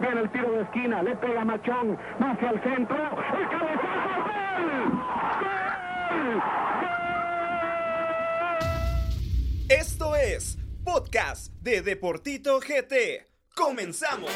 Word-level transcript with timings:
Viene 0.00 0.20
el 0.22 0.30
tiro 0.32 0.50
de 0.52 0.62
esquina, 0.62 1.02
le 1.02 1.14
pega 1.16 1.44
Machón, 1.44 1.98
hacia 2.18 2.50
el 2.50 2.62
centro, 2.62 2.96
el 2.96 3.48
cabezazo, 3.50 4.24
¡gol! 4.24 4.82
¡Gol! 6.10 6.42
Esto 9.68 10.16
es 10.16 10.58
Podcast 10.84 11.52
de 11.60 11.82
Deportito 11.82 12.58
GT. 12.60 13.26
¡Comenzamos! 13.54 14.30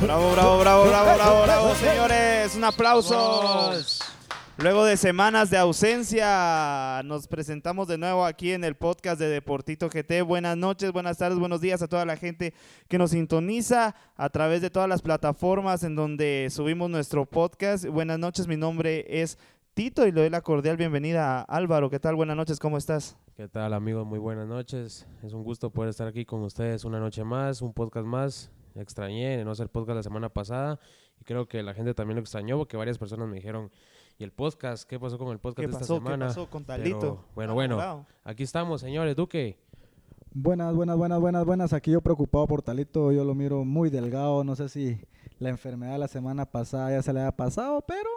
Bravo, 0.00 0.32
bravo, 0.32 0.58
bravo, 0.58 0.84
bravo, 0.84 1.14
bravo, 1.14 1.42
bravo, 1.42 1.74
señores. 1.76 2.54
Un 2.56 2.64
aplauso. 2.64 3.72
Luego 4.56 4.84
de 4.84 4.96
semanas 4.96 5.50
de 5.50 5.58
ausencia, 5.58 7.02
nos 7.04 7.26
presentamos 7.26 7.88
de 7.88 7.98
nuevo 7.98 8.24
aquí 8.24 8.52
en 8.52 8.62
el 8.62 8.76
podcast 8.76 9.18
de 9.18 9.28
Deportito 9.28 9.88
GT. 9.88 10.22
Buenas 10.22 10.56
noches, 10.56 10.92
buenas 10.92 11.18
tardes, 11.18 11.40
buenos 11.40 11.60
días 11.60 11.82
a 11.82 11.88
toda 11.88 12.04
la 12.04 12.16
gente 12.16 12.54
que 12.86 12.96
nos 12.96 13.10
sintoniza 13.10 13.96
a 14.14 14.28
través 14.28 14.62
de 14.62 14.70
todas 14.70 14.88
las 14.88 15.02
plataformas 15.02 15.82
en 15.82 15.96
donde 15.96 16.46
subimos 16.50 16.88
nuestro 16.88 17.26
podcast. 17.26 17.84
Buenas 17.86 18.20
noches, 18.20 18.46
mi 18.46 18.56
nombre 18.56 19.04
es 19.08 19.38
Tito 19.74 20.06
y 20.06 20.12
le 20.12 20.20
doy 20.20 20.30
la 20.30 20.40
cordial 20.40 20.76
bienvenida 20.76 21.40
a 21.40 21.42
Álvaro. 21.42 21.90
¿Qué 21.90 21.98
tal? 21.98 22.14
Buenas 22.14 22.36
noches, 22.36 22.60
¿cómo 22.60 22.78
estás? 22.78 23.16
¿Qué 23.36 23.48
tal 23.48 23.74
amigos? 23.74 24.06
Muy 24.06 24.20
buenas 24.20 24.46
noches. 24.46 25.04
Es 25.24 25.32
un 25.32 25.42
gusto 25.42 25.70
poder 25.70 25.90
estar 25.90 26.06
aquí 26.06 26.24
con 26.24 26.42
ustedes 26.42 26.84
una 26.84 27.00
noche 27.00 27.24
más, 27.24 27.60
un 27.60 27.72
podcast 27.72 28.06
más. 28.06 28.52
Extrañé 28.76 29.44
no 29.44 29.50
hacer 29.50 29.68
podcast 29.68 29.96
la 29.96 30.02
semana 30.04 30.28
pasada 30.28 30.78
y 31.20 31.24
creo 31.24 31.48
que 31.48 31.62
la 31.64 31.74
gente 31.74 31.92
también 31.92 32.16
lo 32.16 32.20
extrañó 32.20 32.56
porque 32.56 32.76
varias 32.76 32.98
personas 32.98 33.28
me 33.28 33.36
dijeron, 33.36 33.72
¿y 34.18 34.24
el 34.24 34.32
podcast? 34.32 34.88
¿Qué 34.88 34.98
pasó 34.98 35.18
con 35.18 35.28
el 35.28 35.38
podcast 35.38 35.60
¿Qué 35.60 35.66
de 35.66 35.72
esta 35.72 35.80
pasó? 35.80 35.94
¿Qué 35.94 36.04
semana? 36.04 36.26
pasó 36.26 36.48
con 36.50 36.64
Pero, 36.64 36.78
Talito? 36.82 37.24
bueno, 37.34 37.52
Ah, 37.52 37.54
bueno, 37.54 37.76
bravo. 37.76 38.06
aquí 38.24 38.42
estamos, 38.42 38.80
señores. 38.80 39.16
Duque, 39.16 39.56
Buenas, 40.36 40.74
buenas, 40.74 40.96
buenas, 40.96 41.20
buenas, 41.20 41.44
buenas. 41.44 41.72
Aquí 41.72 41.92
yo 41.92 42.00
preocupado 42.00 42.48
por 42.48 42.60
Talito. 42.60 43.12
Yo 43.12 43.22
lo 43.22 43.36
miro 43.36 43.64
muy 43.64 43.88
delgado. 43.88 44.42
No 44.42 44.56
sé 44.56 44.68
si 44.68 44.98
la 45.38 45.48
enfermedad 45.48 45.96
la 45.96 46.08
semana 46.08 46.44
pasada 46.44 46.90
ya 46.90 47.02
se 47.02 47.12
le 47.12 47.20
haya 47.20 47.30
pasado, 47.30 47.80
pero 47.86 48.10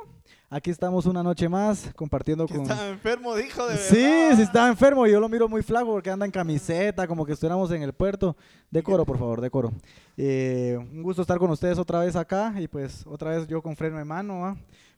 aquí 0.50 0.72
estamos 0.72 1.06
una 1.06 1.22
noche 1.22 1.48
más 1.48 1.92
compartiendo 1.96 2.48
Que 2.48 2.56
con... 2.56 2.64
Estaba 2.64 2.88
enfermo, 2.90 3.36
dijo 3.36 3.68
de 3.68 3.78
Sí, 3.78 3.98
verdad. 4.02 4.36
sí 4.36 4.42
estaba 4.42 4.68
enfermo. 4.68 5.06
Yo 5.06 5.20
lo 5.20 5.30
miro 5.30 5.48
muy 5.48 5.62
flaco 5.62 5.92
porque 5.92 6.10
anda 6.10 6.26
en 6.26 6.32
camiseta, 6.32 7.08
como 7.08 7.24
que 7.24 7.34
estuviéramos 7.34 7.70
en 7.70 7.84
el 7.84 7.94
puerto. 7.94 8.36
Decoro, 8.72 9.06
por 9.06 9.20
favor, 9.20 9.40
decoro. 9.40 9.72
Eh, 10.18 10.76
un 10.92 11.04
gusto 11.04 11.22
estar 11.22 11.38
con 11.38 11.52
ustedes 11.52 11.78
otra 11.78 12.00
vez 12.00 12.16
acá 12.16 12.52
y 12.60 12.68
pues 12.68 13.06
otra 13.06 13.30
vez 13.38 13.46
yo 13.46 13.62
con 13.62 13.76
freno 13.76 14.00
en 14.00 14.08
mano, 14.08 14.40
¿va? 14.40 14.58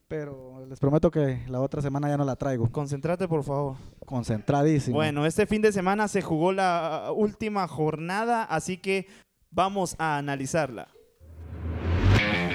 Pero 0.09 0.65
les 0.67 0.79
prometo 0.79 1.11
que 1.11 1.45
la 1.47 1.61
otra 1.61 1.81
semana 1.81 2.09
ya 2.09 2.17
no 2.17 2.25
la 2.25 2.35
traigo. 2.35 2.69
Concéntrate, 2.69 3.27
por 3.27 3.43
favor. 3.43 3.77
Concentradísimo. 4.05 4.95
Bueno, 4.95 5.25
este 5.25 5.45
fin 5.45 5.61
de 5.61 5.71
semana 5.71 6.07
se 6.07 6.21
jugó 6.21 6.51
la 6.51 7.09
uh, 7.09 7.13
última 7.13 7.67
jornada, 7.67 8.43
así 8.43 8.77
que 8.77 9.07
vamos 9.51 9.95
a 9.99 10.17
analizarla. 10.17 10.89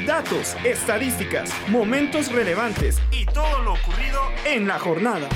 Datos, 0.04 0.56
estadísticas, 0.66 1.50
momentos 1.70 2.30
relevantes 2.30 3.00
y 3.10 3.24
todo 3.24 3.62
lo 3.62 3.72
ocurrido 3.74 4.20
en 4.44 4.66
la 4.66 4.78
jornada. 4.78 5.28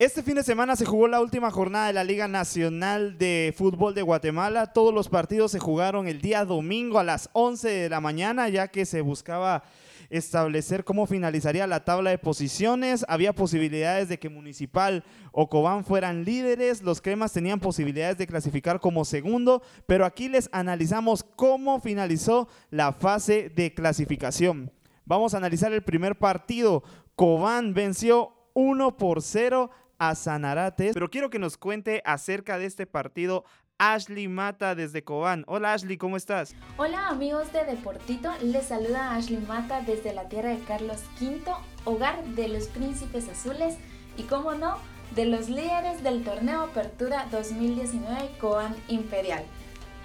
Este 0.00 0.22
fin 0.22 0.36
de 0.36 0.44
semana 0.44 0.76
se 0.76 0.84
jugó 0.84 1.08
la 1.08 1.20
última 1.20 1.50
jornada 1.50 1.88
de 1.88 1.92
la 1.92 2.04
Liga 2.04 2.28
Nacional 2.28 3.18
de 3.18 3.52
Fútbol 3.58 3.96
de 3.96 4.02
Guatemala. 4.02 4.72
Todos 4.72 4.94
los 4.94 5.08
partidos 5.08 5.50
se 5.50 5.58
jugaron 5.58 6.06
el 6.06 6.20
día 6.20 6.44
domingo 6.44 7.00
a 7.00 7.02
las 7.02 7.30
11 7.32 7.68
de 7.68 7.88
la 7.88 8.00
mañana, 8.00 8.48
ya 8.48 8.68
que 8.68 8.86
se 8.86 9.00
buscaba 9.00 9.64
establecer 10.08 10.84
cómo 10.84 11.06
finalizaría 11.06 11.66
la 11.66 11.84
tabla 11.84 12.10
de 12.10 12.18
posiciones. 12.18 13.04
Había 13.08 13.32
posibilidades 13.32 14.08
de 14.08 14.20
que 14.20 14.28
Municipal 14.28 15.02
o 15.32 15.48
Cobán 15.48 15.84
fueran 15.84 16.24
líderes. 16.24 16.80
Los 16.82 17.00
cremas 17.00 17.32
tenían 17.32 17.58
posibilidades 17.58 18.18
de 18.18 18.28
clasificar 18.28 18.78
como 18.78 19.04
segundo, 19.04 19.62
pero 19.86 20.04
aquí 20.04 20.28
les 20.28 20.48
analizamos 20.52 21.24
cómo 21.24 21.80
finalizó 21.80 22.46
la 22.70 22.92
fase 22.92 23.50
de 23.50 23.74
clasificación. 23.74 24.70
Vamos 25.04 25.34
a 25.34 25.38
analizar 25.38 25.72
el 25.72 25.82
primer 25.82 26.16
partido. 26.16 26.84
Cobán 27.16 27.74
venció 27.74 28.32
1 28.54 28.96
por 28.96 29.22
0 29.22 29.70
a 29.98 30.14
Sanarate. 30.14 30.92
Pero 30.94 31.10
quiero 31.10 31.30
que 31.30 31.38
nos 31.38 31.56
cuente 31.56 32.02
acerca 32.04 32.58
de 32.58 32.66
este 32.66 32.86
partido 32.86 33.44
Ashley 33.78 34.26
Mata 34.26 34.74
desde 34.74 35.04
Cobán. 35.04 35.44
Hola 35.46 35.72
Ashley, 35.72 35.96
¿cómo 35.96 36.16
estás? 36.16 36.54
Hola 36.76 37.08
amigos 37.08 37.52
de 37.52 37.64
Deportito, 37.64 38.30
les 38.42 38.66
saluda 38.66 39.14
Ashley 39.14 39.38
Mata 39.46 39.82
desde 39.82 40.12
la 40.12 40.28
tierra 40.28 40.50
de 40.50 40.58
Carlos 40.60 40.98
V, 41.20 41.40
hogar 41.84 42.24
de 42.24 42.48
los 42.48 42.66
príncipes 42.66 43.28
azules 43.28 43.76
y 44.16 44.24
como 44.24 44.54
no, 44.54 44.78
de 45.14 45.26
los 45.26 45.48
líderes 45.48 46.02
del 46.02 46.24
torneo 46.24 46.62
Apertura 46.62 47.26
2019 47.30 48.30
Cobán 48.40 48.74
Imperial. 48.88 49.44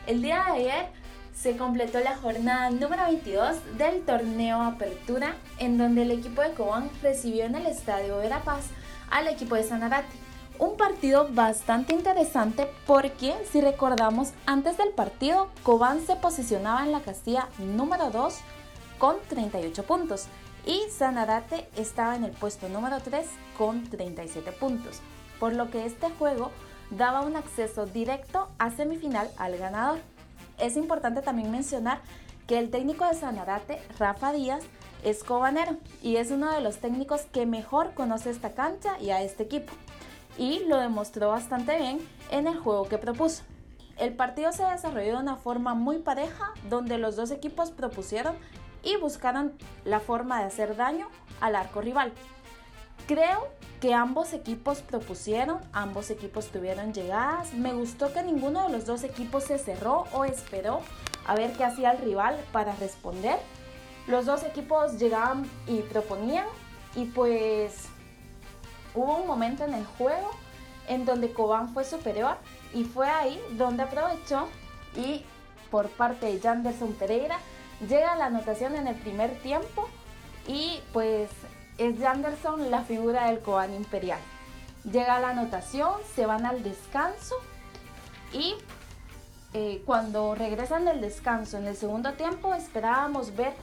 El 0.06 0.22
día 0.22 0.44
de 0.44 0.52
ayer 0.52 0.86
se 1.34 1.58
completó 1.58 2.00
la 2.00 2.16
jornada 2.16 2.70
número 2.70 3.06
22 3.06 3.78
del 3.78 4.02
torneo 4.02 4.62
Apertura 4.62 5.36
en 5.58 5.80
donde 5.80 6.04
el 6.04 6.12
equipo 6.12 6.44
de 6.44 6.54
Cobán 6.54 6.92
recibió 7.02 7.46
en 7.46 7.56
el 7.56 7.66
estadio 7.66 8.18
Verapaz 8.18 8.70
al 9.14 9.28
equipo 9.28 9.56
de 9.56 9.64
Sanarate. 9.64 10.12
Un 10.60 10.76
partido 10.76 11.30
bastante 11.32 11.94
interesante 11.94 12.68
porque 12.86 13.34
si 13.52 13.62
recordamos 13.62 14.32
antes 14.46 14.78
del 14.78 14.90
partido 14.90 15.50
Cobán 15.64 16.06
se 16.06 16.16
posicionaba 16.16 16.84
en 16.84 16.92
la 16.92 17.02
casilla 17.02 17.48
número 17.60 18.10
2 18.10 18.36
con 18.98 19.16
38 19.30 19.84
puntos 19.84 20.26
y 20.66 20.82
Sanarate 20.90 21.68
estaba 21.76 22.16
en 22.16 22.24
el 22.24 22.32
puesto 22.32 22.70
número 22.70 23.00
3 23.00 23.26
con 23.58 23.84
37 23.90 24.52
puntos, 24.54 25.00
por 25.40 25.54
lo 25.54 25.70
que 25.70 25.86
este 25.86 26.10
juego 26.12 26.52
daba 26.90 27.22
un 27.22 27.36
acceso 27.36 27.86
directo 27.86 28.48
a 28.58 28.72
semifinal 28.72 29.30
al 29.38 29.58
ganador. 29.58 30.00
Es 30.60 30.78
importante 30.78 31.22
también 31.22 31.52
mencionar 31.52 32.02
que 32.48 32.60
el 32.60 32.70
técnico 32.70 33.06
de 33.06 33.16
Sanarate, 33.16 33.82
Rafa 33.98 34.32
Díaz, 34.32 34.64
es 35.04 35.24
cobanero 35.24 35.78
y 36.02 36.18
es 36.18 36.32
uno 36.32 36.52
de 36.52 36.62
los 36.62 36.78
técnicos 36.78 37.22
que 37.32 37.46
mejor 37.46 37.94
conoce 37.94 38.30
esta 38.30 38.54
cancha 38.54 39.00
y 39.00 39.12
a 39.12 39.22
este 39.22 39.44
equipo. 39.44 39.74
Y 40.38 40.60
lo 40.66 40.78
demostró 40.78 41.30
bastante 41.30 41.78
bien 41.78 42.00
en 42.32 42.48
el 42.48 42.58
juego 42.58 42.88
que 42.88 42.98
propuso. 42.98 43.44
El 43.98 44.16
partido 44.16 44.52
se 44.52 44.64
desarrolló 44.64 45.14
de 45.14 45.22
una 45.22 45.36
forma 45.36 45.76
muy 45.76 46.00
pareja, 46.00 46.52
donde 46.70 46.98
los 46.98 47.16
dos 47.16 47.30
equipos 47.30 47.72
propusieron 47.72 48.36
y 48.84 48.98
buscaron 48.98 49.54
la 49.86 50.00
forma 50.00 50.40
de 50.40 50.46
hacer 50.46 50.76
daño 50.76 51.08
al 51.40 51.56
arco 51.56 51.82
rival. 51.82 52.12
Creo 53.08 53.48
que 53.82 53.94
ambos 53.94 54.34
equipos 54.34 54.80
propusieron, 54.80 55.60
ambos 55.74 56.10
equipos 56.10 56.48
tuvieron 56.48 56.94
llegadas. 56.94 57.54
Me 57.54 57.74
gustó 57.74 58.14
que 58.14 58.24
ninguno 58.24 58.66
de 58.66 58.70
los 58.72 58.86
dos 58.86 59.04
equipos 59.04 59.44
se 59.44 59.58
cerró 59.58 60.06
o 60.14 60.26
esperó 60.26 60.82
a 61.28 61.36
ver 61.36 61.54
qué 61.54 61.66
hacía 61.66 61.92
el 61.92 62.00
rival 62.00 62.38
para 62.52 62.74
responder. 62.76 63.38
Los 64.08 64.26
dos 64.26 64.44
equipos 64.44 65.00
llegaban 65.00 65.50
y 65.68 65.80
proponían 65.82 66.46
y 66.96 67.06
pues 67.06 67.88
hubo 68.94 69.18
un 69.18 69.28
momento 69.28 69.64
en 69.64 69.74
el 69.74 69.86
juego 69.86 70.32
en 70.88 71.06
donde 71.06 71.32
Cobán 71.32 71.74
fue 71.74 71.84
superior 71.86 72.36
y 72.74 72.84
fue 72.84 73.08
ahí 73.10 73.40
donde 73.52 73.84
aprovechó 73.84 74.48
y 74.96 75.24
por 75.72 75.90
parte 75.90 76.26
de 76.26 76.40
Janderson 76.40 76.94
Pereira 76.94 77.40
llega 77.88 78.16
la 78.16 78.26
anotación 78.26 78.76
en 78.76 78.88
el 78.88 78.96
primer 78.96 79.40
tiempo 79.40 79.88
y 80.48 80.80
pues 80.92 81.30
es 81.78 82.00
Janderson 82.00 82.70
la 82.70 82.82
figura 82.84 83.28
del 83.28 83.40
Cobán 83.40 83.74
Imperial. 83.74 84.20
Llega 84.84 85.20
la 85.20 85.30
anotación, 85.30 85.94
se 86.14 86.26
van 86.26 86.46
al 86.46 86.62
descanso 86.62 87.36
y 88.34 88.56
eh, 89.54 89.82
cuando 89.86 90.36
regresan 90.36 90.86
del 90.86 91.00
descanso 91.00 91.58
en 91.58 91.68
el 91.68 91.78
segundo 91.78 92.14
tiempo 92.14 92.54
esperábamos 92.54 93.36
ver 93.36 93.54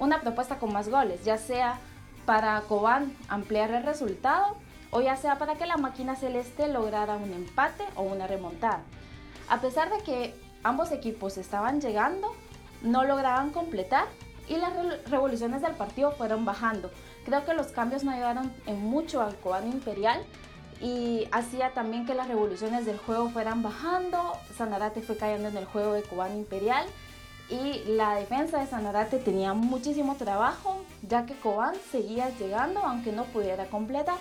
una 0.00 0.20
propuesta 0.20 0.56
con 0.58 0.72
más 0.72 0.88
goles, 0.88 1.24
ya 1.24 1.38
sea 1.38 1.78
para 2.26 2.60
Cobán 2.62 3.16
ampliar 3.28 3.70
el 3.70 3.84
resultado 3.84 4.56
o 4.90 5.00
ya 5.00 5.16
sea 5.16 5.38
para 5.38 5.54
que 5.54 5.66
la 5.66 5.76
máquina 5.76 6.16
celeste 6.16 6.66
lograra 6.66 7.16
un 7.16 7.32
empate 7.32 7.84
o 7.94 8.02
una 8.02 8.26
remontada. 8.26 8.80
A 9.48 9.60
pesar 9.60 9.90
de 9.90 10.02
que 10.02 10.34
ambos 10.64 10.90
equipos 10.90 11.38
estaban 11.38 11.80
llegando, 11.80 12.34
no 12.82 13.04
lograban 13.04 13.50
completar 13.50 14.06
y 14.48 14.56
las 14.56 14.72
re- 14.74 15.00
revoluciones 15.06 15.62
del 15.62 15.74
partido 15.74 16.10
fueron 16.12 16.44
bajando. 16.44 16.90
Creo 17.24 17.44
que 17.44 17.54
los 17.54 17.68
cambios 17.68 18.02
no 18.02 18.10
ayudaron 18.10 18.52
en 18.66 18.80
mucho 18.82 19.22
al 19.22 19.36
Cobán 19.36 19.68
Imperial 19.70 20.20
y 20.80 21.28
hacía 21.30 21.70
también 21.74 22.06
que 22.06 22.14
las 22.14 22.26
revoluciones 22.26 22.86
del 22.86 22.98
juego 22.98 23.28
fueran 23.28 23.62
bajando. 23.62 24.32
Sanarate 24.56 25.02
fue 25.02 25.16
cayendo 25.16 25.48
en 25.48 25.56
el 25.56 25.66
juego 25.66 25.92
de 25.92 26.02
Cobán 26.02 26.36
Imperial 26.36 26.86
y 27.50 27.82
la 27.88 28.14
defensa 28.14 28.60
de 28.60 28.66
Sanarate 28.66 29.18
tenía 29.18 29.54
muchísimo 29.54 30.14
trabajo 30.14 30.84
ya 31.02 31.26
que 31.26 31.34
Cobán 31.34 31.74
seguía 31.90 32.30
llegando 32.38 32.80
aunque 32.80 33.12
no 33.12 33.24
pudiera 33.24 33.66
completar. 33.66 34.18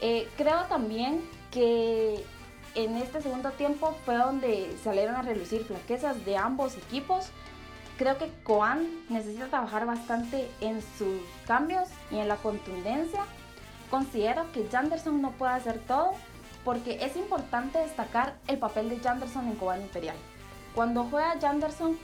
Eh, 0.00 0.28
creo 0.36 0.64
también 0.64 1.22
que 1.52 2.24
en 2.74 2.96
este 2.96 3.22
segundo 3.22 3.50
tiempo 3.52 3.94
fue 4.04 4.16
donde 4.16 4.76
salieron 4.82 5.14
a 5.14 5.22
relucir 5.22 5.64
flaquezas 5.64 6.24
de 6.24 6.36
ambos 6.36 6.76
equipos. 6.76 7.30
creo 7.98 8.18
que 8.18 8.32
Coan 8.42 8.88
necesita 9.10 9.46
trabajar 9.46 9.86
bastante 9.86 10.50
en 10.60 10.82
sus 10.98 11.20
cambios 11.46 11.88
y 12.10 12.18
en 12.18 12.26
la 12.26 12.36
contundencia. 12.36 13.20
Considero 13.90 14.50
que 14.52 14.66
Janderson 14.68 15.22
no 15.22 15.30
puede 15.32 15.52
hacer 15.52 15.78
todo 15.86 16.12
porque 16.64 17.04
es 17.04 17.16
importante 17.16 17.78
destacar 17.78 18.34
el 18.48 18.58
papel 18.58 18.88
de 18.88 18.98
Janderson 18.98 19.46
en 19.46 19.56
Coban 19.56 19.82
Imperial. 19.82 20.16
Cuando 20.74 21.04
juega 21.04 21.38
Janderson, 21.40 21.98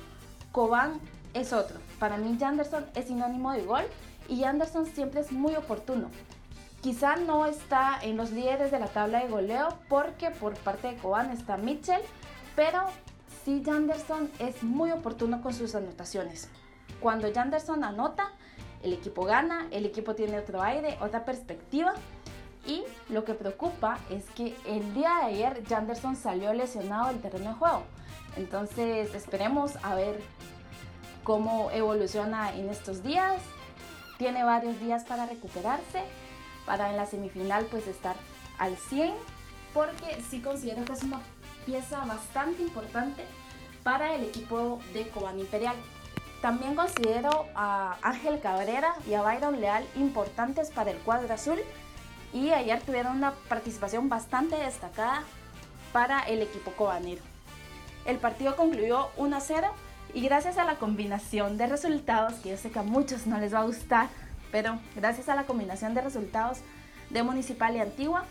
Coban 0.52 1.00
es 1.34 1.52
otro. 1.52 1.78
Para 1.98 2.16
mí 2.18 2.36
Janderson 2.38 2.86
es 2.94 3.06
sinónimo 3.06 3.52
de 3.52 3.64
gol 3.64 3.84
y 4.28 4.42
Janderson 4.42 4.86
siempre 4.86 5.20
es 5.20 5.32
muy 5.32 5.56
oportuno. 5.56 6.10
Quizá 6.82 7.16
no 7.16 7.46
está 7.46 7.98
en 8.02 8.16
los 8.16 8.30
líderes 8.30 8.70
de 8.70 8.78
la 8.78 8.86
tabla 8.86 9.20
de 9.20 9.28
goleo 9.28 9.68
porque 9.88 10.30
por 10.30 10.54
parte 10.58 10.88
de 10.88 10.96
Coban 10.96 11.30
está 11.30 11.56
Mitchell, 11.56 12.00
pero 12.54 12.84
sí 13.44 13.62
Janderson 13.64 14.30
es 14.38 14.62
muy 14.62 14.92
oportuno 14.92 15.40
con 15.40 15.54
sus 15.54 15.74
anotaciones. 15.74 16.48
Cuando 17.00 17.32
Janderson 17.32 17.84
anota, 17.84 18.32
el 18.82 18.92
equipo 18.92 19.24
gana, 19.24 19.66
el 19.70 19.86
equipo 19.86 20.14
tiene 20.14 20.38
otro 20.38 20.62
aire, 20.62 20.98
otra 21.00 21.24
perspectiva. 21.24 21.94
Y 22.66 22.84
lo 23.08 23.24
que 23.24 23.34
preocupa 23.34 23.98
es 24.10 24.28
que 24.30 24.54
el 24.66 24.92
día 24.92 25.20
de 25.20 25.26
ayer 25.26 25.62
Janderson 25.66 26.16
salió 26.16 26.52
lesionado 26.52 27.08
del 27.08 27.20
terreno 27.20 27.50
de 27.50 27.56
juego. 27.56 27.82
Entonces 28.38 29.14
esperemos 29.16 29.72
a 29.82 29.96
ver 29.96 30.20
cómo 31.24 31.70
evoluciona 31.72 32.54
en 32.54 32.68
estos 32.68 33.02
días. 33.02 33.42
Tiene 34.16 34.44
varios 34.44 34.78
días 34.80 35.04
para 35.04 35.26
recuperarse, 35.26 36.04
para 36.64 36.90
en 36.90 36.96
la 36.96 37.06
semifinal 37.06 37.66
pues 37.66 37.88
estar 37.88 38.14
al 38.58 38.76
100, 38.76 39.12
porque 39.74 40.22
sí 40.30 40.40
considero 40.40 40.84
que 40.84 40.92
es 40.92 41.02
una 41.02 41.20
pieza 41.66 42.04
bastante 42.04 42.62
importante 42.62 43.24
para 43.82 44.14
el 44.14 44.24
equipo 44.24 44.80
de 44.94 45.08
Cobán 45.08 45.40
Imperial. 45.40 45.76
También 46.40 46.76
considero 46.76 47.46
a 47.56 47.96
Ángel 48.02 48.40
Cabrera 48.40 48.94
y 49.08 49.14
a 49.14 49.22
Byron 49.22 49.60
Leal 49.60 49.84
importantes 49.96 50.70
para 50.70 50.92
el 50.92 50.98
cuadro 50.98 51.34
azul 51.34 51.58
y 52.32 52.50
ayer 52.50 52.80
tuvieron 52.82 53.16
una 53.16 53.32
participación 53.48 54.08
bastante 54.08 54.54
destacada 54.54 55.24
para 55.92 56.20
el 56.20 56.42
equipo 56.42 56.70
cobanero. 56.72 57.22
El 58.08 58.16
partido 58.16 58.56
concluyó 58.56 59.10
1 59.18 59.38
0 59.38 59.68
y 60.14 60.22
gracias 60.22 60.56
a 60.56 60.64
la 60.64 60.76
combinación 60.76 61.58
de 61.58 61.66
resultados, 61.66 62.32
que 62.36 62.48
yo 62.48 62.56
sé 62.56 62.70
que 62.70 62.78
a 62.78 62.82
muchos 62.82 63.26
no 63.26 63.38
les 63.38 63.52
va 63.52 63.58
a 63.58 63.64
gustar, 63.64 64.08
pero 64.50 64.78
gracias 64.96 65.28
a 65.28 65.34
la 65.34 65.44
combinación 65.44 65.92
de 65.92 66.00
resultados 66.00 66.60
de 67.10 67.22
Municipal 67.22 67.76
y 67.76 67.80
Antigua, 67.80 68.24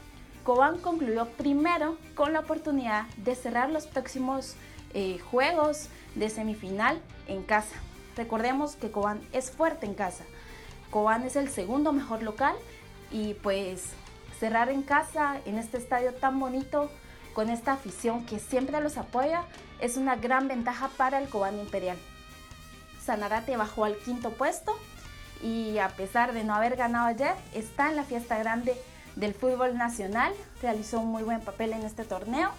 Cobán 0.43 0.79
concluyó 0.79 1.27
primero 1.27 1.95
con 2.15 2.33
la 2.33 2.39
oportunidad 2.39 3.05
de 3.17 3.35
cerrar 3.35 3.69
los 3.69 3.85
próximos 3.85 4.55
eh, 4.95 5.19
juegos 5.19 5.89
de 6.15 6.31
semifinal 6.31 6.99
en 7.27 7.43
casa. 7.43 7.75
Recordemos 8.15 8.77
que 8.77 8.89
Cobán 8.89 9.21
es 9.31 9.51
fuerte 9.51 9.85
en 9.85 9.93
casa. 9.93 10.23
Cobán 10.89 11.21
es 11.21 11.35
el 11.35 11.49
segundo 11.49 11.93
mejor 11.93 12.23
local 12.23 12.55
y 13.11 13.35
pues 13.35 13.91
cerrar 14.39 14.69
en 14.69 14.81
casa 14.81 15.39
en 15.45 15.59
este 15.59 15.77
estadio 15.77 16.15
tan 16.15 16.39
bonito 16.39 16.89
con 17.37 17.51
esta 17.51 17.73
afición 17.73 18.25
que 18.25 18.39
siempre 18.39 18.81
los 18.81 18.97
apoya 18.97 19.43
es 19.79 19.95
una 19.95 20.15
gran 20.15 20.47
ventaja 20.47 20.89
para 20.97 21.19
el 21.19 21.29
Cobán 21.29 21.59
Imperial. 21.59 21.95
Sanarate 23.05 23.55
bajó 23.55 23.85
al 23.85 23.95
quinto 23.95 24.31
puesto 24.31 24.75
y 25.43 25.77
a 25.77 25.89
pesar 25.89 26.33
de 26.33 26.43
no 26.43 26.55
haber 26.55 26.75
ganado 26.75 27.05
ayer, 27.05 27.35
está 27.53 27.91
en 27.91 27.95
la 27.95 28.05
fiesta 28.05 28.39
grande 28.39 28.75
del 29.15 29.35
fútbol 29.35 29.77
nacional, 29.77 30.33
realizó 30.63 30.99
un 30.99 31.09
muy 31.09 31.21
buen 31.21 31.41
papel 31.41 31.73
en 31.73 31.83
este 31.83 32.05
torneo 32.05 32.49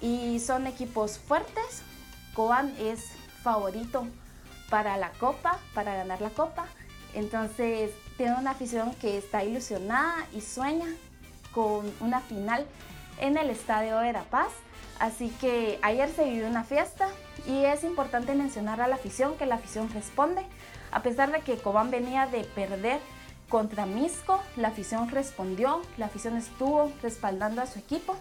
y 0.00 0.40
son 0.40 0.66
equipos 0.66 1.18
fuertes. 1.18 1.82
Cobán 2.32 2.74
es 2.78 3.04
favorito 3.42 4.06
para 4.70 4.96
la 4.96 5.10
copa, 5.10 5.58
para 5.74 5.94
ganar 5.94 6.22
la 6.22 6.30
copa. 6.30 6.64
Entonces 7.12 7.90
tiene 8.16 8.36
una 8.38 8.52
afición 8.52 8.94
que 8.94 9.18
está 9.18 9.44
ilusionada 9.44 10.26
y 10.32 10.40
sueña 10.40 10.86
con 11.52 11.92
una 12.00 12.20
final 12.22 12.66
en 13.22 13.38
el 13.38 13.48
Estadio 13.50 13.98
de 13.98 14.12
La 14.12 14.24
Paz. 14.24 14.50
Así 14.98 15.30
que 15.40 15.78
ayer 15.82 16.10
se 16.10 16.24
vivió 16.24 16.46
una 16.46 16.64
fiesta 16.64 17.08
y 17.46 17.64
es 17.64 17.82
importante 17.84 18.34
mencionar 18.34 18.80
a 18.80 18.88
la 18.88 18.96
afición 18.96 19.36
que 19.36 19.46
la 19.46 19.54
afición 19.54 19.88
responde. 19.90 20.44
A 20.90 21.02
pesar 21.02 21.32
de 21.32 21.40
que 21.40 21.56
Cobán 21.56 21.90
venía 21.90 22.26
de 22.26 22.44
perder 22.44 23.00
contra 23.48 23.86
Misco, 23.86 24.42
la 24.56 24.68
afición 24.68 25.08
respondió, 25.08 25.82
la 25.96 26.06
afición 26.06 26.36
estuvo 26.36 26.92
respaldando 27.02 27.62
a 27.62 27.66
su 27.66 27.78
equipo 27.78 28.16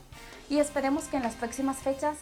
y 0.50 0.60
esperemos 0.60 1.06
que 1.06 1.18
en 1.18 1.24
las 1.24 1.36
próximas 1.36 1.78
fechas 1.78 2.18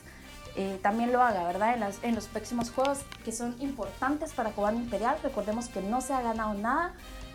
eh, 0.56 0.80
también 0.82 1.12
lo 1.12 1.22
haga, 1.22 1.44
¿verdad? 1.44 1.94
En, 2.02 2.16
los 2.16 2.28
próximos 2.28 2.72
juegos 2.72 3.00
que 3.24 3.32
son 3.32 3.56
importantes 3.60 4.34
para 4.34 4.52
Cobán 4.52 4.78
Imperial. 4.78 5.18
Recordemos 5.22 5.68
que 5.68 5.82
no 5.82 6.02
se 6.02 6.14
ha 6.14 6.22
ganado 6.22 6.54
nada. 6.54 6.94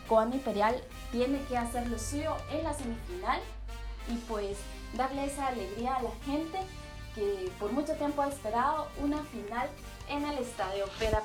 Cobán 0.09 0.33
Imperial 0.33 0.75
tiene 1.13 1.41
que 1.49 1.57
hacer 1.57 1.87
lo 1.89 1.99
suyo 1.99 2.37
en 2.51 2.65
la 2.65 2.75
semifinal 2.75 3.41
y 4.09 4.17
pues 4.29 4.59
darle 4.97 5.27
esa 5.27 5.49
alegría 5.49 5.97
a 5.97 6.03
la 6.03 6.13
gente 6.25 6.59
que 7.15 7.51
por 7.59 7.73
mucho 7.73 7.95
tiempo 7.95 8.23
ha 8.23 8.29
esperado 8.29 8.89
una 8.99 9.23
final 9.25 9.69
en 10.09 10.25
el 10.25 10.39
Estadio 10.39 10.87
Pera 10.99 11.23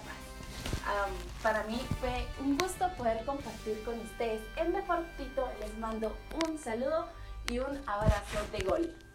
para 1.44 1.64
mí 1.64 1.80
fue 2.00 2.28
un 2.42 2.58
gusto 2.58 2.90
poder 2.98 3.24
compartir 3.26 3.82
con 3.84 4.00
ustedes 4.00 4.42
el 4.58 4.74
Deportito. 4.74 5.48
Les 5.60 5.78
mando 5.78 6.16
un 6.46 6.58
saludo 6.58 7.08
y 7.50 7.60
un 7.60 7.78
abrazo 7.88 8.40
de 8.52 8.60
gol. 8.60 9.09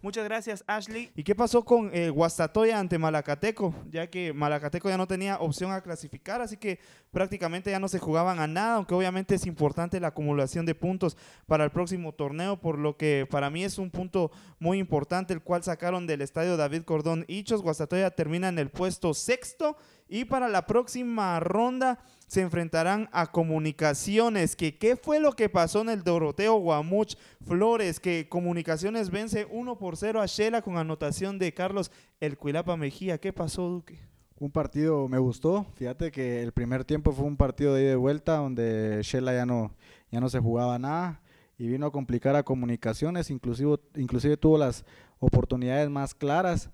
Muchas 0.00 0.24
gracias, 0.24 0.62
Ashley. 0.68 1.10
¿Y 1.16 1.24
qué 1.24 1.34
pasó 1.34 1.64
con 1.64 1.90
eh, 1.92 2.08
Guastatoya 2.08 2.78
ante 2.78 2.98
Malacateco? 2.98 3.74
Ya 3.90 4.08
que 4.08 4.32
Malacateco 4.32 4.88
ya 4.88 4.96
no 4.96 5.08
tenía 5.08 5.38
opción 5.38 5.72
a 5.72 5.80
clasificar, 5.80 6.40
así 6.40 6.56
que 6.56 6.78
prácticamente 7.10 7.72
ya 7.72 7.80
no 7.80 7.88
se 7.88 7.98
jugaban 7.98 8.38
a 8.38 8.46
nada, 8.46 8.74
aunque 8.74 8.94
obviamente 8.94 9.34
es 9.34 9.44
importante 9.44 9.98
la 9.98 10.08
acumulación 10.08 10.66
de 10.66 10.76
puntos 10.76 11.16
para 11.46 11.64
el 11.64 11.70
próximo 11.70 12.12
torneo, 12.12 12.60
por 12.60 12.78
lo 12.78 12.96
que 12.96 13.26
para 13.28 13.50
mí 13.50 13.64
es 13.64 13.76
un 13.76 13.90
punto 13.90 14.30
muy 14.60 14.78
importante, 14.78 15.34
el 15.34 15.42
cual 15.42 15.64
sacaron 15.64 16.06
del 16.06 16.22
estadio 16.22 16.56
David 16.56 16.82
Cordón 16.84 17.24
Hichos. 17.26 17.62
Guastatoya 17.62 18.12
termina 18.12 18.48
en 18.48 18.60
el 18.60 18.70
puesto 18.70 19.14
sexto 19.14 19.76
y 20.08 20.26
para 20.26 20.48
la 20.48 20.64
próxima 20.66 21.40
ronda 21.40 21.98
se 22.28 22.42
enfrentarán 22.42 23.08
a 23.10 23.32
Comunicaciones. 23.32 24.54
Que, 24.54 24.78
¿Qué 24.78 24.94
fue 24.94 25.18
lo 25.18 25.32
que 25.32 25.48
pasó 25.48 25.80
en 25.80 25.88
el 25.88 26.04
Doroteo 26.04 26.56
Guamuch 26.56 27.16
Flores? 27.44 27.98
Que 27.98 28.28
Comunicaciones 28.28 29.10
vence 29.10 29.48
1 29.50 29.78
por 29.78 29.96
0 29.96 30.20
a 30.20 30.26
Shela 30.26 30.62
con 30.62 30.76
anotación 30.76 31.38
de 31.38 31.52
Carlos 31.52 31.90
El 32.20 32.36
Cuilapa 32.36 32.76
Mejía. 32.76 33.18
¿Qué 33.18 33.32
pasó, 33.32 33.68
Duque? 33.68 33.98
Un 34.38 34.52
partido 34.52 35.08
me 35.08 35.18
gustó. 35.18 35.66
Fíjate 35.74 36.12
que 36.12 36.42
el 36.42 36.52
primer 36.52 36.84
tiempo 36.84 37.12
fue 37.12 37.24
un 37.24 37.36
partido 37.36 37.74
de 37.74 37.84
ida 37.84 37.92
y 37.92 37.96
vuelta 37.96 38.36
donde 38.36 39.00
Shela 39.02 39.32
ya 39.32 39.46
no, 39.46 39.74
ya 40.12 40.20
no 40.20 40.28
se 40.28 40.38
jugaba 40.38 40.78
nada 40.78 41.20
y 41.56 41.66
vino 41.66 41.86
a 41.86 41.90
complicar 41.90 42.36
a 42.36 42.44
Comunicaciones. 42.44 43.30
Inclusive, 43.30 43.78
inclusive 43.96 44.36
tuvo 44.36 44.58
las 44.58 44.84
oportunidades 45.18 45.90
más 45.90 46.14
claras 46.14 46.70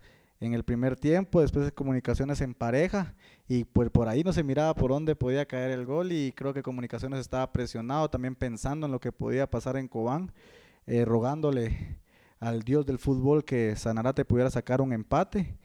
en 0.47 0.55
el 0.55 0.65
primer 0.65 0.97
tiempo, 0.97 1.41
después 1.41 1.65
de 1.65 1.73
comunicaciones 1.73 2.41
en 2.41 2.55
pareja 2.55 3.15
y 3.49 3.65
pues 3.65 3.91
por 3.91 4.09
ahí 4.09 4.23
no 4.23 4.33
se 4.33 4.43
miraba 4.43 4.75
por 4.75 4.91
dónde 4.91 5.17
podía 5.17 5.47
caer 5.47 5.71
el 5.71 5.87
gol 5.87 6.13
y 6.13 6.33
creo 6.33 6.53
que 6.53 6.63
comunicaciones 6.63 7.21
estaba 7.21 7.53
presionado 7.53 8.09
también 8.11 8.35
pensando 8.35 8.87
en 8.87 8.93
lo 8.93 9.01
que 9.01 9.13
podía 9.13 9.51
pasar 9.51 9.77
en 9.77 9.89
Cobán, 9.89 10.33
eh, 10.87 11.05
rogándole 11.05 11.99
al 12.41 12.63
dios 12.63 12.85
del 12.85 12.99
fútbol 12.99 13.45
que 13.45 13.75
Sanarate 13.77 14.25
pudiera 14.25 14.51
sacar 14.51 14.81
un 14.81 14.93
empate. 14.93 15.57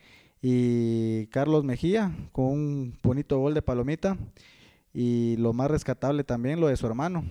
Y 0.42 1.26
Carlos 1.26 1.64
Mejía 1.64 2.16
con 2.32 2.46
un 2.46 2.98
bonito 3.02 3.38
gol 3.38 3.52
de 3.52 3.60
palomita 3.60 4.16
y 4.94 5.36
lo 5.36 5.52
más 5.52 5.70
rescatable 5.70 6.24
también 6.24 6.60
lo 6.60 6.68
de 6.68 6.78
su 6.78 6.86
hermano, 6.86 7.24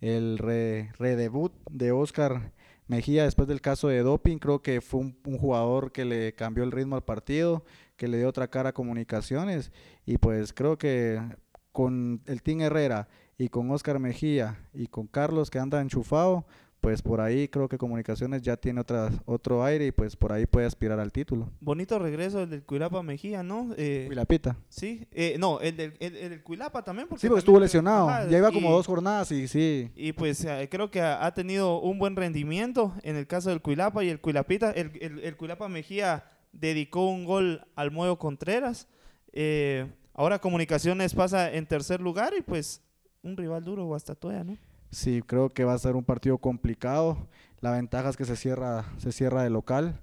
el 0.00 0.38
redebut 0.38 1.52
de 1.68 1.90
Oscar 1.90 2.52
Mejía, 2.90 3.22
después 3.22 3.46
del 3.46 3.60
caso 3.60 3.86
de 3.86 4.02
doping, 4.02 4.38
creo 4.38 4.62
que 4.62 4.80
fue 4.80 4.98
un, 4.98 5.38
jugador 5.38 5.92
que 5.92 6.04
le 6.04 6.34
cambió 6.34 6.64
el 6.64 6.72
ritmo 6.72 6.96
al 6.96 7.04
partido, 7.04 7.64
que 7.96 8.08
le 8.08 8.18
dio 8.18 8.28
otra 8.28 8.48
cara 8.48 8.70
a 8.70 8.72
comunicaciones. 8.72 9.70
Y 10.06 10.18
pues 10.18 10.52
creo 10.52 10.76
que 10.76 11.22
con 11.70 12.20
el 12.26 12.42
Team 12.42 12.62
Herrera 12.62 13.06
y 13.38 13.48
con 13.48 13.70
Oscar 13.70 14.00
Mejía 14.00 14.58
y 14.74 14.88
con 14.88 15.06
Carlos 15.06 15.50
que 15.50 15.60
anda 15.60 15.80
enchufado, 15.80 16.46
pues 16.80 17.02
por 17.02 17.20
ahí 17.20 17.48
creo 17.48 17.68
que 17.68 17.78
Comunicaciones 17.78 18.42
ya 18.42 18.56
tiene 18.56 18.80
otra, 18.80 19.10
otro 19.26 19.64
aire 19.64 19.86
y 19.86 19.92
pues 19.92 20.16
por 20.16 20.32
ahí 20.32 20.46
puede 20.46 20.66
aspirar 20.66 20.98
al 20.98 21.12
título. 21.12 21.50
Bonito 21.60 21.98
regreso 21.98 22.42
el 22.42 22.50
del 22.50 22.62
Cuilapa 22.62 23.02
Mejía, 23.02 23.42
¿no? 23.42 23.74
Eh, 23.76 24.04
Cuilapita. 24.06 24.56
Sí, 24.68 25.06
eh, 25.12 25.36
no, 25.38 25.60
el 25.60 25.76
del, 25.76 25.94
el, 26.00 26.42
Cuilapa 26.42 26.82
también. 26.82 27.08
Porque 27.08 27.20
sí, 27.20 27.28
porque 27.28 27.40
estuvo 27.40 27.60
lesionado, 27.60 28.28
ya 28.28 28.38
iba 28.38 28.50
como 28.50 28.70
dos 28.70 28.86
jornadas 28.86 29.30
y 29.32 29.46
sí. 29.48 29.90
Y 29.94 30.12
pues 30.12 30.44
eh, 30.44 30.68
creo 30.70 30.90
que 30.90 31.00
ha, 31.00 31.30
tenido 31.34 31.80
un 31.80 31.98
buen 31.98 32.16
rendimiento 32.16 32.94
en 33.02 33.16
el 33.16 33.26
caso 33.26 33.50
del 33.50 33.60
Cuilapa 33.60 34.02
y 34.02 34.08
el 34.08 34.20
Cuilapita. 34.20 34.70
El, 34.70 34.92
el, 35.00 35.36
Cuilapa 35.36 35.68
Mejía 35.68 36.24
dedicó 36.52 37.08
un 37.08 37.24
gol 37.24 37.66
al 37.76 37.90
Muevo 37.90 38.18
Contreras. 38.18 38.88
Eh, 39.32 39.86
ahora 40.14 40.40
Comunicaciones 40.40 41.14
pasa 41.14 41.52
en 41.52 41.66
tercer 41.66 42.00
lugar 42.00 42.32
y 42.36 42.42
pues 42.42 42.82
un 43.22 43.36
rival 43.36 43.64
duro, 43.64 43.84
Guastatoya, 43.84 44.44
¿no? 44.44 44.56
Sí, 44.90 45.22
creo 45.22 45.50
que 45.50 45.64
va 45.64 45.74
a 45.74 45.78
ser 45.78 45.96
un 45.96 46.04
partido 46.04 46.38
complicado. 46.38 47.28
La 47.60 47.72
ventaja 47.72 48.08
es 48.08 48.16
que 48.16 48.24
se 48.24 48.36
cierra, 48.36 48.84
se 48.98 49.12
cierra 49.12 49.42
de 49.42 49.50
local 49.50 50.00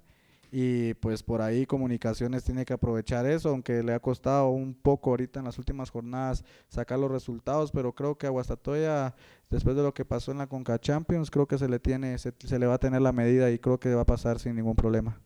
y 0.52 0.94
pues 0.96 1.24
por 1.24 1.42
ahí 1.42 1.66
Comunicaciones 1.66 2.44
tiene 2.44 2.66
que 2.66 2.74
aprovechar 2.74 3.26
eso, 3.26 3.50
aunque 3.50 3.84
le 3.84 3.94
ha 3.94 4.00
costado 4.00 4.50
un 4.50 4.74
poco 4.74 5.10
ahorita 5.10 5.40
en 5.40 5.46
las 5.46 5.58
últimas 5.58 5.90
jornadas 5.90 6.46
sacar 6.70 7.00
los 7.00 7.12
resultados, 7.12 7.72
pero 7.72 7.94
creo 7.94 8.18
que 8.18 8.28
a 8.28 8.30
Guastatoya, 8.30 9.14
después 9.50 9.76
de 9.76 9.84
lo 9.84 9.94
que 9.94 10.06
pasó 10.06 10.32
en 10.32 10.38
la 10.38 10.48
Conca 10.48 10.80
Champions, 10.80 11.30
creo 11.30 11.48
que 11.48 11.58
se 11.58 11.68
le 11.68 11.80
tiene, 11.80 12.18
se, 12.18 12.34
se 12.40 12.60
le 12.60 12.66
va 12.66 12.76
a 12.76 12.80
tener 12.80 13.02
la 13.02 13.12
medida 13.12 13.52
y 13.52 13.60
creo 13.60 13.80
que 13.80 13.94
va 13.94 14.02
a 14.02 14.06
pasar 14.06 14.40
sin 14.40 14.56
ningún 14.56 14.76
problema. 14.76 15.20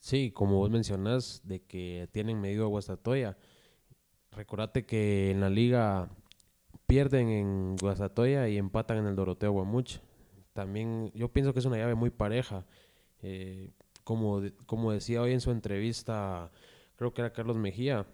Sí, 0.00 0.30
como 0.30 0.56
vos 0.56 0.70
mencionás, 0.70 1.42
de 1.44 1.60
que 1.62 2.08
tienen 2.12 2.40
medido 2.40 2.64
a 2.64 2.68
Guastatoya. 2.68 3.36
Recordate 4.32 4.84
que 4.84 5.30
en 5.30 5.40
la 5.40 5.48
liga 5.48 6.10
pierden 6.86 7.28
en 7.28 7.76
Guastatoya 7.76 8.48
y 8.48 8.58
empatan 8.58 8.98
en 8.98 9.06
el 9.06 9.16
Doroteo 9.16 9.52
Guamuch. 9.52 9.98
También 10.52 11.10
yo 11.14 11.28
pienso 11.32 11.52
que 11.52 11.58
es 11.58 11.64
una 11.64 11.76
llave 11.76 11.94
muy 11.94 12.10
pareja. 12.10 12.66
Eh, 13.22 13.70
como, 14.04 14.42
como 14.66 14.92
decía 14.92 15.22
hoy 15.22 15.32
en 15.32 15.40
su 15.40 15.50
entrevista, 15.50 16.50
creo 16.96 17.14
que 17.14 17.22
era 17.22 17.32
Carlos 17.32 17.56
Mejía, 17.56 18.06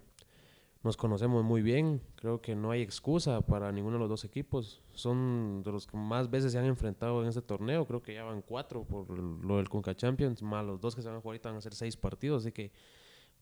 nos 0.83 0.97
conocemos 0.97 1.45
muy 1.45 1.61
bien, 1.61 2.01
creo 2.15 2.41
que 2.41 2.57
no 2.57 2.71
hay 2.71 2.81
excusa 2.81 3.43
para 3.43 3.71
ninguno 3.71 3.97
de 3.97 4.01
los 4.01 4.09
dos 4.09 4.25
equipos. 4.25 4.81
Son 4.95 5.63
de 5.63 5.73
los 5.73 5.87
que 5.87 5.97
más 5.97 6.31
veces 6.31 6.53
se 6.53 6.59
han 6.59 6.65
enfrentado 6.65 7.23
en 7.23 7.29
este 7.29 7.43
torneo, 7.43 7.85
creo 7.87 8.03
que 8.03 8.15
ya 8.15 8.25
van 8.25 8.41
cuatro 8.41 8.85
por 8.85 9.11
lo 9.11 9.57
del 9.59 9.69
Conca 9.69 9.95
Champions, 9.95 10.43
más 10.43 10.65
los 10.65 10.81
dos 10.81 10.95
que 10.95 11.03
se 11.03 11.09
van 11.09 11.19
a 11.19 11.21
jugar 11.21 11.35
ahorita 11.35 11.51
van 11.51 11.59
a 11.59 11.61
ser 11.61 11.75
seis 11.75 11.97
partidos, 11.97 12.45
así 12.45 12.53
que 12.53 12.73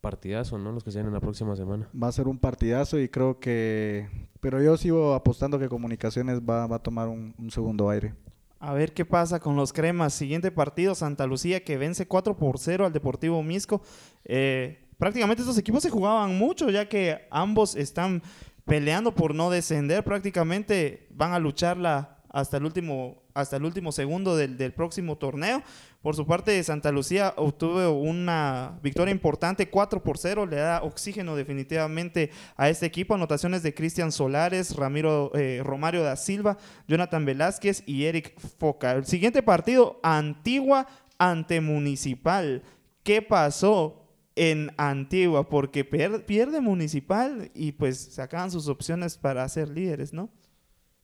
partidazo, 0.01 0.59
¿no? 0.59 0.73
Los 0.73 0.85
que 0.85 0.91
se 0.91 0.99
vienen 0.99 1.13
la 1.13 1.21
próxima 1.21 1.57
semana. 1.57 1.89
Va 2.01 2.09
a 2.09 2.13
ser 2.13 2.29
un 2.29 2.39
partidazo 2.39 2.99
y 2.99 3.09
creo 3.09 3.39
que... 3.41 4.09
Pero 4.41 4.63
yo 4.63 4.77
sigo 4.77 5.15
apostando 5.15 5.59
que 5.59 5.69
Comunicaciones 5.69 6.41
va, 6.41 6.67
va 6.67 6.77
a 6.77 6.83
tomar 6.83 7.09
un, 7.09 7.35
un 7.39 7.51
segundo 7.51 7.91
aire. 7.91 8.15
A 8.61 8.73
ver 8.73 8.93
qué 8.93 9.05
pasa 9.05 9.39
con 9.39 9.55
los 9.57 9.73
cremas. 9.73 10.15
Siguiente 10.15 10.51
partido, 10.51 10.95
Santa 10.95 11.27
Lucía 11.27 11.63
que 11.63 11.77
vence 11.77 12.07
4 12.07 12.37
por 12.37 12.59
0 12.59 12.87
al 12.87 12.93
Deportivo 12.93 13.43
Misco. 13.43 13.83
Eh, 14.25 14.89
prácticamente 14.99 15.43
estos 15.43 15.59
equipos 15.59 15.83
se 15.83 15.91
jugaban 15.91 16.37
mucho 16.37 16.69
ya 16.71 16.89
que 16.89 17.27
ambos 17.31 17.77
están 17.77 18.23
peleando 18.65 19.15
por 19.15 19.35
no 19.35 19.51
descender. 19.51 20.03
Prácticamente 20.03 21.07
van 21.11 21.33
a 21.33 21.39
lucharla 21.39 22.19
hasta 22.31 22.57
el 22.57 22.65
último, 22.65 23.23
hasta 23.41 23.57
el 23.57 23.65
último 23.65 23.93
segundo 23.93 24.37
del, 24.37 24.57
del 24.57 24.73
próximo 24.73 25.17
torneo. 25.17 25.63
Por 26.03 26.15
su 26.15 26.27
parte, 26.27 26.63
Santa 26.63 26.93
Lucía 26.93 27.35
obtuvo 27.37 27.91
una 27.91 28.79
victoria 28.83 29.13
importante, 29.13 29.69
4 29.69 30.03
por 30.03 30.17
0. 30.17 30.47
Le 30.47 30.57
da 30.57 30.83
oxígeno 30.83 31.35
definitivamente 31.35 32.31
a 32.57 32.69
este 32.69 32.87
equipo. 32.87 33.15
Anotaciones 33.15 33.63
de 33.63 33.75
Cristian 33.75 34.13
Solares, 34.13 34.77
Ramiro 34.77 35.33
eh, 35.35 35.61
Romario 35.65 36.03
da 36.03 36.17
Silva, 36.17 36.57
Jonathan 36.87 37.25
Velázquez 37.25 37.83
y 37.87 38.05
Eric 38.05 38.39
Foca. 38.59 38.93
El 38.93 39.07
siguiente 39.07 39.43
partido, 39.43 39.99
Antigua 40.03 40.87
ante 41.19 41.61
Municipal. 41.61 42.63
¿Qué 43.03 43.23
pasó 43.23 44.07
en 44.37 44.71
Antigua? 44.77 45.49
Porque 45.49 45.85
pierde 45.85 46.61
Municipal 46.61 47.51
y 47.55 47.73
pues 47.73 47.99
sacaban 47.99 48.51
sus 48.51 48.69
opciones 48.69 49.19
para 49.19 49.49
ser 49.49 49.69
líderes, 49.69 50.13
¿no? 50.13 50.31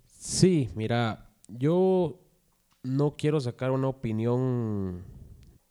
Sí, 0.06 0.70
mira, 0.74 1.28
yo 1.48 2.23
no 2.84 3.16
quiero 3.16 3.40
sacar 3.40 3.72
una 3.72 3.88
opinión 3.88 5.02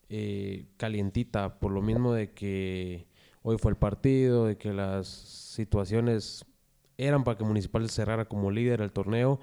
eh, 0.10 0.66
calientita 0.78 1.60
por 1.60 1.72
lo 1.72 1.82
mismo 1.82 2.14
de 2.14 2.32
que 2.32 3.08
hoy 3.44 3.58
fue 3.58 3.72
el 3.72 3.78
partido, 3.78 4.48
de 4.48 4.58
que 4.58 4.74
las 4.74 5.08
situaciones 5.08 6.46
eran 6.98 7.24
para 7.24 7.38
que 7.38 7.44
Municipal 7.44 7.88
cerrara 7.90 8.26
como 8.26 8.52
líder 8.52 8.82
el 8.82 8.92
torneo, 8.92 9.40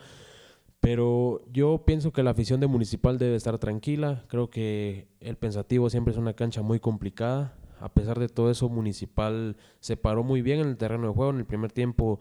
pero 0.81 1.43
yo 1.53 1.85
pienso 1.85 2.13
que 2.13 2.23
la 2.23 2.31
afición 2.31 2.61
de 2.61 2.67
Municipal 2.67 3.19
debe 3.19 3.37
estar 3.37 3.59
tranquila, 3.59 4.25
creo 4.29 4.51
que 4.51 5.09
el 5.21 5.37
Pensativo 5.37 5.91
siempre 5.91 6.13
es 6.13 6.19
una 6.19 6.35
cancha 6.35 6.63
muy 6.63 6.81
complicada, 6.81 7.57
a 7.79 7.93
pesar 7.93 8.19
de 8.19 8.29
todo 8.29 8.51
eso 8.51 8.69
Municipal 8.69 9.57
se 9.79 9.97
paró 9.97 10.25
muy 10.25 10.43
bien 10.43 10.61
en 10.61 10.69
el 10.69 10.77
terreno 10.77 11.09
de 11.09 11.15
juego, 11.15 11.31
en 11.31 11.39
el 11.39 11.47
primer 11.47 11.71
tiempo 11.71 12.21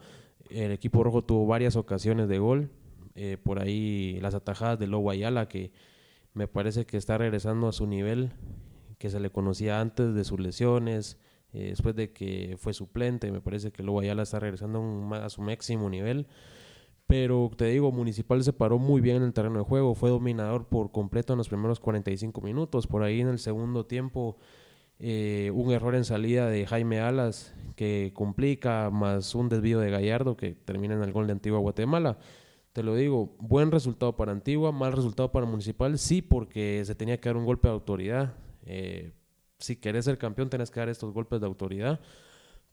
el 0.49 0.71
equipo 0.71 1.03
rojo 1.03 1.23
tuvo 1.23 1.47
varias 1.47 1.75
ocasiones 1.75 2.27
de 2.27 2.39
gol, 2.39 2.69
eh, 3.21 3.38
por 3.38 3.59
ahí 3.59 4.17
las 4.21 4.33
atajadas 4.33 4.79
de 4.79 4.88
Lobo 4.88 5.11
Ayala, 5.11 5.49
que 5.49 5.73
me 6.33 6.47
parece 6.47 6.85
que 6.85 6.95
está 6.95 7.17
regresando 7.17 7.67
a 7.67 7.73
su 7.73 7.85
nivel 7.85 8.31
que 8.97 9.09
se 9.09 9.19
le 9.19 9.29
conocía 9.29 9.81
antes 9.81 10.13
de 10.13 10.23
sus 10.23 10.39
lesiones, 10.39 11.17
eh, 11.51 11.67
después 11.71 11.97
de 11.97 12.13
que 12.13 12.55
fue 12.57 12.73
suplente, 12.73 13.29
me 13.29 13.41
parece 13.41 13.71
que 13.71 13.83
Lobo 13.83 13.99
Ayala 13.99 14.23
está 14.23 14.39
regresando 14.39 14.79
a, 14.79 14.81
un 14.81 15.13
a 15.13 15.27
su 15.27 15.41
máximo 15.41 15.89
nivel. 15.89 16.27
Pero 17.07 17.51
te 17.57 17.65
digo, 17.65 17.91
Municipal 17.91 18.41
se 18.41 18.53
paró 18.53 18.79
muy 18.79 19.01
bien 19.01 19.17
en 19.17 19.23
el 19.23 19.33
terreno 19.33 19.59
de 19.59 19.65
juego, 19.65 19.95
fue 19.95 20.11
dominador 20.11 20.67
por 20.67 20.93
completo 20.93 21.33
en 21.33 21.38
los 21.39 21.49
primeros 21.49 21.81
45 21.81 22.39
minutos. 22.39 22.88
Por 22.88 23.03
ahí 23.03 23.19
en 23.19 23.27
el 23.27 23.39
segundo 23.39 23.85
tiempo, 23.85 24.38
eh, 24.99 25.51
un 25.53 25.71
error 25.73 25.95
en 25.95 26.05
salida 26.05 26.47
de 26.47 26.65
Jaime 26.65 27.01
Alas 27.01 27.53
que 27.75 28.11
complica, 28.13 28.89
más 28.91 29.35
un 29.35 29.49
desvío 29.49 29.79
de 29.79 29.89
Gallardo 29.89 30.38
que 30.38 30.53
termina 30.53 30.93
en 30.93 31.03
el 31.03 31.11
gol 31.11 31.27
de 31.27 31.33
Antigua 31.33 31.59
Guatemala. 31.59 32.17
Te 32.73 32.83
lo 32.83 32.95
digo, 32.95 33.35
buen 33.39 33.71
resultado 33.71 34.15
para 34.15 34.31
Antigua, 34.31 34.71
mal 34.71 34.93
resultado 34.93 35.31
para 35.31 35.45
Municipal, 35.45 35.97
sí, 35.97 36.21
porque 36.21 36.83
se 36.85 36.95
tenía 36.95 37.19
que 37.19 37.29
dar 37.29 37.38
un 37.38 37.45
golpe 37.45 37.67
de 37.67 37.73
autoridad. 37.73 38.35
Eh, 38.63 39.11
si 39.57 39.75
querés 39.75 40.05
ser 40.05 40.17
campeón, 40.17 40.49
tenés 40.49 40.69
que 40.69 40.79
dar 40.79 40.89
estos 40.89 41.11
golpes 41.11 41.41
de 41.41 41.47
autoridad, 41.47 41.99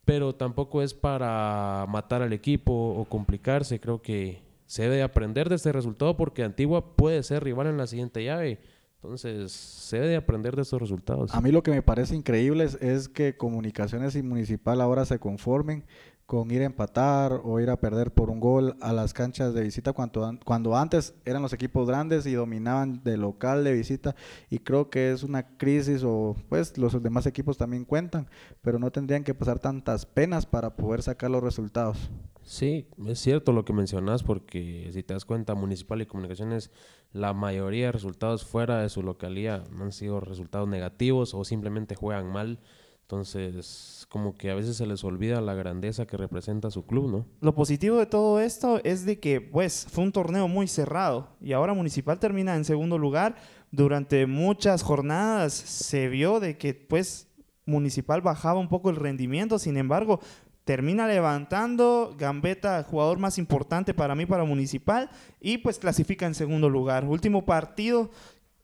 pero 0.05 0.35
tampoco 0.35 0.83
es 0.83 0.93
para 0.93 1.87
matar 1.88 2.23
al 2.23 2.33
equipo 2.33 2.73
o 2.73 3.05
complicarse. 3.07 3.81
Creo 3.81 4.03
que 4.03 4.43
se 4.67 4.83
debe 4.83 5.03
aprender 5.03 5.49
de 5.49 5.57
este 5.57 5.73
resultado 5.73 6.17
porque 6.17 6.45
Antigua 6.45 6.95
puede 6.95 7.23
ser 7.23 7.43
rival 7.43 7.69
en 7.69 7.79
la 7.79 7.87
siguiente 7.87 8.23
llave. 8.23 8.61
Entonces, 8.97 9.53
se 9.53 9.99
debe 9.99 10.17
aprender 10.17 10.57
de 10.57 10.62
estos 10.62 10.81
resultados. 10.81 11.35
A 11.35 11.41
mí 11.41 11.53
lo 11.53 11.62
que 11.62 11.71
me 11.71 11.83
parece 11.83 12.17
increíble 12.17 12.65
es, 12.65 12.75
es 12.83 13.09
que 13.09 13.37
Comunicaciones 13.37 14.17
y 14.17 14.23
Municipal 14.23 14.81
ahora 14.81 15.05
se 15.05 15.19
conformen 15.19 15.85
con 16.26 16.50
ir 16.50 16.62
a 16.62 16.64
empatar 16.66 17.40
o 17.45 17.61
ir 17.61 17.71
a 17.71 17.78
perder 17.80 18.12
por 18.12 18.30
un 18.30 18.40
gol 18.40 18.76
a 18.80 18.92
las 18.92 19.14
canchas 19.14 19.54
de 19.54 19.62
visita 19.62 19.92
cuando, 19.92 20.26
an- 20.26 20.40
cuando 20.45 20.76
antes 20.76 21.14
eran 21.25 21.40
los 21.40 21.52
equipos 21.52 21.87
grandes 21.87 22.26
y 22.26 22.33
dominaban 22.35 23.02
de 23.04 23.16
local, 23.16 23.62
de 23.62 23.73
visita 23.73 24.16
y 24.50 24.59
creo 24.59 24.90
que 24.90 25.12
es 25.12 25.23
una 25.23 25.56
crisis 25.56 26.02
o 26.04 26.35
pues 26.49 26.76
los 26.78 27.00
demás 27.00 27.26
equipos 27.26 27.56
también 27.56 27.85
cuentan, 27.85 28.28
pero 28.61 28.80
no 28.80 28.90
tendrían 28.90 29.23
que 29.23 29.35
pasar 29.35 29.61
tantas 29.61 30.04
penas 30.04 30.47
para 30.47 30.75
poder 30.75 31.02
sacar 31.02 31.30
los 31.30 31.42
resultados. 31.45 32.11
Sí, 32.42 32.88
es 33.06 33.18
cierto 33.21 33.52
lo 33.52 33.64
que 33.64 33.73
mencionas 33.73 34.23
porque 34.23 34.90
si 34.92 35.02
te 35.02 35.14
das 35.14 35.25
cuenta, 35.25 35.54
Municipal 35.54 36.00
y 36.02 36.06
Comunicaciones, 36.06 36.71
la 37.12 37.33
mayoría 37.35 37.87
de 37.87 37.92
resultados 37.92 38.45
fuera 38.45 38.80
de 38.83 38.88
su 38.88 39.02
localía 39.02 39.64
han 39.80 39.92
sido 39.92 40.21
resultados 40.21 40.68
negativos 40.68 41.35
o 41.35 41.45
simplemente 41.45 41.95
juegan 41.95 42.33
mal. 42.33 42.61
Entonces, 43.07 44.05
como 44.09 44.35
que 44.35 44.51
a 44.51 44.57
veces 44.57 44.77
se 44.77 44.85
les 44.85 45.05
olvida 45.05 45.41
la 45.41 45.55
grandeza 45.55 46.09
que 46.09 46.17
representa 46.17 46.73
su 46.73 46.87
club, 46.87 47.09
¿no? 47.09 47.25
Lo 47.41 47.55
positivo 47.55 47.99
de 47.99 48.07
todo 48.07 48.41
esto 48.41 48.81
es 48.83 49.07
de 49.07 49.21
que, 49.21 49.41
pues, 49.41 49.87
fue 49.89 50.03
un 50.03 50.11
torneo 50.11 50.49
muy 50.49 50.67
cerrado 50.67 51.29
y 51.41 51.53
ahora 51.53 51.73
Municipal 51.73 52.19
termina 52.19 52.57
en 52.57 52.65
segundo 52.65 52.99
lugar. 52.99 53.37
Durante 53.71 54.27
muchas 54.27 54.83
jornadas 54.83 55.53
se 55.53 56.09
vio 56.09 56.41
de 56.41 56.59
que, 56.59 56.75
pues, 56.75 57.29
Municipal 57.65 58.23
bajaba 58.23 58.59
un 58.59 58.69
poco 58.69 58.91
el 58.91 58.97
rendimiento, 58.97 59.61
sin 59.61 59.77
embargo, 59.77 60.19
termina 60.65 61.07
levantando 61.07 62.13
Gambetta, 62.19 62.83
jugador 62.83 63.21
más 63.21 63.39
importante 63.39 63.95
para 63.95 64.17
mí, 64.17 64.27
para 64.27 64.43
Municipal, 64.43 65.11
y 65.41 65.59
pues 65.59 65.79
clasifica 65.79 66.27
en 66.27 66.35
segundo 66.35 66.69
lugar. 66.69 67.05
Último 67.05 67.45
partido 67.45 68.11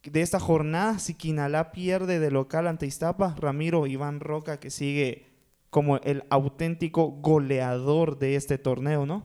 de 0.05 0.21
esta 0.21 0.41
jornada, 0.41 0.99
Siquinalá 0.99 1.73
pierde 1.73 2.19
de 2.19 2.31
local 2.31 2.67
ante 2.67 2.87
Iztapa, 2.87 3.35
Ramiro 3.39 3.87
Iván 3.87 4.21
Roca 4.21 4.59
que 4.59 4.71
sigue 4.71 5.27
como 5.71 5.97
el 5.99 6.25
auténtico 6.29 7.11
goleador 7.11 8.19
de 8.19 8.37
este 8.37 8.59
torneo, 8.59 9.07
¿no? 9.07 9.25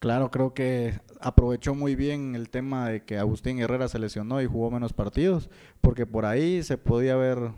Claro, 0.00 0.30
creo 0.30 0.52
que 0.52 1.00
aprovechó 1.20 1.74
muy 1.74 1.94
bien 1.94 2.34
el 2.34 2.50
tema 2.50 2.88
de 2.88 3.04
que 3.04 3.18
Agustín 3.18 3.60
Herrera 3.60 3.86
se 3.86 4.00
lesionó 4.00 4.42
y 4.42 4.46
jugó 4.46 4.70
menos 4.70 4.92
partidos, 4.92 5.48
porque 5.80 6.04
por 6.06 6.26
ahí 6.26 6.62
se 6.64 6.76
podía 6.76 7.14
haber 7.14 7.52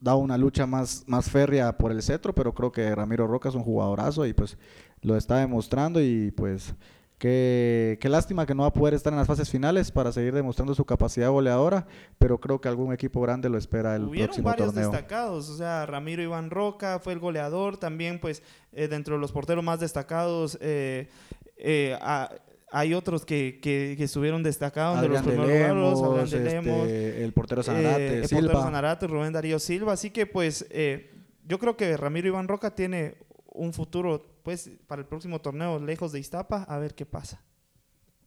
dado 0.00 0.18
una 0.18 0.38
lucha 0.38 0.66
más, 0.66 1.04
más 1.08 1.28
férrea 1.28 1.76
por 1.76 1.90
el 1.90 2.02
cetro, 2.02 2.34
pero 2.34 2.54
creo 2.54 2.70
que 2.70 2.94
Ramiro 2.94 3.26
Roca 3.26 3.48
es 3.48 3.54
un 3.54 3.64
jugadorazo 3.64 4.26
y 4.26 4.32
pues 4.32 4.56
lo 5.02 5.16
está 5.16 5.38
demostrando 5.38 6.00
y 6.00 6.30
pues 6.30 6.74
qué, 7.18 7.98
qué 8.00 8.08
lástima 8.08 8.46
que 8.46 8.54
no 8.54 8.62
va 8.62 8.68
a 8.68 8.72
poder 8.72 8.94
estar 8.94 9.12
en 9.12 9.18
las 9.18 9.26
fases 9.26 9.50
finales 9.50 9.90
para 9.90 10.12
seguir 10.12 10.32
demostrando 10.34 10.74
su 10.74 10.84
capacidad 10.84 11.30
goleadora, 11.30 11.86
pero 12.18 12.38
creo 12.38 12.60
que 12.60 12.68
algún 12.68 12.92
equipo 12.92 13.20
grande 13.20 13.48
lo 13.48 13.58
espera 13.58 13.96
el 13.96 14.04
Hubieron 14.04 14.28
próximo 14.28 14.48
varios 14.48 14.68
torneo. 14.68 14.90
destacados, 14.90 15.48
o 15.50 15.56
sea, 15.56 15.84
Ramiro 15.86 16.22
Iván 16.22 16.50
Roca 16.50 16.98
fue 17.00 17.12
el 17.12 17.18
goleador, 17.18 17.76
también 17.76 18.20
pues 18.20 18.42
eh, 18.72 18.88
dentro 18.88 19.16
de 19.16 19.20
los 19.20 19.32
porteros 19.32 19.64
más 19.64 19.80
destacados 19.80 20.56
eh, 20.60 21.08
eh, 21.56 21.96
a- 22.00 22.30
hay 22.70 22.92
otros 22.92 23.24
que, 23.24 23.60
que, 23.62 23.94
que 23.96 24.04
estuvieron 24.04 24.42
destacados 24.42 25.00
de 25.00 25.08
los 25.08 25.18
Adrián 25.20 25.36
de 25.38 25.42
primeros 25.42 25.98
lugares, 26.00 26.34
Adrián 26.34 26.44
Lemos, 26.44 26.64
de 26.66 26.70
Lemos, 26.70 26.86
este, 26.88 27.24
el 27.24 27.32
portero 27.32 27.62
Sanarate, 27.62 28.14
el 28.18 28.28
portero. 28.28 28.62
Sanarate, 28.62 29.06
Rubén 29.06 29.32
Darío 29.32 29.58
Silva, 29.58 29.94
así 29.94 30.10
que 30.10 30.26
pues 30.26 30.66
eh, 30.70 31.10
yo 31.46 31.58
creo 31.58 31.78
que 31.78 31.96
Ramiro 31.96 32.28
Iván 32.28 32.46
Roca 32.46 32.74
tiene 32.74 33.14
un 33.54 33.72
futuro 33.72 34.37
pues 34.48 34.70
para 34.86 35.02
el 35.02 35.06
próximo 35.06 35.42
torneo 35.42 35.78
lejos 35.78 36.10
de 36.10 36.20
Iztapa, 36.20 36.62
a 36.62 36.78
ver 36.78 36.94
qué 36.94 37.04
pasa. 37.04 37.44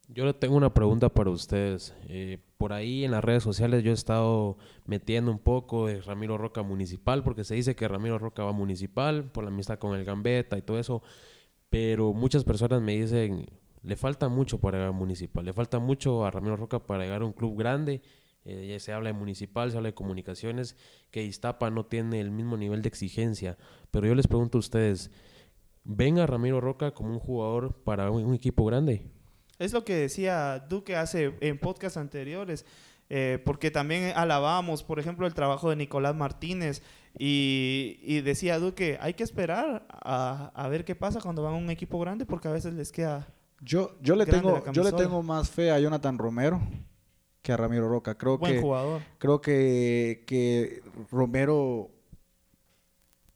Yo 0.08 0.24
le 0.24 0.36
tengo 0.36 0.56
una 0.56 0.72
pregunta 0.72 1.10
para 1.10 1.32
ustedes. 1.32 1.96
Eh, 2.10 2.38
por 2.60 2.74
ahí 2.74 3.04
en 3.04 3.10
las 3.10 3.24
redes 3.24 3.42
sociales 3.42 3.84
yo 3.84 3.90
he 3.90 3.96
estado 3.96 4.56
metiendo 4.86 5.32
un 5.32 5.40
poco 5.40 5.88
de 5.88 6.00
Ramiro 6.00 6.38
Roca 6.38 6.62
municipal, 6.62 7.24
porque 7.24 7.44
se 7.44 7.56
dice 7.56 7.76
que 7.76 7.88
Ramiro 7.88 8.20
Roca 8.20 8.44
va 8.44 8.52
municipal 8.52 9.32
por 9.32 9.44
la 9.44 9.50
amistad 9.50 9.80
con 9.80 9.98
el 9.98 10.06
Gambetta 10.06 10.60
y 10.60 10.62
todo 10.62 10.78
eso, 10.78 11.02
pero 11.72 12.14
muchas 12.14 12.44
personas 12.44 12.84
me 12.84 13.02
dicen, 13.02 13.48
le 13.82 13.96
falta 13.96 14.30
mucho 14.30 14.60
para 14.60 14.78
llegar 14.78 14.90
a 14.90 14.96
municipal, 14.96 15.44
le 15.44 15.54
falta 15.54 15.80
mucho 15.80 16.24
a 16.24 16.30
Ramiro 16.30 16.56
Roca 16.56 16.86
para 16.86 17.04
llegar 17.04 17.24
a 17.24 17.26
un 17.26 17.34
club 17.34 17.58
grande. 17.58 18.04
Eh, 18.46 18.68
ya 18.70 18.80
se 18.80 18.94
habla 18.94 19.10
de 19.10 19.14
municipal, 19.14 19.72
se 19.72 19.78
habla 19.78 19.90
de 19.90 19.96
comunicaciones, 19.96 20.76
que 21.10 21.24
Iztapa 21.24 21.72
no 21.72 21.88
tiene 21.88 22.22
el 22.22 22.30
mismo 22.30 22.58
nivel 22.58 22.84
de 22.84 22.90
exigencia. 22.90 23.58
Pero 23.90 24.06
yo 24.06 24.14
les 24.14 24.28
pregunto 24.28 24.60
a 24.60 24.60
ustedes, 24.60 25.10
¿ven 25.84 26.20
a 26.20 26.26
Ramiro 26.26 26.62
Roca 26.62 26.92
como 26.94 27.12
un 27.12 27.20
jugador 27.20 27.74
para 27.84 28.12
un 28.12 28.34
equipo 28.34 28.66
grande? 28.66 29.10
Es 29.60 29.74
lo 29.74 29.86
que 29.86 29.96
decía 29.96 30.60
Duque 30.68 30.96
hace 30.96 31.36
en 31.40 31.60
podcasts 31.60 31.98
anteriores, 31.98 32.66
eh, 33.10 33.42
porque 33.46 33.70
también 33.70 34.14
alabamos, 34.16 34.84
por 34.84 35.00
ejemplo, 35.00 35.28
el 35.28 35.34
trabajo 35.34 35.70
de 35.70 35.76
Nicolás 35.76 36.16
Martínez 36.16 36.82
y, 37.18 38.22
decía 38.22 38.58
Duque, 38.58 38.98
hay 39.02 39.14
que 39.14 39.24
esperar 39.24 39.86
a, 39.90 40.68
ver 40.70 40.86
qué 40.86 40.96
pasa 40.96 41.20
cuando 41.22 41.44
van 41.44 41.54
a 41.54 41.58
un 41.58 41.70
equipo 41.70 42.00
grande, 42.00 42.26
porque 42.26 42.48
a 42.48 42.52
veces 42.52 42.74
les 42.74 42.92
queda... 42.92 43.28
Yo, 43.60 43.96
yo, 44.02 44.16
le, 44.16 44.26
tengo, 44.26 44.64
yo 44.72 44.84
le 44.84 44.92
tengo 44.94 45.22
más 45.22 45.52
fe 45.52 45.70
a 45.70 45.80
Jonathan 45.80 46.18
Romero 46.18 46.60
que 47.44 47.52
a 47.52 47.58
Ramiro 47.58 47.88
Roca. 47.88 48.18
Creo 48.18 48.38
Buen 48.38 48.56
que, 48.56 48.62
jugador. 48.62 49.02
Creo 49.20 49.42
que, 49.42 50.24
que 50.26 50.82
Romero 51.12 51.92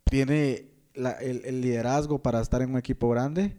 tiene 0.05 0.74
el, 0.95 1.61
liderazgo 1.61 2.19
para 2.19 2.41
estar 2.41 2.61
en 2.61 2.71
un 2.71 2.77
equipo 2.77 3.09
grande 3.09 3.57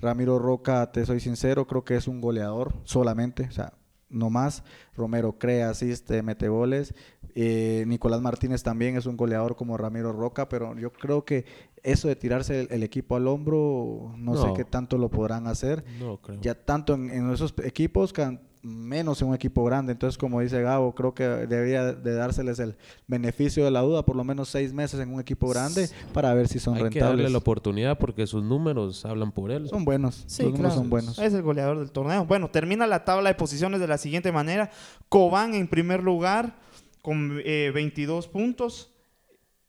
Ramiro 0.00 0.38
Roca, 0.38 0.90
te 0.92 1.06
soy 1.06 1.20
sincero, 1.20 1.66
creo 1.66 1.84
que 1.84 1.96
es 1.96 2.08
un 2.08 2.20
goleador 2.20 2.74
solamente, 2.84 3.44
o 3.44 3.52
sea, 3.52 3.72
no 4.10 4.30
más. 4.30 4.62
Romero 4.96 5.38
crea, 5.38 5.70
asiste, 5.70 6.22
mete 6.22 6.48
goles. 6.48 6.94
Eh, 7.34 7.84
Nicolás 7.86 8.20
Martínez 8.20 8.62
también 8.62 8.96
es 8.96 9.06
un 9.06 9.16
goleador 9.16 9.56
como 9.56 9.76
Ramiro 9.76 10.12
Roca, 10.12 10.48
pero 10.48 10.76
yo 10.78 10.92
creo 10.92 11.24
que 11.24 11.46
eso 11.82 12.08
de 12.08 12.16
tirarse 12.16 12.68
el, 12.70 12.82
equipo 12.82 13.16
al 13.16 13.26
hombro, 13.26 14.14
no, 14.16 14.36
sé 14.36 14.52
qué 14.54 14.64
tanto 14.64 14.98
lo 14.98 15.10
podrán 15.10 15.46
hacer. 15.46 15.84
No 15.98 16.18
creo. 16.18 16.40
Ya 16.40 16.54
tanto 16.54 16.94
en, 16.94 17.10
en 17.10 17.32
esos 17.32 17.54
equipos 17.64 18.12
que 18.12 18.22
han, 18.22 18.40
menos 18.64 19.20
en 19.20 19.28
un 19.28 19.34
equipo 19.34 19.62
grande. 19.64 19.92
Entonces, 19.92 20.16
como 20.16 20.40
dice 20.40 20.60
Gabo, 20.62 20.94
creo 20.94 21.14
que 21.14 21.24
debería 21.24 21.92
de 21.92 22.14
dárseles 22.14 22.58
el 22.58 22.76
beneficio 23.06 23.64
de 23.64 23.70
la 23.70 23.82
duda, 23.82 24.04
por 24.04 24.16
lo 24.16 24.24
menos 24.24 24.48
seis 24.48 24.72
meses 24.72 24.98
en 25.00 25.12
un 25.12 25.20
equipo 25.20 25.48
grande, 25.48 25.88
para 26.12 26.32
ver 26.34 26.48
si 26.48 26.58
son 26.58 26.74
Hay 26.74 26.84
rentables. 26.84 27.10
que 27.10 27.16
darle 27.16 27.30
la 27.30 27.38
oportunidad 27.38 27.98
porque 27.98 28.26
sus 28.26 28.42
números 28.42 29.04
hablan 29.04 29.32
por 29.32 29.50
él. 29.50 29.68
Son 29.68 29.84
buenos, 29.84 30.24
sí, 30.26 30.42
sus 30.42 30.52
números 30.52 30.74
son 30.74 30.88
buenos. 30.88 31.18
Es 31.18 31.34
el 31.34 31.42
goleador 31.42 31.78
del 31.78 31.92
torneo. 31.92 32.24
Bueno, 32.24 32.50
termina 32.50 32.86
la 32.86 33.04
tabla 33.04 33.28
de 33.28 33.34
posiciones 33.34 33.80
de 33.80 33.86
la 33.86 33.98
siguiente 33.98 34.32
manera. 34.32 34.70
Cobán 35.08 35.54
en 35.54 35.68
primer 35.68 36.02
lugar 36.02 36.56
con 37.02 37.36
22 37.36 38.24
eh, 38.24 38.28
puntos. 38.32 38.90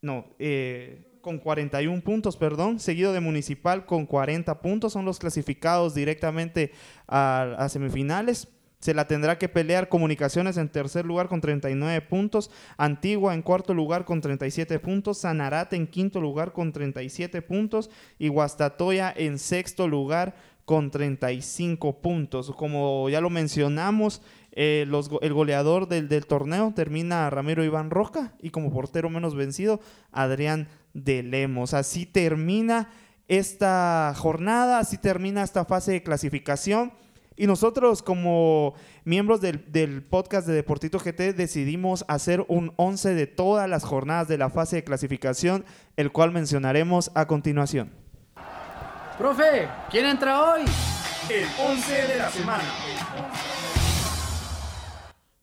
No, 0.01 0.25
eh, 0.39 1.19
con 1.21 1.39
41 1.39 2.01
puntos, 2.01 2.37
perdón, 2.37 2.79
seguido 2.79 3.11
de 3.11 3.19
Municipal 3.19 3.87
con 3.87 4.05
40 4.05 4.61
puntos, 4.61 4.93
son 4.93 5.05
los 5.05 5.17
clasificados 5.17 5.95
directamente 5.95 6.71
a 7.07 7.67
semifinales. 7.67 8.54
Se 8.79 8.93
la 8.93 9.07
tendrá 9.07 9.37
que 9.37 9.49
pelear 9.49 9.89
Comunicaciones 9.89 10.57
en 10.57 10.69
tercer 10.69 11.05
lugar 11.05 11.27
con 11.27 11.41
39 11.41 12.01
puntos, 12.01 12.51
Antigua 12.77 13.33
en 13.33 13.41
cuarto 13.41 13.73
lugar 13.73 14.05
con 14.05 14.21
37 14.21 14.79
puntos, 14.79 15.19
Sanarate 15.19 15.75
en 15.75 15.87
quinto 15.87 16.21
lugar 16.21 16.53
con 16.53 16.71
37 16.71 17.41
puntos 17.41 17.89
y 18.19 18.27
Guastatoya 18.27 19.13
en 19.15 19.39
sexto 19.39 19.87
lugar 19.87 20.35
con 20.65 20.91
35 20.91 22.01
puntos. 22.01 22.51
Como 22.55 23.09
ya 23.09 23.21
lo 23.21 23.29
mencionamos, 23.29 24.21
eh, 24.51 24.87
el 25.21 25.33
goleador 25.33 25.87
del, 25.87 26.07
del, 26.07 26.25
torneo 26.25 26.73
termina 26.75 27.29
Ramiro 27.29 27.63
Iván 27.63 27.89
Roca 27.89 28.33
y 28.41 28.49
como 28.49 28.71
portero 28.71 29.09
menos 29.09 29.35
vencido, 29.35 29.79
Adrián 30.11 30.67
de 30.93 31.23
Lemos. 31.23 31.73
Así 31.73 32.05
termina 32.05 32.89
esta 33.27 34.13
jornada, 34.15 34.79
así 34.79 34.97
termina 34.97 35.43
esta 35.43 35.65
fase 35.65 35.93
de 35.93 36.03
clasificación. 36.03 36.93
Y 37.37 37.47
nosotros 37.47 38.01
como 38.01 38.75
miembros 39.03 39.41
del, 39.41 40.03
podcast 40.03 40.47
de 40.47 40.53
Deportito 40.53 40.99
GT 40.99 41.33
decidimos 41.33 42.05
hacer 42.07 42.45
un 42.47 42.73
11 42.77 43.13
de 43.13 43.27
todas 43.27 43.69
las 43.69 43.83
jornadas 43.83 44.27
de 44.29 44.37
la 44.37 44.49
fase 44.49 44.77
de 44.77 44.83
clasificación, 44.85 45.65
el 45.97 46.11
cual 46.11 46.31
mencionaremos 46.31 47.11
a 47.13 47.27
continuación. 47.27 47.91
Profe, 49.17 49.67
¿quién 49.89 50.05
entra 50.05 50.41
hoy? 50.41 50.61
El 51.29 51.45
11 51.59 51.93
de 52.07 52.17
la 52.17 52.29
semana. 52.29 52.63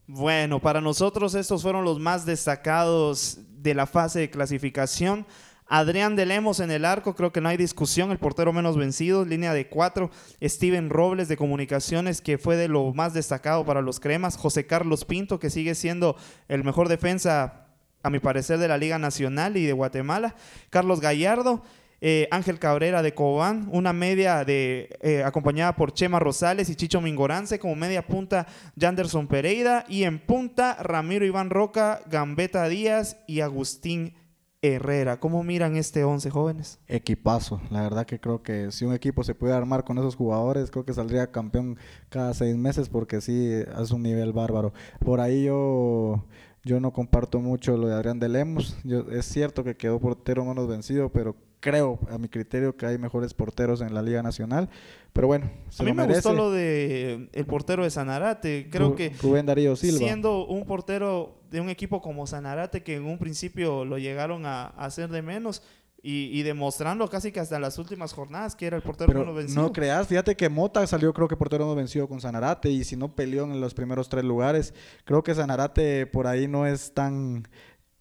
Bueno, 0.06 0.60
para 0.60 0.80
nosotros 0.80 1.34
estos 1.34 1.62
fueron 1.62 1.84
los 1.84 1.98
más 1.98 2.24
destacados 2.24 3.38
de 3.50 3.74
la 3.74 3.86
fase 3.86 4.20
de 4.20 4.30
clasificación. 4.30 5.26
Adrián 5.74 6.16
de 6.16 6.26
Lemos 6.26 6.60
en 6.60 6.70
el 6.70 6.84
arco, 6.84 7.14
creo 7.14 7.32
que 7.32 7.40
no 7.40 7.48
hay 7.48 7.56
discusión, 7.56 8.10
el 8.10 8.18
portero 8.18 8.52
menos 8.52 8.76
vencido, 8.76 9.24
línea 9.24 9.54
de 9.54 9.68
cuatro. 9.68 10.10
Steven 10.42 10.90
Robles 10.90 11.28
de 11.28 11.38
Comunicaciones, 11.38 12.20
que 12.20 12.36
fue 12.36 12.56
de 12.56 12.68
lo 12.68 12.92
más 12.92 13.14
destacado 13.14 13.64
para 13.64 13.80
los 13.80 13.98
cremas. 13.98 14.36
José 14.36 14.66
Carlos 14.66 15.06
Pinto, 15.06 15.40
que 15.40 15.48
sigue 15.48 15.74
siendo 15.74 16.14
el 16.48 16.62
mejor 16.62 16.90
defensa, 16.90 17.68
a 18.02 18.10
mi 18.10 18.18
parecer, 18.18 18.58
de 18.58 18.68
la 18.68 18.76
Liga 18.76 18.98
Nacional 18.98 19.56
y 19.56 19.64
de 19.64 19.72
Guatemala. 19.72 20.36
Carlos 20.68 21.00
Gallardo. 21.00 21.62
Eh, 22.04 22.26
Ángel 22.32 22.58
Cabrera 22.58 23.00
de 23.00 23.14
Cobán, 23.14 23.68
una 23.70 23.92
media 23.92 24.44
de 24.44 24.90
eh, 25.02 25.22
acompañada 25.24 25.76
por 25.76 25.94
Chema 25.94 26.18
Rosales 26.18 26.68
y 26.68 26.74
Chicho 26.74 27.00
Mingorance, 27.00 27.60
como 27.60 27.76
media 27.76 28.04
punta 28.04 28.48
Janderson 28.76 29.28
Pereira 29.28 29.84
y 29.88 30.02
en 30.02 30.18
punta 30.18 30.76
Ramiro 30.82 31.24
Iván 31.24 31.48
Roca, 31.48 32.00
Gambetta 32.10 32.66
Díaz 32.66 33.18
y 33.28 33.38
Agustín 33.38 34.16
Herrera. 34.62 35.18
¿Cómo 35.18 35.42
miran 35.42 35.76
este 35.76 36.04
11 36.04 36.30
jóvenes? 36.30 36.78
Equipazo. 36.86 37.60
La 37.70 37.82
verdad 37.82 38.06
que 38.06 38.20
creo 38.20 38.42
que 38.44 38.70
si 38.70 38.84
un 38.84 38.94
equipo 38.94 39.24
se 39.24 39.34
puede 39.34 39.54
armar 39.54 39.82
con 39.82 39.98
esos 39.98 40.14
jugadores, 40.14 40.70
creo 40.70 40.84
que 40.84 40.94
saldría 40.94 41.32
campeón 41.32 41.78
cada 42.08 42.32
seis 42.32 42.56
meses 42.56 42.88
porque 42.88 43.20
sí, 43.20 43.50
es 43.78 43.90
un 43.90 44.04
nivel 44.04 44.32
bárbaro. 44.32 44.72
Por 45.00 45.20
ahí 45.20 45.44
yo, 45.44 46.24
yo 46.62 46.78
no 46.78 46.92
comparto 46.92 47.40
mucho 47.40 47.76
lo 47.76 47.88
de 47.88 47.94
Adrián 47.94 48.20
de 48.20 48.28
Lemos. 48.28 48.76
Yo, 48.84 49.10
es 49.10 49.26
cierto 49.26 49.64
que 49.64 49.76
quedó 49.76 49.98
portero 49.98 50.44
menos 50.44 50.68
vencido, 50.68 51.08
pero 51.10 51.34
creo, 51.62 52.00
a 52.10 52.18
mi 52.18 52.28
criterio, 52.28 52.76
que 52.76 52.84
hay 52.84 52.98
mejores 52.98 53.32
porteros 53.32 53.80
en 53.80 53.94
la 53.94 54.02
Liga 54.02 54.22
Nacional. 54.22 54.68
Pero 55.14 55.28
bueno, 55.28 55.50
a 55.78 55.82
mí 55.82 55.92
me 55.92 56.06
gustó 56.06 56.34
lo 56.34 56.50
de 56.50 57.30
el 57.32 57.46
portero 57.46 57.84
de 57.84 57.90
Sanarate. 57.90 58.68
Creo 58.70 58.94
que 58.94 59.10
Rubén 59.22 59.46
Darío 59.46 59.76
Silva. 59.76 59.98
siendo 59.98 60.44
un 60.46 60.66
portero 60.66 61.40
de 61.50 61.60
un 61.60 61.70
equipo 61.70 62.02
como 62.02 62.26
Sanarate, 62.26 62.82
que 62.82 62.96
en 62.96 63.04
un 63.04 63.18
principio 63.18 63.84
lo 63.84 63.96
llegaron 63.96 64.44
a, 64.44 64.66
hacer 64.66 65.08
de 65.08 65.22
menos, 65.22 65.62
y, 66.04 66.42
demostrando 66.42 67.08
casi 67.08 67.30
que 67.30 67.38
hasta 67.38 67.60
las 67.60 67.78
últimas 67.78 68.12
jornadas 68.12 68.56
que 68.56 68.66
era 68.66 68.76
el 68.76 68.82
portero 68.82 69.14
menos 69.16 69.36
vencido. 69.36 69.62
No 69.62 69.72
creas, 69.72 70.08
fíjate 70.08 70.34
que 70.34 70.48
Mota 70.48 70.84
salió 70.88 71.14
creo 71.14 71.28
que 71.28 71.36
portero 71.36 71.64
no 71.64 71.76
vencido 71.76 72.08
con 72.08 72.20
Sanarate 72.20 72.70
y 72.70 72.82
si 72.82 72.96
no 72.96 73.14
peleó 73.14 73.44
en 73.44 73.60
los 73.60 73.72
primeros 73.72 74.08
tres 74.08 74.24
lugares, 74.24 74.74
creo 75.04 75.22
que 75.22 75.32
Sanarate 75.32 76.06
por 76.08 76.26
ahí 76.26 76.48
no 76.48 76.66
es 76.66 76.92
tan 76.92 77.46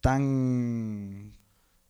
tan 0.00 1.32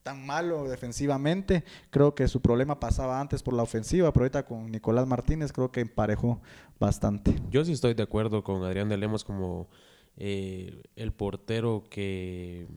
tan 0.03 0.25
malo 0.25 0.65
defensivamente. 0.65 1.63
Creo 1.89 2.13
que 2.13 2.27
su 2.27 2.41
problema 2.41 2.79
pasaba 2.79 3.19
antes 3.19 3.41
por 3.41 3.53
la 3.53 3.63
ofensiva, 3.63 4.11
pero 4.11 4.25
ahorita 4.25 4.45
con 4.45 4.69
Nicolás 4.69 5.07
Martínez 5.07 5.51
creo 5.51 5.71
que 5.71 5.81
emparejó 5.81 6.41
bastante. 6.79 7.35
Yo 7.49 7.65
sí 7.65 7.71
estoy 7.71 7.93
de 7.93 8.03
acuerdo 8.03 8.43
con 8.43 8.63
Adrián 8.63 8.89
de 8.89 8.97
Lemos 8.97 9.23
como 9.23 9.69
eh, 10.17 10.83
el 10.95 11.11
portero 11.11 11.85
que... 11.89 12.67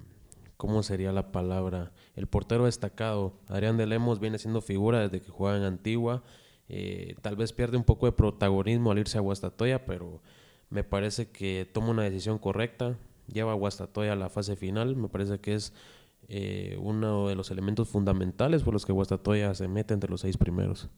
¿Cómo 0.57 0.83
sería 0.83 1.13
la 1.13 1.33
palabra? 1.33 1.93
El 2.15 2.29
portero 2.29 2.65
destacado. 2.65 3.35
Adrián 3.47 3.77
de 3.77 3.85
Lemos 3.85 4.21
viene 4.21 4.39
siendo 4.39 4.63
figura 4.63 5.01
desde 5.01 5.21
que 5.21 5.31
juega 5.31 5.59
en 5.59 5.65
Antigua. 5.65 6.23
Eh, 6.71 7.15
tal 7.21 7.37
vez 7.37 7.53
pierde 7.53 7.77
un 7.77 7.85
poco 7.85 8.07
de 8.07 8.13
protagonismo 8.13 8.91
al 8.91 8.99
irse 8.99 9.19
a 9.19 9.21
Guastatoya, 9.21 9.85
pero 9.85 10.23
me 10.71 10.83
parece 10.83 11.29
que 11.29 11.69
toma 11.71 11.91
una 11.91 12.05
decisión 12.05 12.39
correcta. 12.39 12.97
Lleva 13.31 13.53
a 13.53 13.55
Guastatoya 13.55 14.15
a 14.15 14.17
la 14.17 14.31
fase 14.31 14.57
final. 14.57 14.97
Me 14.97 15.09
parece 15.09 15.41
que 15.41 15.57
es 15.57 15.75
eh, 16.29 16.77
uno 16.81 17.29
de 17.29 17.37
los 17.37 17.51
elementos 17.51 17.89
fundamentales 17.89 18.63
por 18.63 18.73
los 18.73 18.85
que 18.85 18.93
Guastatoya 18.93 19.55
se 19.55 19.69
mete 19.69 19.95
entre 19.95 20.11
los 20.11 20.23
seis 20.23 20.37
primeros. 20.37 20.89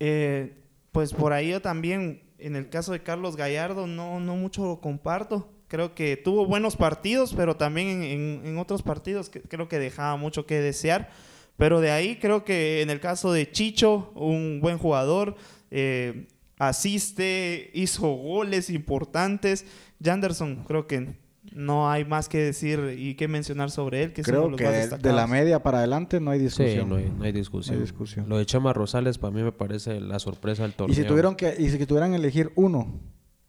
Eh, 0.00 0.62
pues 0.92 1.12
por 1.12 1.32
ahí 1.32 1.50
yo 1.50 1.60
también, 1.60 2.22
en 2.38 2.56
el 2.56 2.68
caso 2.68 2.92
de 2.92 3.02
Carlos 3.02 3.36
Gallardo, 3.36 3.86
no, 3.86 4.20
no 4.20 4.36
mucho 4.36 4.64
lo 4.64 4.80
comparto. 4.80 5.48
Creo 5.68 5.94
que 5.94 6.16
tuvo 6.16 6.46
buenos 6.46 6.76
partidos, 6.76 7.32
pero 7.34 7.56
también 7.56 8.02
en, 8.02 8.58
otros 8.58 8.82
partidos 8.82 9.30
creo 9.30 9.68
que 9.68 9.78
dejaba 9.78 10.16
mucho 10.16 10.46
que 10.46 10.60
desear. 10.60 11.10
Pero 11.56 11.80
de 11.80 11.90
ahí 11.90 12.18
creo 12.18 12.44
que 12.44 12.82
en 12.82 12.90
el 12.90 13.00
caso 13.00 13.32
de 13.32 13.50
Chicho, 13.50 14.12
un 14.14 14.60
buen 14.60 14.78
jugador, 14.78 15.36
eh, 15.70 16.28
asiste, 16.58 17.70
hizo 17.74 18.08
goles 18.08 18.68
importantes. 18.68 19.64
Janderson 20.02 20.64
creo 20.64 20.86
que 20.86 21.14
no 21.50 21.90
hay 21.90 22.04
más 22.04 22.28
que 22.28 22.38
decir 22.38 22.94
y 22.96 23.14
que 23.16 23.26
mencionar 23.26 23.70
sobre 23.70 24.02
él. 24.04 24.12
Que 24.12 24.22
Creo 24.22 24.54
que 24.54 24.64
de 24.64 25.12
la 25.12 25.26
media 25.26 25.62
para 25.62 25.78
adelante 25.78 26.20
no 26.20 26.30
hay 26.30 26.38
discusión. 26.38 26.88
no, 26.88 26.96
hay, 27.24 27.32
discusión. 27.32 28.28
Lo 28.28 28.38
de 28.38 28.46
Chema 28.46 28.72
Rosales 28.72 29.18
para 29.18 29.32
mí 29.32 29.42
me 29.42 29.52
parece 29.52 30.00
la 30.00 30.18
sorpresa 30.18 30.62
del 30.62 30.74
torneo. 30.74 30.92
Y 30.92 30.96
si 30.96 31.04
tuvieron 31.06 31.34
que 31.34 31.54
y 31.58 31.68
si 31.70 31.84
tuvieran 31.86 32.10
que 32.10 32.16
elegir 32.16 32.52
uno 32.54 33.00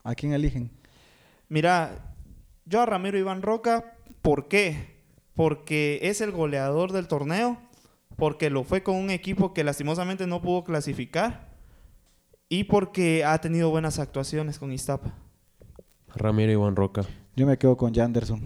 ¿A 0.04 0.16
quién 0.16 0.34
eligen? 0.34 0.70
Mira, 1.48 2.14
yo 2.66 2.82
a 2.82 2.86
Ramiro 2.86 3.18
Iván 3.18 3.42
Roca, 3.42 3.96
¿por 4.22 4.50
qué? 4.50 5.02
Porque 5.34 6.00
es 6.04 6.20
el 6.20 6.32
goleador 6.32 6.92
del 6.92 7.08
torneo, 7.08 7.58
porque 8.18 8.50
lo 8.50 8.66
fue 8.66 8.84
con 8.84 8.96
un 8.96 9.10
equipo 9.10 9.54
que 9.54 9.64
lastimosamente 9.64 10.28
no 10.28 10.42
pudo 10.42 10.66
clasificar 10.66 11.54
y 12.50 12.66
porque 12.66 13.24
ha 13.24 13.40
tenido 13.40 13.70
buenas 13.70 13.98
actuaciones 13.98 14.60
con 14.60 14.74
Iztapa. 14.74 15.16
Ramiro 16.14 16.52
Iván 16.52 16.76
Roca. 16.76 17.06
Yo 17.36 17.48
me 17.48 17.58
quedo 17.58 17.76
con 17.78 17.94
Janderson. 17.94 18.42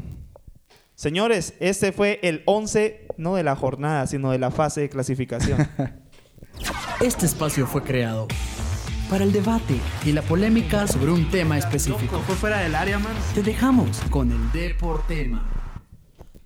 Señores, 0.95 1.55
este 1.59 1.91
fue 1.91 2.19
el 2.23 2.41
11, 2.45 3.07
no 3.17 3.35
de 3.35 3.43
la 3.43 3.55
jornada, 3.57 4.07
sino 4.07 4.31
de 4.31 4.39
la 4.39 4.49
fase 4.49 4.81
de 4.81 4.89
clasificación. 4.89 5.67
Este 6.99 7.27
espacio 7.27 7.67
fue 7.67 7.83
creado 7.83 8.27
para 9.11 9.23
el 9.23 9.31
debate 9.31 9.79
y 10.03 10.13
la 10.13 10.23
polémica 10.23 10.87
sobre 10.87 11.11
un 11.11 11.29
tema 11.29 11.55
específico. 11.55 12.19
Fue 12.21 12.35
fuera 12.35 12.57
del 12.61 12.73
área, 12.73 12.97
man. 12.97 13.13
Te 13.35 13.43
dejamos 13.43 14.01
con 14.09 14.31
el 14.31 14.51
Deportema. 14.51 15.47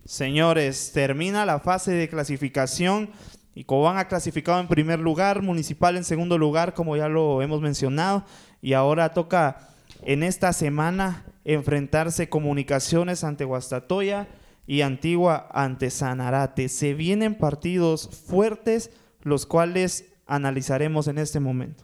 Señores, 0.03 0.91
termina 0.93 1.45
la 1.45 1.61
fase 1.61 1.91
de 1.91 2.09
clasificación 2.09 3.11
y 3.55 3.63
Cobán 3.63 3.97
ha 3.97 4.09
clasificado 4.09 4.59
en 4.59 4.67
primer 4.67 4.99
lugar, 4.99 5.41
Municipal 5.41 5.95
en 5.95 6.03
segundo 6.03 6.37
lugar, 6.37 6.73
como 6.73 6.97
ya 6.97 7.07
lo 7.07 7.41
hemos 7.41 7.61
mencionado, 7.61 8.25
y 8.61 8.73
ahora 8.73 9.13
toca 9.13 9.70
en 10.03 10.23
esta 10.23 10.53
semana 10.53 11.25
enfrentarse 11.43 12.29
comunicaciones 12.29 13.23
ante 13.23 13.45
Guastatoya 13.45 14.27
y 14.67 14.81
Antigua 14.81 15.47
ante 15.51 15.89
Sanarate. 15.89 16.69
Se 16.69 16.93
vienen 16.93 17.35
partidos 17.35 18.09
fuertes, 18.09 18.91
los 19.21 19.45
cuales 19.45 20.13
analizaremos 20.27 21.07
en 21.07 21.17
este 21.17 21.39
momento. 21.39 21.83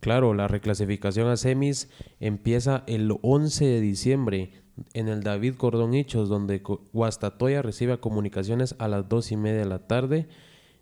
Claro, 0.00 0.32
la 0.32 0.46
reclasificación 0.46 1.28
a 1.28 1.36
semis 1.36 1.90
empieza 2.20 2.84
el 2.86 3.12
11 3.22 3.64
de 3.64 3.80
diciembre 3.80 4.52
en 4.92 5.08
el 5.08 5.24
David 5.24 5.56
Cordón 5.56 5.94
Hichos, 5.94 6.28
donde 6.28 6.62
Guastatoya 6.92 7.62
recibe 7.62 7.98
comunicaciones 7.98 8.76
a 8.78 8.86
las 8.86 9.08
2 9.08 9.32
y 9.32 9.36
media 9.36 9.58
de 9.58 9.64
la 9.64 9.88
tarde. 9.88 10.28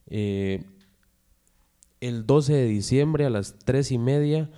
Eh, 0.09 0.65
el 2.01 2.27
12 2.27 2.53
de 2.53 2.67
diciembre 2.67 3.25
a 3.25 3.31
las 3.31 3.59
3 3.65 3.93
y 3.93 3.99
media 3.99 4.51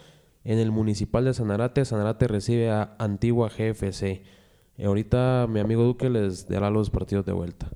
en 0.48 0.58
el 0.58 0.70
Municipal 0.70 1.26
de 1.26 1.34
Sanarate, 1.34 1.84
Sanarate 1.84 2.26
recibe 2.26 2.70
a 2.70 2.96
Antigua 2.98 3.50
GFC. 3.50 4.02
Eh, 4.02 4.22
ahorita 4.86 5.46
mi 5.46 5.60
amigo 5.60 5.84
Duque 5.84 6.08
les 6.08 6.48
dará 6.48 6.70
los 6.70 6.88
partidos 6.88 7.26
de 7.26 7.32
vuelta. 7.32 7.68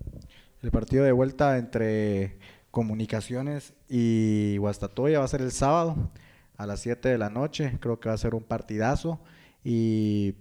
El 0.63 0.71
partido 0.71 1.05
de 1.05 1.13
vuelta 1.13 1.59
entre 1.59 2.39
Comunicaciones 2.71 3.75
y 3.91 4.57
Guastatoya 4.57 5.19
va 5.19 5.27
a 5.27 5.29
ser 5.29 5.43
el 5.43 5.53
sábado 5.53 6.13
a 6.57 6.65
las 6.65 6.81
7 6.81 7.11
de 7.11 7.19
la 7.19 7.29
noche. 7.29 7.77
Creo 7.79 8.01
que 8.01 8.09
va 8.09 8.15
a 8.15 8.19
ser 8.19 8.35
un 8.35 8.43
partidazo. 8.43 9.21
Y 9.63 10.37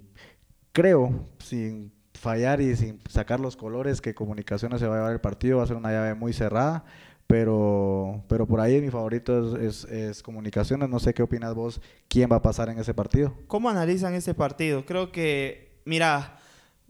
creo, 0.72 1.26
sin 1.40 1.92
fallar 2.14 2.62
y 2.62 2.78
sin 2.78 3.02
sacar 3.10 3.42
los 3.42 3.58
colores, 3.58 4.00
que 4.00 4.16
Comunicaciones 4.16 4.80
se 4.80 4.88
va 4.88 4.96
a 4.96 4.98
llevar 5.00 5.12
el 5.12 5.20
partido. 5.20 5.58
Va 5.58 5.64
a 5.66 5.68
ser 5.68 5.76
una 5.76 5.92
llave 5.92 6.14
muy 6.14 6.32
cerrada. 6.32 6.86
Pero, 7.32 8.22
pero 8.28 8.46
por 8.46 8.60
ahí 8.60 8.82
mi 8.82 8.90
favorito 8.90 9.56
es, 9.56 9.86
es- 9.86 9.92
es 9.92 10.22
Comunicaciones. 10.24 10.90
No 10.90 11.00
sé 11.00 11.14
qué 11.14 11.24
opinas 11.24 11.56
vos. 11.56 11.80
¿Quién 12.10 12.30
va 12.30 12.36
a 12.36 12.42
pasar 12.42 12.68
en 12.70 12.78
ese 12.78 12.94
partido? 12.94 13.34
¿Cómo 13.48 13.70
analizan 13.70 14.14
este 14.16 14.34
partido? 14.34 14.86
Creo 14.86 15.14
que, 15.14 15.72
mira, 15.86 16.38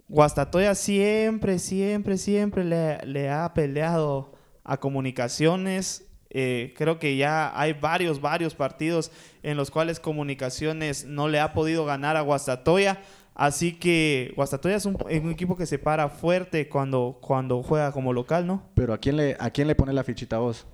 Guastatoya 0.08 0.74
siempre, 0.74 1.60
siempre, 1.60 2.18
siempre 2.18 2.64
le, 2.66 2.98
le 3.06 3.30
ha 3.30 3.54
peleado 3.54 4.34
a 4.64 4.78
comunicaciones. 4.80 6.06
Eh, 6.32 6.74
creo 6.78 6.98
que 6.98 7.18
ya 7.18 7.52
hay 7.60 7.74
varios, 7.74 8.20
varios 8.20 8.56
partidos 8.56 9.12
en 9.44 9.58
los 9.58 9.70
cuales 9.70 10.00
comunicaciones 10.00 11.06
no 11.06 11.28
le 11.28 11.40
ha 11.40 11.54
podido 11.54 11.86
ganar 11.86 12.18
a 12.18 12.22
Guastatoya. 12.22 13.00
Así 13.42 13.74
que 13.74 14.34
Guastatoya 14.36 14.76
es 14.76 14.86
un, 14.86 14.96
es 15.10 15.20
un 15.24 15.32
equipo 15.32 15.58
que 15.58 15.66
se 15.66 15.80
para 15.80 16.10
fuerte 16.10 16.70
cuando, 16.70 17.18
cuando 17.22 17.64
juega 17.64 17.92
como 17.92 18.14
local, 18.14 18.46
¿no? 18.46 18.62
Pero 18.76 18.94
¿a 18.94 19.00
quién 19.00 19.18
le, 19.18 19.36
a 19.40 19.50
quién 19.50 19.68
le 19.68 19.74
pone 19.74 19.94
la 19.94 20.04
fichita 20.04 20.38
vos? 20.38 20.68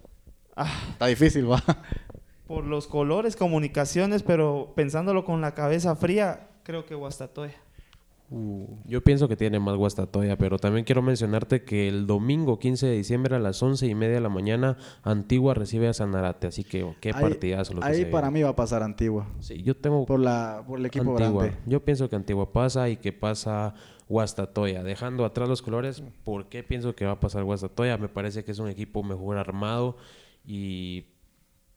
Ah, 0.54 0.70
Está 0.92 1.06
difícil, 1.06 1.50
va. 1.50 1.64
por 2.46 2.66
los 2.66 2.88
colores, 2.88 3.38
comunicaciones, 3.38 4.22
pero 4.22 4.74
pensándolo 4.76 5.24
con 5.24 5.40
la 5.40 5.54
cabeza 5.54 5.96
fría, 5.96 6.50
creo 6.64 6.86
que 6.86 6.94
Guastatoya. 6.94 7.56
Yo 8.30 9.02
pienso 9.06 9.30
que 9.30 9.38
tiene 9.38 9.58
más 9.60 9.76
Guastatoya, 9.78 10.38
pero 10.38 10.60
también 10.60 10.84
quiero 10.84 11.02
mencionarte 11.02 11.64
que 11.64 11.88
el 11.88 12.08
domingo 12.08 12.60
15 12.60 12.86
de 12.86 12.98
diciembre 12.98 13.36
a 13.36 13.40
las 13.40 13.64
11 13.64 13.88
y 13.88 13.96
media 13.96 14.16
de 14.16 14.22
la 14.22 14.28
mañana, 14.28 14.78
Antigua 15.04 15.54
recibe 15.54 15.88
a 15.88 15.94
Sanarate, 15.94 16.48
así 16.48 16.66
que 16.66 16.94
qué 17.00 17.12
Ahí- 17.16 17.22
partidazo 17.22 17.74
lo 17.76 17.80
que 17.82 17.88
Ahí 17.88 17.96
se 18.00 18.06
para 18.08 18.28
viene. 18.28 18.40
mí 18.40 18.44
va 18.44 18.50
a 18.50 18.56
pasar 18.58 18.84
Antigua. 18.84 19.28
Sí, 19.40 19.64
yo 19.64 19.78
tengo 19.78 20.06
Por, 20.06 20.20
la, 20.20 20.64
por 20.68 20.78
el 20.80 20.86
equipo 20.88 21.12
Antigua. 21.12 21.44
grande. 21.46 21.58
Yo 21.66 21.86
pienso 21.86 22.10
que 22.10 22.18
Antigua 22.18 22.52
pasa 22.52 22.90
y 22.90 22.98
que 22.98 23.14
pasa 23.14 23.76
Guastatoya. 24.10 24.84
Dejando 24.84 25.24
atrás 25.24 25.48
los 25.48 25.62
colores, 25.62 26.04
¿por 26.26 26.50
qué 26.50 26.64
pienso 26.64 26.96
que 26.96 27.06
va 27.06 27.14
a 27.14 27.20
pasar 27.22 27.46
Guastatoya? 27.46 27.98
Me 27.98 28.10
parece 28.10 28.44
que 28.44 28.52
es 28.52 28.60
un 28.60 28.68
equipo 28.68 29.04
mejor 29.04 29.38
armado 29.38 29.96
y 30.46 31.06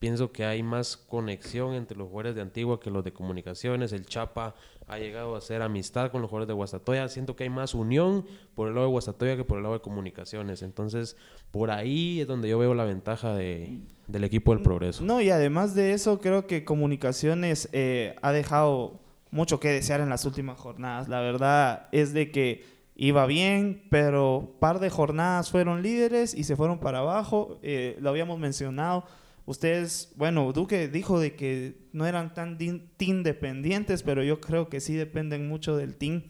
pienso 0.01 0.33
que 0.33 0.47
hay 0.47 0.63
más 0.63 0.97
conexión 0.97 1.75
entre 1.75 1.97
los 1.97 2.09
jugadores 2.09 2.35
de 2.35 2.41
Antigua 2.41 2.81
que 2.81 2.91
los 2.91 3.05
de 3.05 3.13
Comunicaciones. 3.13 3.93
El 3.93 4.07
Chapa 4.07 4.55
ha 4.89 4.99
llegado 4.99 5.35
a 5.35 5.39
hacer 5.39 5.61
amistad 5.61 6.11
con 6.11 6.23
los 6.23 6.31
jugadores 6.31 6.49
de 6.49 6.55
Guastatoya. 6.55 7.07
Siento 7.09 7.37
que 7.37 7.45
hay 7.45 7.51
más 7.51 7.75
unión 7.75 8.25
por 8.55 8.69
el 8.69 8.75
lado 8.75 8.87
de 8.87 8.93
Guastatoya 8.93 9.37
que 9.37 9.45
por 9.45 9.59
el 9.59 9.63
lado 9.63 9.75
de 9.75 9.83
Comunicaciones. 9.83 10.63
Entonces, 10.63 11.19
por 11.51 11.71
ahí 11.71 12.23
es 12.23 12.27
donde 12.27 12.49
yo 12.49 12.59
veo 12.59 12.75
la 12.75 12.85
ventaja 12.85 13.35
de, 13.35 13.79
del 14.09 14.25
equipo 14.25 14.55
del 14.55 14.63
Progreso. 14.63 15.05
No, 15.05 15.21
y 15.21 15.29
además 15.29 15.75
de 15.75 15.93
eso, 15.93 16.19
creo 16.19 16.47
que 16.47 16.65
Comunicaciones 16.65 17.69
eh, 17.73 18.17
ha 18.23 18.33
dejado 18.33 19.01
mucho 19.31 19.61
que 19.61 19.69
desear 19.69 20.01
en 20.01 20.09
las 20.09 20.25
últimas 20.25 20.59
jornadas. 20.59 21.09
La 21.09 21.21
verdad 21.21 21.89
es 21.93 22.15
de 22.15 22.31
que 22.31 22.65
iba 22.97 23.27
bien, 23.27 23.85
pero 23.91 24.57
par 24.61 24.81
de 24.81 24.89
jornadas 24.89 25.51
fueron 25.51 25.83
líderes 25.83 26.35
y 26.35 26.45
se 26.45 26.57
fueron 26.57 26.81
para 26.81 27.01
abajo. 27.01 27.59
Eh, 27.63 27.99
lo 28.01 28.09
habíamos 28.09 28.39
mencionado. 28.39 29.05
Ustedes, 29.51 30.13
bueno, 30.15 30.53
Duque 30.53 30.87
dijo 30.87 31.19
de 31.19 31.35
que 31.35 31.75
no 31.93 32.07
eran 32.07 32.35
tan 32.35 32.57
team 32.57 33.25
dependientes, 33.25 34.05
pero 34.05 34.23
yo 34.23 34.41
creo 34.41 34.69
que 34.69 34.79
sí 34.79 34.95
dependen 34.95 35.49
mucho 35.49 35.77
del 35.77 35.97
team. 35.97 36.23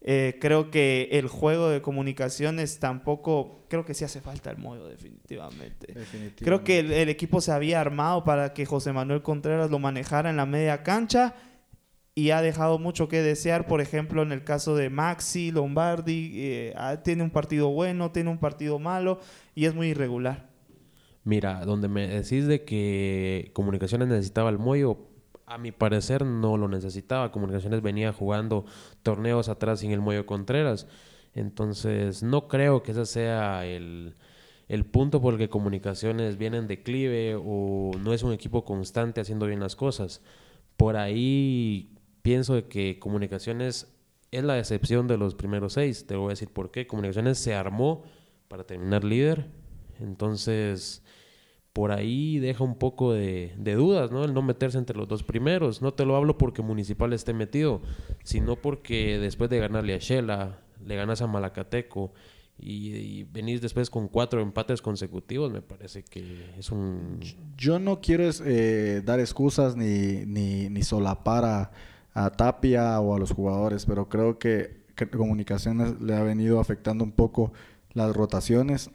Eh, 0.00 0.38
creo 0.40 0.72
que 0.72 1.08
el 1.12 1.28
juego 1.28 1.68
de 1.68 1.80
comunicaciones 1.80 2.80
tampoco, 2.80 3.64
creo 3.68 3.84
que 3.84 3.94
sí 3.94 4.04
hace 4.04 4.20
falta 4.20 4.50
el 4.50 4.58
modo 4.58 4.88
definitivamente. 4.88 5.94
Creo 6.34 6.64
que 6.64 6.80
el, 6.80 6.90
el 6.90 7.08
equipo 7.08 7.40
se 7.40 7.52
había 7.52 7.80
armado 7.80 8.24
para 8.24 8.52
que 8.54 8.66
José 8.66 8.92
Manuel 8.92 9.22
Contreras 9.22 9.70
lo 9.70 9.78
manejara 9.78 10.30
en 10.30 10.36
la 10.36 10.44
media 10.44 10.82
cancha 10.82 11.36
y 12.16 12.30
ha 12.30 12.42
dejado 12.42 12.80
mucho 12.80 13.06
que 13.06 13.22
desear, 13.22 13.68
por 13.68 13.82
ejemplo, 13.82 14.20
en 14.22 14.32
el 14.32 14.42
caso 14.42 14.74
de 14.74 14.90
Maxi, 14.90 15.52
Lombardi, 15.52 16.32
eh, 16.34 16.74
ah, 16.76 16.96
tiene 17.04 17.22
un 17.22 17.30
partido 17.30 17.68
bueno, 17.68 18.10
tiene 18.10 18.30
un 18.30 18.38
partido 18.38 18.80
malo 18.80 19.20
y 19.54 19.66
es 19.66 19.76
muy 19.76 19.90
irregular. 19.90 20.53
Mira, 21.24 21.64
donde 21.64 21.88
me 21.88 22.06
decís 22.06 22.46
de 22.46 22.64
que 22.64 23.50
Comunicaciones 23.54 24.08
necesitaba 24.08 24.50
el 24.50 24.58
Moyo, 24.58 24.98
a 25.46 25.58
mi 25.58 25.72
parecer 25.72 26.24
no 26.24 26.56
lo 26.56 26.68
necesitaba. 26.68 27.32
Comunicaciones 27.32 27.82
venía 27.82 28.12
jugando 28.12 28.64
torneos 29.02 29.48
atrás 29.48 29.80
sin 29.80 29.90
el 29.90 30.00
Moyo 30.00 30.26
Contreras. 30.26 30.86
Entonces, 31.34 32.22
no 32.22 32.46
creo 32.48 32.82
que 32.82 32.92
ese 32.92 33.06
sea 33.06 33.66
el, 33.66 34.14
el 34.68 34.84
punto 34.84 35.20
por 35.20 35.34
el 35.34 35.38
que 35.38 35.48
Comunicaciones 35.48 36.38
viene 36.38 36.58
en 36.58 36.66
declive 36.66 37.36
o 37.36 37.92
no 37.98 38.12
es 38.12 38.22
un 38.22 38.32
equipo 38.32 38.64
constante 38.64 39.20
haciendo 39.20 39.46
bien 39.46 39.60
las 39.60 39.76
cosas. 39.76 40.22
Por 40.76 40.96
ahí 40.96 41.94
pienso 42.22 42.54
de 42.54 42.68
que 42.68 42.98
Comunicaciones 42.98 43.94
es 44.30 44.44
la 44.44 44.58
excepción 44.58 45.08
de 45.08 45.16
los 45.18 45.34
primeros 45.34 45.74
seis. 45.74 46.06
Te 46.06 46.16
voy 46.16 46.26
a 46.26 46.30
decir 46.30 46.50
por 46.50 46.70
qué. 46.70 46.86
Comunicaciones 46.86 47.38
se 47.38 47.54
armó 47.54 48.04
para 48.48 48.64
terminar 48.64 49.04
líder. 49.04 49.63
Entonces, 50.00 51.02
por 51.72 51.90
ahí 51.90 52.38
deja 52.38 52.62
un 52.62 52.76
poco 52.76 53.12
de, 53.12 53.52
dudas, 53.56 54.10
¿no? 54.10 54.24
El 54.24 54.32
no 54.32 54.42
meterse 54.42 54.78
entre 54.78 54.96
los 54.96 55.08
dos 55.08 55.22
primeros. 55.22 55.82
No 55.82 55.92
te 55.92 56.04
lo 56.04 56.16
hablo 56.16 56.38
porque 56.38 56.62
Municipal 56.62 57.12
esté 57.12 57.34
metido, 57.34 57.82
sino 58.22 58.56
porque 58.56 59.18
después 59.18 59.50
de 59.50 59.58
ganarle 59.58 59.94
a 59.94 59.98
Shela, 59.98 60.60
le 60.84 60.96
ganas 60.96 61.20
a 61.20 61.26
Malacateco 61.26 62.12
y, 62.58 62.94
y 62.94 63.24
venís 63.24 63.60
después 63.60 63.90
con 63.90 64.08
cuatro 64.08 64.40
empates 64.40 64.80
consecutivos, 64.80 65.50
me 65.50 65.62
parece 65.62 66.04
que 66.04 66.54
es 66.56 66.70
un... 66.70 67.18
Yo 67.56 67.78
no 67.78 68.00
quiero 68.00 68.30
eh, 68.44 69.02
dar 69.04 69.18
excusas 69.18 69.76
ni, 69.76 70.24
ni, 70.26 70.68
ni 70.68 70.82
solapar 70.82 71.44
a, 71.44 71.72
a 72.12 72.30
Tapia 72.30 73.00
o 73.00 73.14
a 73.14 73.18
los 73.18 73.32
jugadores, 73.32 73.84
pero 73.86 74.08
creo 74.08 74.38
que, 74.38 74.84
que 74.94 75.08
Comunicaciones 75.08 76.00
le 76.00 76.14
ha 76.14 76.22
venido 76.22 76.60
afectando 76.60 77.02
un 77.02 77.12
poco 77.12 77.52
las 77.92 78.14
rotaciones. 78.14 78.90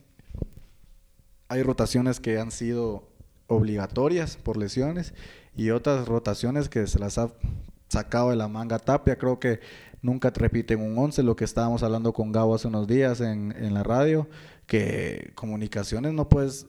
Hay 1.49 1.63
rotaciones 1.63 2.19
que 2.19 2.39
han 2.39 2.51
sido 2.51 3.09
obligatorias 3.47 4.37
por 4.37 4.55
lesiones 4.55 5.13
y 5.55 5.71
otras 5.71 6.07
rotaciones 6.07 6.69
que 6.69 6.87
se 6.87 6.99
las 6.99 7.17
ha 7.17 7.31
sacado 7.89 8.29
de 8.29 8.35
la 8.35 8.47
manga 8.47 8.79
Tapia. 8.79 9.17
Creo 9.17 9.39
que 9.39 9.59
nunca 10.01 10.31
te 10.31 10.39
repiten 10.39 10.79
un 10.79 10.97
11, 10.97 11.23
lo 11.23 11.35
que 11.35 11.43
estábamos 11.43 11.83
hablando 11.83 12.13
con 12.13 12.31
Gabo 12.31 12.55
hace 12.55 12.67
unos 12.67 12.87
días 12.87 13.19
en, 13.19 13.53
en 13.57 13.73
la 13.73 13.83
radio, 13.83 14.29
que 14.67 15.31
comunicaciones 15.35 16.13
no 16.13 16.29
puedes 16.29 16.67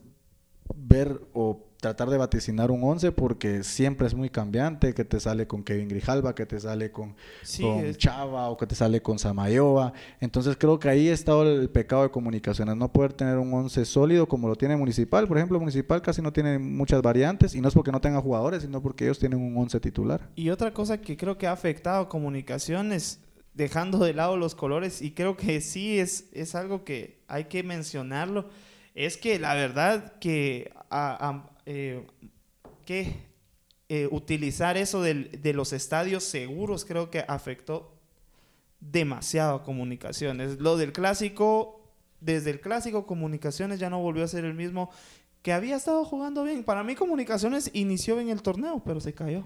ver 0.74 1.20
o 1.32 1.69
tratar 1.80 2.10
de 2.10 2.18
vaticinar 2.18 2.70
un 2.70 2.82
11 2.84 3.12
porque 3.12 3.62
siempre 3.62 4.06
es 4.06 4.14
muy 4.14 4.28
cambiante, 4.30 4.92
que 4.94 5.04
te 5.04 5.18
sale 5.20 5.46
con 5.46 5.62
Kevin 5.64 5.88
Grijalva, 5.88 6.34
que 6.34 6.44
te 6.46 6.60
sale 6.60 6.90
con, 6.92 7.14
Sí, 7.42 7.62
con 7.62 7.84
es- 7.84 7.96
Chava 7.98 8.48
o 8.50 8.56
que 8.56 8.66
te 8.66 8.74
sale 8.74 9.00
con 9.02 9.18
Samayoa. 9.18 9.92
Entonces 10.20 10.56
creo 10.58 10.78
que 10.78 10.88
ahí 10.88 11.08
está 11.08 11.40
el 11.42 11.70
pecado 11.70 12.02
de 12.02 12.10
comunicaciones, 12.10 12.76
no 12.76 12.92
poder 12.92 13.12
tener 13.14 13.38
un 13.38 13.52
11 13.54 13.84
sólido 13.84 14.26
como 14.28 14.48
lo 14.48 14.56
tiene 14.56 14.76
Municipal. 14.76 15.26
Por 15.26 15.38
ejemplo, 15.38 15.58
Municipal 15.58 16.02
casi 16.02 16.20
no 16.22 16.32
tiene 16.32 16.58
muchas 16.58 17.02
variantes 17.02 17.54
y 17.54 17.60
no 17.60 17.68
es 17.68 17.74
porque 17.74 17.92
no 17.92 18.00
tenga 18.00 18.20
jugadores, 18.20 18.62
sino 18.62 18.82
porque 18.82 19.04
ellos 19.04 19.18
tienen 19.18 19.40
un 19.40 19.56
11 19.56 19.80
titular. 19.80 20.28
Y 20.36 20.50
otra 20.50 20.72
cosa 20.72 20.98
que 21.00 21.16
creo 21.16 21.38
que 21.38 21.46
ha 21.46 21.52
afectado 21.52 22.02
a 22.02 22.08
comunicaciones, 22.08 23.20
dejando 23.54 23.98
de 23.98 24.14
lado 24.14 24.36
los 24.36 24.54
colores, 24.54 25.02
y 25.02 25.12
creo 25.12 25.36
que 25.36 25.60
sí 25.60 25.98
es, 25.98 26.26
es 26.32 26.54
algo 26.54 26.84
que 26.84 27.20
hay 27.28 27.44
que 27.44 27.62
mencionarlo, 27.62 28.48
es 28.94 29.16
que 29.16 29.38
la 29.38 29.54
verdad 29.54 30.14
que, 30.20 30.72
a- 30.90 31.28
a- 31.28 31.50
eh, 31.72 32.04
que 32.84 33.14
eh, 33.88 34.08
utilizar 34.10 34.76
eso 34.76 35.02
del- 35.02 35.30
de 35.40 35.52
los 35.52 35.72
estadios 35.72 36.24
seguros 36.24 36.84
creo 36.84 37.10
que 37.10 37.24
afectó 37.28 37.92
demasiado 38.80 39.54
a 39.56 39.62
comunicaciones. 39.62 40.58
Lo 40.60 40.76
del 40.76 40.92
clásico, 40.92 41.80
desde 42.20 42.50
el 42.50 42.60
clásico 42.60 43.06
comunicaciones 43.06 43.78
ya 43.78 43.88
no 43.90 44.00
volvió 44.00 44.24
a 44.24 44.28
ser 44.28 44.44
el 44.44 44.54
mismo 44.54 44.90
que 45.42 45.52
había 45.52 45.76
estado 45.76 46.04
jugando 46.04 46.44
bien. 46.44 46.64
Para 46.64 46.82
mí 46.82 46.94
comunicaciones 46.94 47.70
inició 47.72 48.16
bien 48.16 48.30
el 48.30 48.42
torneo, 48.42 48.82
pero 48.84 49.00
se 49.00 49.12
cayó. 49.12 49.44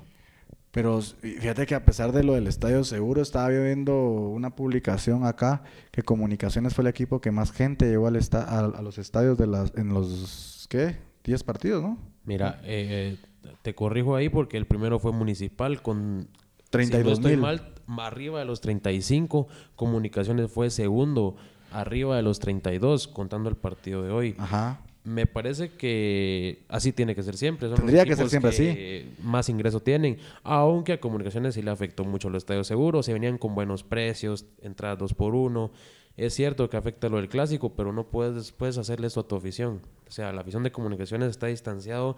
Pero 0.70 1.00
fíjate 1.02 1.66
que 1.66 1.74
a 1.76 1.84
pesar 1.84 2.10
de 2.12 2.24
lo 2.24 2.34
del 2.34 2.48
estadio 2.48 2.82
seguro, 2.84 3.22
estaba 3.22 3.48
viendo 3.48 3.94
una 3.96 4.50
publicación 4.56 5.24
acá 5.24 5.62
que 5.92 6.02
Comunicaciones 6.02 6.74
fue 6.74 6.82
el 6.82 6.88
equipo 6.88 7.20
que 7.20 7.30
más 7.30 7.52
gente 7.52 7.87
llevó 7.87 8.08
al 8.08 8.16
a, 8.16 8.58
a 8.58 8.82
los 8.82 8.98
estadios 8.98 9.37
de 9.38 9.46
las, 9.46 9.72
en 9.76 9.94
los, 9.94 10.66
¿qué? 10.68 10.96
10 11.22 11.44
partidos, 11.44 11.82
¿no? 11.82 12.13
Mira, 12.24 12.60
eh, 12.64 13.16
te 13.62 13.74
corrijo 13.74 14.16
ahí 14.16 14.28
porque 14.28 14.56
el 14.56 14.66
primero 14.66 14.98
fue 14.98 15.12
municipal 15.12 15.82
con... 15.82 16.28
32 16.70 17.02
si 17.02 17.06
no 17.06 17.12
estoy 17.14 17.32
mil. 17.32 17.40
mal, 17.40 17.72
arriba 18.04 18.40
de 18.40 18.44
los 18.44 18.60
35. 18.60 19.46
Comunicaciones 19.76 20.50
fue 20.50 20.70
segundo, 20.70 21.37
arriba 21.70 22.16
de 22.16 22.22
los 22.22 22.40
32, 22.40 23.06
contando 23.06 23.48
el 23.48 23.56
partido 23.56 24.02
de 24.02 24.10
hoy. 24.10 24.34
Ajá. 24.38 24.80
Me 25.04 25.26
parece 25.26 25.72
que 25.72 26.64
así 26.68 26.92
tiene 26.92 27.14
que 27.14 27.22
ser 27.22 27.36
siempre. 27.36 27.68
Son 27.68 27.72
los 27.72 27.80
Tendría 27.80 28.06
que 28.06 28.16
ser 28.16 28.30
siempre 28.30 28.50
que 28.52 29.06
Más 29.22 29.50
ingreso 29.50 29.80
tienen. 29.80 30.18
Aunque 30.42 30.94
a 30.94 31.00
Comunicaciones 31.00 31.54
sí 31.54 31.62
le 31.62 31.70
afectó 31.70 32.04
mucho 32.04 32.28
el 32.28 32.36
estadio 32.36 32.64
seguro. 32.64 33.02
Se 33.02 33.12
venían 33.12 33.36
con 33.36 33.54
buenos 33.54 33.84
precios, 33.84 34.46
entradas 34.62 34.98
dos 34.98 35.12
por 35.12 35.34
uno. 35.34 35.72
Es 36.16 36.32
cierto 36.32 36.70
que 36.70 36.78
afecta 36.78 37.10
lo 37.10 37.18
del 37.18 37.28
clásico, 37.28 37.74
pero 37.74 37.92
no 37.92 38.08
puedes, 38.08 38.52
puedes 38.52 38.78
hacerle 38.78 39.08
eso 39.08 39.20
a 39.20 39.28
tu 39.28 39.36
afición. 39.36 39.82
O 40.08 40.10
sea, 40.10 40.32
la 40.32 40.40
afición 40.40 40.62
de 40.62 40.72
Comunicaciones 40.72 41.28
está 41.28 41.48
distanciado 41.48 42.16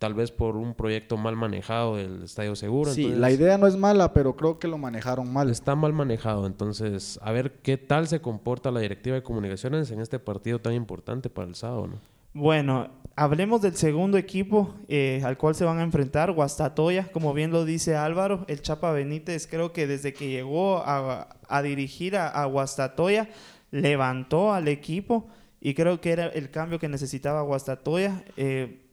tal 0.00 0.14
vez 0.14 0.32
por 0.32 0.56
un 0.56 0.74
proyecto 0.74 1.16
mal 1.18 1.36
manejado 1.36 1.96
del 1.96 2.22
estadio 2.24 2.56
seguro. 2.56 2.90
Sí, 2.92 3.02
entonces- 3.02 3.20
la 3.20 3.30
idea 3.30 3.58
no 3.58 3.66
es 3.66 3.76
mala, 3.76 4.12
pero 4.14 4.34
creo 4.34 4.58
que 4.58 4.66
lo 4.66 4.78
manejaron 4.78 5.30
mal. 5.32 5.50
Está 5.50 5.76
mal 5.76 5.92
manejado, 5.92 6.46
entonces 6.46 7.20
a 7.22 7.30
ver 7.32 7.52
qué 7.62 7.76
tal 7.76 8.08
se 8.08 8.20
comporta 8.20 8.70
la 8.70 8.80
directiva 8.80 9.14
de 9.14 9.22
comunicaciones 9.22 9.90
en 9.90 10.00
este 10.00 10.18
partido 10.18 10.58
tan 10.58 10.72
importante 10.72 11.28
para 11.28 11.46
el 11.46 11.54
sábado, 11.54 11.86
¿no? 11.86 12.00
Bueno, 12.32 12.88
hablemos 13.14 13.60
del 13.60 13.74
segundo 13.76 14.16
equipo 14.16 14.74
eh, 14.88 15.20
al 15.24 15.36
cual 15.36 15.54
se 15.54 15.64
van 15.64 15.78
a 15.80 15.82
enfrentar, 15.82 16.32
Guastatoya, 16.32 17.08
como 17.12 17.34
bien 17.34 17.50
lo 17.50 17.64
dice 17.66 17.94
Álvaro, 17.96 18.44
el 18.48 18.62
Chapa 18.62 18.92
Benítez 18.92 19.46
creo 19.48 19.72
que 19.72 19.86
desde 19.86 20.12
que 20.14 20.28
llegó 20.30 20.78
a, 20.78 21.28
a 21.48 21.62
dirigir 21.62 22.16
a, 22.16 22.28
a 22.28 22.46
Guastatoya, 22.46 23.28
levantó 23.70 24.52
al 24.54 24.68
equipo 24.68 25.26
y 25.60 25.74
creo 25.74 26.00
que 26.00 26.12
era 26.12 26.26
el 26.28 26.50
cambio 26.50 26.78
que 26.78 26.88
necesitaba 26.88 27.42
Guastatoya. 27.42 28.24
Eh, 28.36 28.86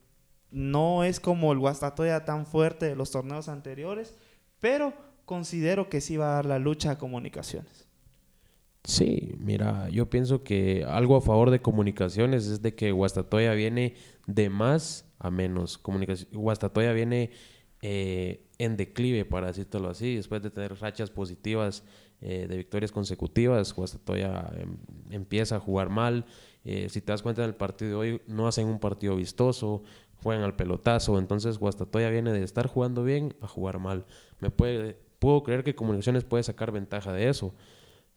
no 0.52 1.04
es 1.04 1.20
como 1.20 1.52
el 1.52 1.60
Guastatoya 1.60 2.26
tan 2.26 2.46
fuerte 2.46 2.88
de 2.88 2.96
los 2.96 3.12
torneos 3.12 3.50
anteriores, 3.50 4.16
pero 4.60 4.94
considero 5.26 5.90
que 5.90 6.02
sí 6.02 6.18
va 6.18 6.32
a 6.32 6.36
dar 6.36 6.46
la 6.46 6.60
lucha 6.60 6.92
a 6.92 6.98
comunicaciones. 6.98 7.88
Sí, 8.84 9.36
mira, 9.40 9.90
yo 9.90 10.10
pienso 10.10 10.44
que 10.44 10.86
algo 10.88 11.18
a 11.18 11.22
favor 11.22 11.52
de 11.52 11.62
comunicaciones 11.62 12.48
es 12.48 12.62
de 12.62 12.74
que 12.74 12.94
Guastatoya 12.94 13.54
viene 13.54 13.96
de 14.28 14.50
más 14.50 15.06
a 15.20 15.30
menos. 15.30 15.82
Comunicaci- 15.84 16.28
Guastatoya 16.32 16.94
viene 16.94 17.32
eh, 17.82 18.48
en 18.58 18.78
declive, 18.78 19.26
para 19.26 19.48
decirlo 19.48 19.90
así, 19.90 20.16
después 20.16 20.42
de 20.42 20.52
tener 20.52 20.74
rachas 20.80 21.12
positivas 21.12 21.84
eh, 22.22 22.48
de 22.48 22.56
victorias 22.56 22.94
consecutivas. 22.94 23.74
Guastatoya 23.74 24.50
em, 24.58 24.78
empieza 25.10 25.58
a 25.58 25.60
jugar 25.60 25.90
mal. 25.90 26.26
Eh, 26.64 26.88
si 26.90 27.02
te 27.02 27.12
das 27.12 27.22
cuenta 27.22 27.44
en 27.44 27.50
el 27.50 27.56
partido 27.56 27.92
de 27.92 27.96
hoy, 27.98 28.22
no 28.28 28.48
hacen 28.48 28.68
un 28.68 28.80
partido 28.80 29.18
vistoso, 29.18 29.84
juegan 30.24 30.44
al 30.44 30.56
pelotazo. 30.56 31.20
Entonces, 31.20 31.58
Guastatoya 31.58 32.10
viene 32.10 32.32
de 32.32 32.44
estar 32.44 32.68
jugando 32.68 33.04
bien 33.04 33.36
a 33.42 33.48
jugar 33.48 33.80
mal. 33.80 34.06
Me 34.40 34.50
puede, 34.50 34.98
puedo 35.20 35.44
creer 35.44 35.64
que 35.64 35.76
Comunicaciones 35.76 36.24
puede 36.24 36.44
sacar 36.44 36.72
ventaja 36.72 37.14
de 37.14 37.30
eso 37.30 37.54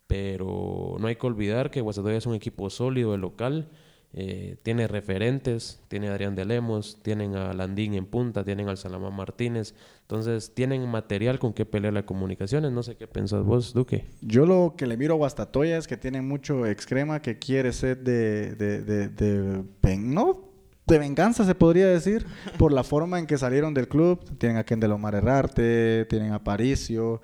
pero 0.06 0.96
no 0.98 1.06
hay 1.06 1.14
que 1.14 1.26
olvidar 1.26 1.70
que 1.70 1.80
Guastatoya 1.80 2.16
es 2.16 2.26
un 2.26 2.34
equipo 2.34 2.68
sólido 2.68 3.12
de 3.12 3.18
local, 3.18 3.68
eh, 4.12 4.56
tiene 4.64 4.88
referentes, 4.88 5.80
tiene 5.86 6.08
a 6.08 6.12
Adrián 6.12 6.34
de 6.34 6.44
Lemos, 6.44 6.98
tienen 7.00 7.36
a 7.36 7.52
Landín 7.52 7.94
en 7.94 8.06
punta, 8.06 8.42
tienen 8.42 8.68
al 8.68 8.76
Salamán 8.76 9.14
Martínez, 9.14 9.72
entonces 10.02 10.52
tienen 10.52 10.88
material 10.88 11.38
con 11.38 11.52
que 11.52 11.64
pelear 11.64 11.92
las 11.94 12.02
comunicaciones, 12.02 12.72
no 12.72 12.82
sé 12.82 12.96
qué 12.96 13.06
pensás 13.06 13.44
vos, 13.44 13.72
Duque. 13.72 14.06
Yo 14.20 14.46
lo 14.46 14.74
que 14.76 14.88
le 14.88 14.96
miro 14.96 15.14
a 15.14 15.18
Guastatoya 15.18 15.78
es 15.78 15.86
que 15.86 15.96
tiene 15.96 16.22
mucho 16.22 16.66
excrema 16.66 17.22
que 17.22 17.38
quiere 17.38 17.72
ser 17.72 17.98
de, 17.98 18.56
de, 18.56 18.82
de, 18.82 19.08
de 19.10 19.62
ven- 19.80 20.12
no 20.12 20.49
de 20.90 20.98
venganza 20.98 21.46
se 21.46 21.54
podría 21.54 21.86
decir 21.86 22.26
por 22.58 22.72
la 22.72 22.84
forma 22.84 23.18
en 23.18 23.26
que 23.26 23.38
salieron 23.38 23.72
del 23.72 23.88
club. 23.88 24.20
Tienen 24.38 24.58
a 24.58 24.64
Kendall 24.64 24.92
Omar 24.92 25.14
Herrarte, 25.14 26.04
tienen 26.06 26.32
a 26.32 26.42
Paricio 26.42 27.22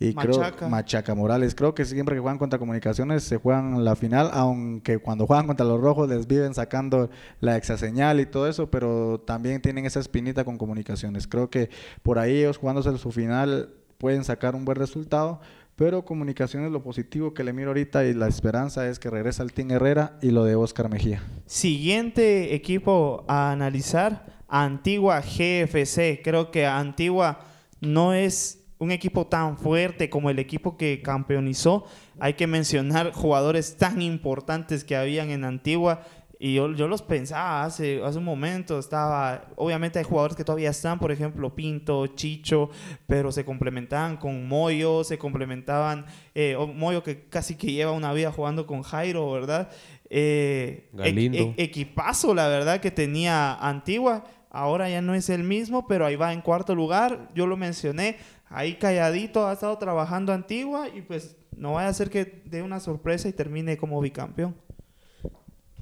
y 0.00 0.14
Machaca. 0.14 0.56
creo 0.56 0.68
Machaca 0.68 1.14
Morales. 1.14 1.54
Creo 1.54 1.74
que 1.74 1.84
siempre 1.84 2.16
que 2.16 2.20
juegan 2.20 2.38
contra 2.38 2.58
Comunicaciones 2.58 3.22
se 3.22 3.36
juegan 3.36 3.84
la 3.84 3.94
final, 3.94 4.30
aunque 4.32 4.98
cuando 4.98 5.26
juegan 5.26 5.46
contra 5.46 5.64
los 5.64 5.80
rojos 5.80 6.08
les 6.08 6.26
viven 6.26 6.54
sacando 6.54 7.10
la 7.40 7.56
exaseñal 7.56 8.18
y 8.20 8.26
todo 8.26 8.48
eso, 8.48 8.70
pero 8.70 9.20
también 9.20 9.60
tienen 9.60 9.86
esa 9.86 10.00
espinita 10.00 10.44
con 10.44 10.58
Comunicaciones. 10.58 11.28
Creo 11.28 11.50
que 11.50 11.70
por 12.02 12.18
ahí 12.18 12.38
ellos 12.38 12.56
jugándose 12.56 12.96
su 12.98 13.12
final 13.12 13.74
pueden 13.98 14.24
sacar 14.24 14.56
un 14.56 14.64
buen 14.64 14.76
resultado. 14.76 15.40
Pero 15.76 16.04
comunicaciones, 16.04 16.70
lo 16.70 16.82
positivo 16.82 17.32
que 17.32 17.44
le 17.44 17.52
miro 17.52 17.68
ahorita 17.68 18.04
y 18.04 18.12
la 18.14 18.28
esperanza 18.28 18.88
es 18.88 18.98
que 18.98 19.10
regresa 19.10 19.42
el 19.42 19.52
Team 19.52 19.70
Herrera 19.70 20.18
y 20.20 20.30
lo 20.30 20.44
de 20.44 20.54
Oscar 20.54 20.90
Mejía. 20.90 21.22
Siguiente 21.46 22.54
equipo 22.54 23.24
a 23.26 23.52
analizar, 23.52 24.26
Antigua 24.48 25.20
GFC. 25.20 26.20
Creo 26.22 26.50
que 26.50 26.66
Antigua 26.66 27.40
no 27.80 28.12
es 28.12 28.62
un 28.78 28.90
equipo 28.90 29.28
tan 29.28 29.56
fuerte 29.56 30.10
como 30.10 30.28
el 30.28 30.38
equipo 30.38 30.76
que 30.76 31.02
campeonizó. 31.02 31.86
Hay 32.18 32.34
que 32.34 32.46
mencionar 32.46 33.12
jugadores 33.12 33.76
tan 33.76 34.02
importantes 34.02 34.84
que 34.84 34.96
habían 34.96 35.30
en 35.30 35.44
Antigua. 35.44 36.02
Y 36.44 36.54
yo, 36.54 36.72
yo 36.72 36.88
los 36.88 37.02
pensaba 37.02 37.62
hace, 37.62 38.02
hace 38.02 38.18
un 38.18 38.24
momento, 38.24 38.76
estaba, 38.80 39.44
obviamente 39.54 40.00
hay 40.00 40.04
jugadores 40.04 40.36
que 40.36 40.42
todavía 40.42 40.70
están, 40.70 40.98
por 40.98 41.12
ejemplo, 41.12 41.54
Pinto, 41.54 42.04
Chicho, 42.08 42.68
pero 43.06 43.30
se 43.30 43.44
complementaban 43.44 44.16
con 44.16 44.48
Moyo, 44.48 45.04
se 45.04 45.18
complementaban, 45.18 46.04
eh, 46.34 46.56
Moyo 46.74 47.04
que 47.04 47.26
casi 47.28 47.54
que 47.54 47.70
lleva 47.70 47.92
una 47.92 48.12
vida 48.12 48.32
jugando 48.32 48.66
con 48.66 48.82
Jairo, 48.82 49.30
¿verdad? 49.30 49.70
Eh, 50.10 50.90
e- 50.92 50.96
Galindo. 50.96 51.38
e- 51.38 51.54
equipazo, 51.58 52.34
la 52.34 52.48
verdad, 52.48 52.80
que 52.80 52.90
tenía 52.90 53.54
Antigua. 53.54 54.24
Ahora 54.50 54.90
ya 54.90 55.00
no 55.00 55.14
es 55.14 55.30
el 55.30 55.44
mismo, 55.44 55.86
pero 55.86 56.06
ahí 56.06 56.16
va 56.16 56.32
en 56.32 56.40
cuarto 56.40 56.74
lugar. 56.74 57.30
Yo 57.36 57.46
lo 57.46 57.56
mencioné, 57.56 58.16
ahí 58.48 58.74
calladito 58.74 59.46
ha 59.46 59.52
estado 59.52 59.78
trabajando 59.78 60.32
Antigua 60.32 60.88
y 60.92 61.02
pues 61.02 61.36
no 61.56 61.74
vaya 61.74 61.88
a 61.88 61.94
ser 61.94 62.10
que 62.10 62.42
dé 62.46 62.62
una 62.62 62.80
sorpresa 62.80 63.28
y 63.28 63.32
termine 63.32 63.76
como 63.76 64.00
bicampeón. 64.00 64.56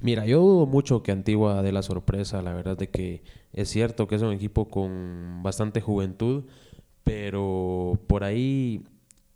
Mira, 0.01 0.25
yo 0.25 0.39
dudo 0.39 0.65
mucho 0.65 1.03
que 1.03 1.11
Antigua 1.11 1.61
dé 1.61 1.71
la 1.71 1.83
sorpresa, 1.83 2.41
la 2.41 2.53
verdad 2.53 2.75
de 2.75 2.89
que 2.89 3.21
es 3.53 3.69
cierto 3.69 4.07
que 4.07 4.15
es 4.15 4.23
un 4.23 4.33
equipo 4.33 4.67
con 4.67 5.41
bastante 5.43 5.79
juventud, 5.79 6.45
pero 7.03 7.99
por 8.07 8.23
ahí 8.23 8.83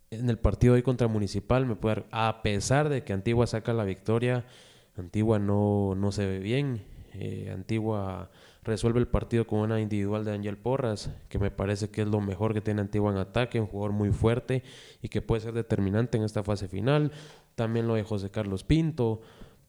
en 0.10 0.28
el 0.28 0.40
partido 0.40 0.74
hoy 0.74 0.82
contra 0.82 1.08
Municipal 1.08 1.68
me 1.68 1.76
puede 1.76 2.06
a 2.12 2.42
pesar 2.42 2.90
de 2.90 3.04
que 3.04 3.14
Antigua 3.14 3.46
saca 3.46 3.74
la 3.74 3.84
victoria, 3.84 4.46
Antigua 4.98 5.38
no, 5.38 5.94
no 5.96 6.12
se 6.12 6.26
ve 6.26 6.40
bien. 6.40 6.82
Eh, 7.14 7.52
Antigua 7.54 8.32
resuelve 8.64 9.00
el 9.00 9.08
partido 9.08 9.46
con 9.46 9.60
una 9.60 9.80
individual 9.80 10.26
de 10.26 10.32
Ángel 10.32 10.58
Porras, 10.58 11.12
que 11.30 11.38
me 11.38 11.52
parece 11.52 11.92
que 11.92 12.02
es 12.02 12.08
lo 12.08 12.22
mejor 12.22 12.56
que 12.56 12.62
tiene 12.62 12.82
Antigua 12.82 13.12
en 13.12 13.18
ataque, 13.18 13.60
un 13.60 13.68
jugador 13.68 13.92
muy 13.92 14.10
fuerte 14.10 14.64
y 15.04 15.10
que 15.10 15.22
puede 15.22 15.42
ser 15.42 15.54
determinante 15.54 16.18
en 16.18 16.24
esta 16.24 16.44
fase 16.44 16.68
final. 16.68 17.12
También 17.54 17.88
lo 17.88 17.94
de 17.94 18.04
José 18.04 18.32
Carlos 18.32 18.64
Pinto. 18.64 19.22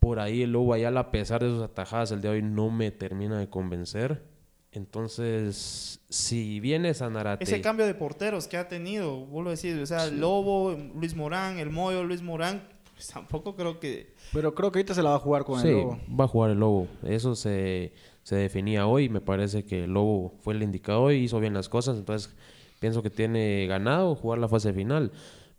Por 0.07 0.21
ahí 0.21 0.43
el 0.43 0.53
Lobo 0.53 0.73
Ayala, 0.73 1.01
a 1.01 1.11
pesar 1.11 1.43
de 1.43 1.49
sus 1.51 1.61
atajadas, 1.61 2.13
el 2.13 2.21
de 2.21 2.29
hoy 2.29 2.41
no 2.41 2.71
me 2.71 2.93
termina 2.93 3.41
de 3.41 3.51
convencer. 3.51 4.23
Entonces, 4.71 5.99
si 6.09 6.61
viene 6.61 6.95
Sanarate... 6.95 7.43
Ese 7.43 7.61
cambio 7.61 7.85
de 7.87 7.95
porteros 7.95 8.47
que 8.47 8.57
ha 8.57 8.69
tenido, 8.69 9.27
vuelvo 9.27 9.49
a 9.49 9.55
decir, 9.55 9.77
o 9.83 9.85
sea, 9.85 10.05
el 10.05 10.21
Lobo, 10.21 10.77
Luis 10.95 11.17
Morán, 11.17 11.59
el 11.59 11.71
Moyo, 11.71 12.05
Luis 12.05 12.23
Morán, 12.23 12.63
pues 12.95 13.09
tampoco 13.09 13.57
creo 13.57 13.81
que... 13.81 14.15
Pero 14.33 14.55
creo 14.55 14.71
que 14.71 14.79
ahorita 14.79 14.95
se 14.95 15.03
la 15.03 15.11
va 15.11 15.17
a 15.17 15.19
jugar 15.19 15.43
con 15.43 15.61
Sí, 15.61 15.67
el 15.67 15.75
Lobo. 15.75 15.99
va 16.21 16.27
a 16.27 16.29
jugar 16.29 16.53
el 16.53 16.61
Lobo. 16.61 16.87
Eso 17.03 17.35
se, 17.35 17.93
se 18.23 18.37
definía 18.37 18.87
hoy. 18.87 19.09
Me 19.09 19.21
parece 19.21 19.65
que 19.65 19.89
Lobo 19.89 20.35
fue 20.41 20.55
el 20.55 20.63
indicado 20.63 21.03
hoy, 21.03 21.17
hizo 21.17 21.41
bien 21.41 21.53
las 21.53 21.69
cosas, 21.69 21.97
entonces 21.97 22.33
pienso 22.79 23.03
que 23.03 23.11
tiene 23.11 23.67
ganado 23.67 24.15
jugar 24.15 24.39
la 24.39 24.47
fase 24.47 24.73
final. 24.73 25.11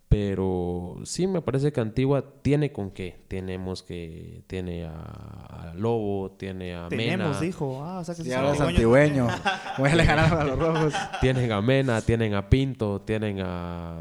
Pero 0.08 0.96
sí 1.04 1.26
me 1.26 1.42
parece 1.42 1.70
que 1.70 1.80
Antigua 1.80 2.24
tiene 2.40 2.72
con 2.72 2.90
qué. 2.90 3.20
Tenemos 3.28 3.82
que. 3.82 4.42
Tiene 4.46 4.86
a, 4.86 5.70
a 5.70 5.74
Lobo, 5.74 6.30
tiene 6.30 6.74
a 6.74 6.88
Tenemos, 6.88 7.28
Mena. 7.28 7.40
dijo. 7.40 7.84
Ah, 7.84 7.98
o 7.98 8.04
sea 8.04 8.14
que 8.14 8.22
Si 8.22 8.28
sí 8.30 8.34
hablas 8.34 8.56
son 8.56 8.68
antigüeño. 8.68 9.28
Voy 9.76 9.90
a 9.90 9.96
le 9.96 10.02
a 10.04 10.44
los 10.44 10.58
rojos. 10.58 10.94
Tienen 11.20 11.52
a 11.52 11.60
Mena, 11.60 12.00
tienen 12.00 12.32
a 12.34 12.48
Pinto, 12.48 13.02
tienen 13.02 13.40
a, 13.42 13.98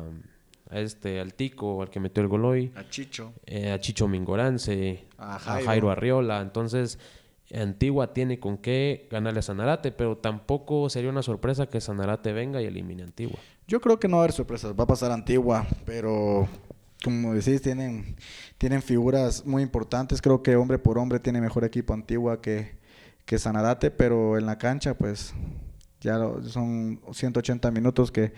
a 0.69 0.79
este, 0.79 1.19
al 1.19 1.33
Tico, 1.33 1.81
al 1.81 1.89
que 1.89 1.99
metió 1.99 2.23
el 2.23 2.29
gol 2.29 2.45
hoy, 2.45 2.71
A 2.75 2.87
Chicho. 2.89 3.33
eh, 3.45 3.71
a 3.71 3.79
Chicho 3.79 4.07
Mingorance, 4.07 5.05
A 5.17 5.35
a 5.35 5.39
Jairo. 5.39 5.65
Jairo. 5.65 5.91
Arriola. 5.91 6.39
Entonces, 6.41 6.99
Antigua 7.53 8.13
tiene 8.13 8.39
con 8.39 8.57
qué 8.59 9.09
ganarle 9.11 9.39
a 9.39 9.41
Sanarate, 9.43 9.91
pero 9.91 10.17
tampoco 10.17 10.89
sería 10.89 11.09
una 11.09 11.21
sorpresa 11.21 11.67
que 11.67 11.81
Sanarate 11.81 12.31
venga 12.31 12.61
y 12.61 12.65
elimine 12.65 13.03
a 13.03 13.07
Antigua. 13.07 13.39
Yo 13.67 13.81
creo 13.81 13.99
que 13.99 14.07
no 14.07 14.17
va 14.17 14.21
a 14.21 14.25
haber 14.25 14.33
sorpresas. 14.33 14.73
Va 14.79 14.85
a 14.85 14.87
pasar 14.87 15.11
Antigua, 15.11 15.67
pero 15.85 16.47
como 17.03 17.33
decís, 17.33 17.61
tienen, 17.61 18.15
tienen 18.57 18.81
figuras 18.81 19.45
muy 19.45 19.61
importantes. 19.61 20.21
Creo 20.21 20.41
que 20.41 20.55
hombre 20.55 20.79
por 20.79 20.97
hombre 20.97 21.19
tiene 21.19 21.41
mejor 21.41 21.65
equipo 21.65 21.93
Antigua 21.93 22.41
que, 22.41 22.77
que 23.25 23.37
Sanarate, 23.37 23.91
pero 23.91 24.37
en 24.37 24.45
la 24.45 24.57
cancha, 24.57 24.93
pues 24.93 25.33
ya 25.99 26.17
son 26.43 27.01
180 27.11 27.69
minutos 27.71 28.09
que, 28.11 28.33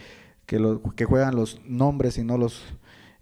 que 0.45 1.05
juegan 1.05 1.35
los 1.35 1.61
nombres 1.63 2.17
y 2.17 2.23
no 2.23 2.37
los. 2.37 2.63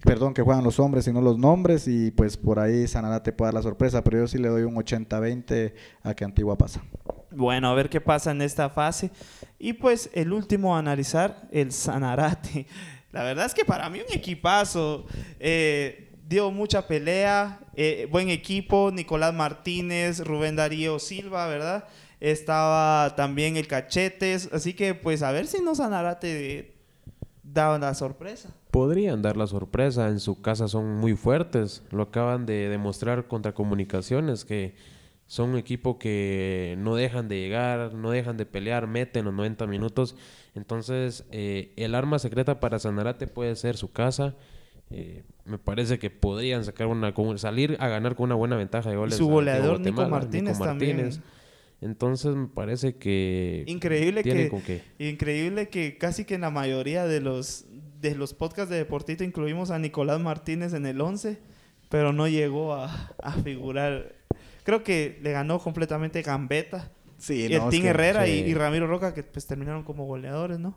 Perdón, 0.08 0.34
que 0.34 0.42
juegan 0.42 0.64
los 0.64 0.80
hombres 0.80 1.06
y 1.10 1.12
no 1.12 1.20
los 1.20 1.38
nombres, 1.38 1.86
y 1.86 2.12
pues 2.12 2.38
por 2.38 2.60
ahí 2.60 2.88
Sanarate 2.88 3.34
puede 3.34 3.48
dar 3.48 3.56
la 3.56 3.62
sorpresa, 3.62 4.06
pero 4.06 4.20
yo 4.20 4.28
sí 4.28 4.38
le 4.38 4.48
doy 4.48 4.64
un 4.64 4.74
80-20 4.76 5.74
a 6.02 6.14
que 6.14 6.24
Antigua 6.24 6.58
pasa. 6.58 6.82
Bueno, 7.30 7.70
a 7.70 7.74
ver 7.74 7.90
qué 7.90 8.00
pasa 8.00 8.32
en 8.32 8.42
esta 8.42 8.70
fase. 8.70 9.12
Y 9.60 9.74
pues 9.74 10.10
el 10.14 10.32
último 10.32 10.78
a 10.78 10.80
analizar, 10.80 11.50
el 11.52 11.74
Sanarate. 11.74 12.68
La 13.12 13.24
verdad 13.24 13.48
es 13.48 13.54
que 13.54 13.66
para 13.66 13.90
mí 13.90 14.00
un 14.00 14.18
equipazo. 14.18 15.06
eh, 15.42 16.14
dio 16.26 16.52
mucha 16.52 16.88
pelea, 16.88 17.60
eh, 17.76 18.08
buen 18.10 18.30
equipo, 18.30 18.92
Nicolás 18.94 19.34
Martínez, 19.34 20.20
Rubén 20.20 20.56
Darío 20.56 21.00
Silva, 21.00 21.48
¿verdad? 21.48 21.84
Estaba 22.22 23.14
también 23.18 23.58
el 23.58 23.68
Cachetes, 23.68 24.50
así 24.54 24.74
que 24.74 24.94
pues 24.96 25.22
a 25.22 25.34
ver 25.34 25.48
si 25.48 25.62
no 25.62 25.76
Sanarate 25.76 26.78
da 27.44 27.78
la 27.78 27.94
sorpresa. 27.94 28.50
Podrían 28.78 29.24
dar 29.24 29.38
la 29.38 29.48
sorpresa, 29.48 30.08
en 30.10 30.20
su 30.20 30.40
casa 30.40 30.68
son 30.68 30.98
muy 30.98 31.16
fuertes, 31.16 31.82
lo 31.90 32.04
acaban 32.04 32.46
de 32.46 32.70
demostrar 32.70 33.28
contra 33.28 33.56
Comunicaciones, 33.56 34.46
que 34.46 34.76
son 35.26 35.50
un 35.50 35.58
equipo 35.58 35.98
que 35.98 36.76
no 36.78 36.94
dejan 36.94 37.28
de 37.28 37.40
llegar, 37.40 37.96
no 37.96 38.12
dejan 38.12 38.38
de 38.38 38.46
pelear, 38.46 38.86
meten 38.86 39.26
los 39.26 39.34
90 39.34 39.66
minutos, 39.66 40.16
entonces 40.54 41.26
eh, 41.32 41.74
el 41.76 41.96
arma 41.96 42.20
secreta 42.20 42.60
para 42.60 42.78
Sanarate 42.78 43.26
puede 43.26 43.56
ser 43.56 43.78
su 43.78 43.92
casa, 43.92 44.36
eh, 44.92 45.24
me 45.44 45.58
parece 45.58 45.98
que 45.98 46.12
podrían 46.12 46.64
sacar 46.64 46.86
una, 46.86 47.16
salir 47.38 47.78
a 47.80 47.88
ganar 47.88 48.16
con 48.16 48.26
una 48.26 48.36
buena 48.36 48.58
ventaja 48.58 48.90
de 48.90 48.96
Y 48.96 49.00
goles. 49.00 49.18
su 49.18 49.28
goleador 49.28 49.80
Nico 49.80 50.08
Martínez 50.08 50.60
también. 50.60 51.10
Entonces 51.82 52.36
me 52.36 52.48
parece 52.48 52.96
que 52.96 53.64
Increíble 53.68 54.24
tienen 54.24 54.46
que 54.46 54.50
con 54.50 54.62
qué. 54.62 54.84
Increíble 55.00 55.70
que 55.70 55.98
casi 55.98 56.26
que 56.26 56.36
en 56.36 56.42
la 56.42 56.50
mayoría 56.50 57.06
de 57.06 57.22
los, 57.22 57.66
de 58.00 58.16
los 58.16 58.34
podcasts 58.34 58.70
de 58.70 58.78
Deportito 58.78 59.24
incluimos 59.24 59.72
a 59.72 59.80
Nicolás 59.80 60.20
Martínez 60.20 60.74
en 60.74 60.86
el 60.86 61.02
11, 61.02 61.40
pero 61.90 62.14
no 62.14 62.28
llegó 62.28 62.74
a, 62.74 63.12
a 63.22 63.32
figurar. 63.44 64.16
Creo 64.64 64.84
que 64.84 65.20
le 65.22 65.32
ganó 65.32 65.60
completamente 65.60 66.22
Gambetta, 66.22 66.92
Sí, 67.18 67.48
y 67.48 67.54
el 67.54 67.70
Team 67.70 67.86
Herrera 67.88 68.28
y, 68.28 68.44
sí. 68.44 68.50
y 68.50 68.54
Ramiro 68.54 68.88
Roca, 68.88 69.14
que 69.14 69.24
pues 69.24 69.46
terminaron 69.48 69.84
como 69.84 70.06
goleadores, 70.06 70.60
¿no? 70.60 70.76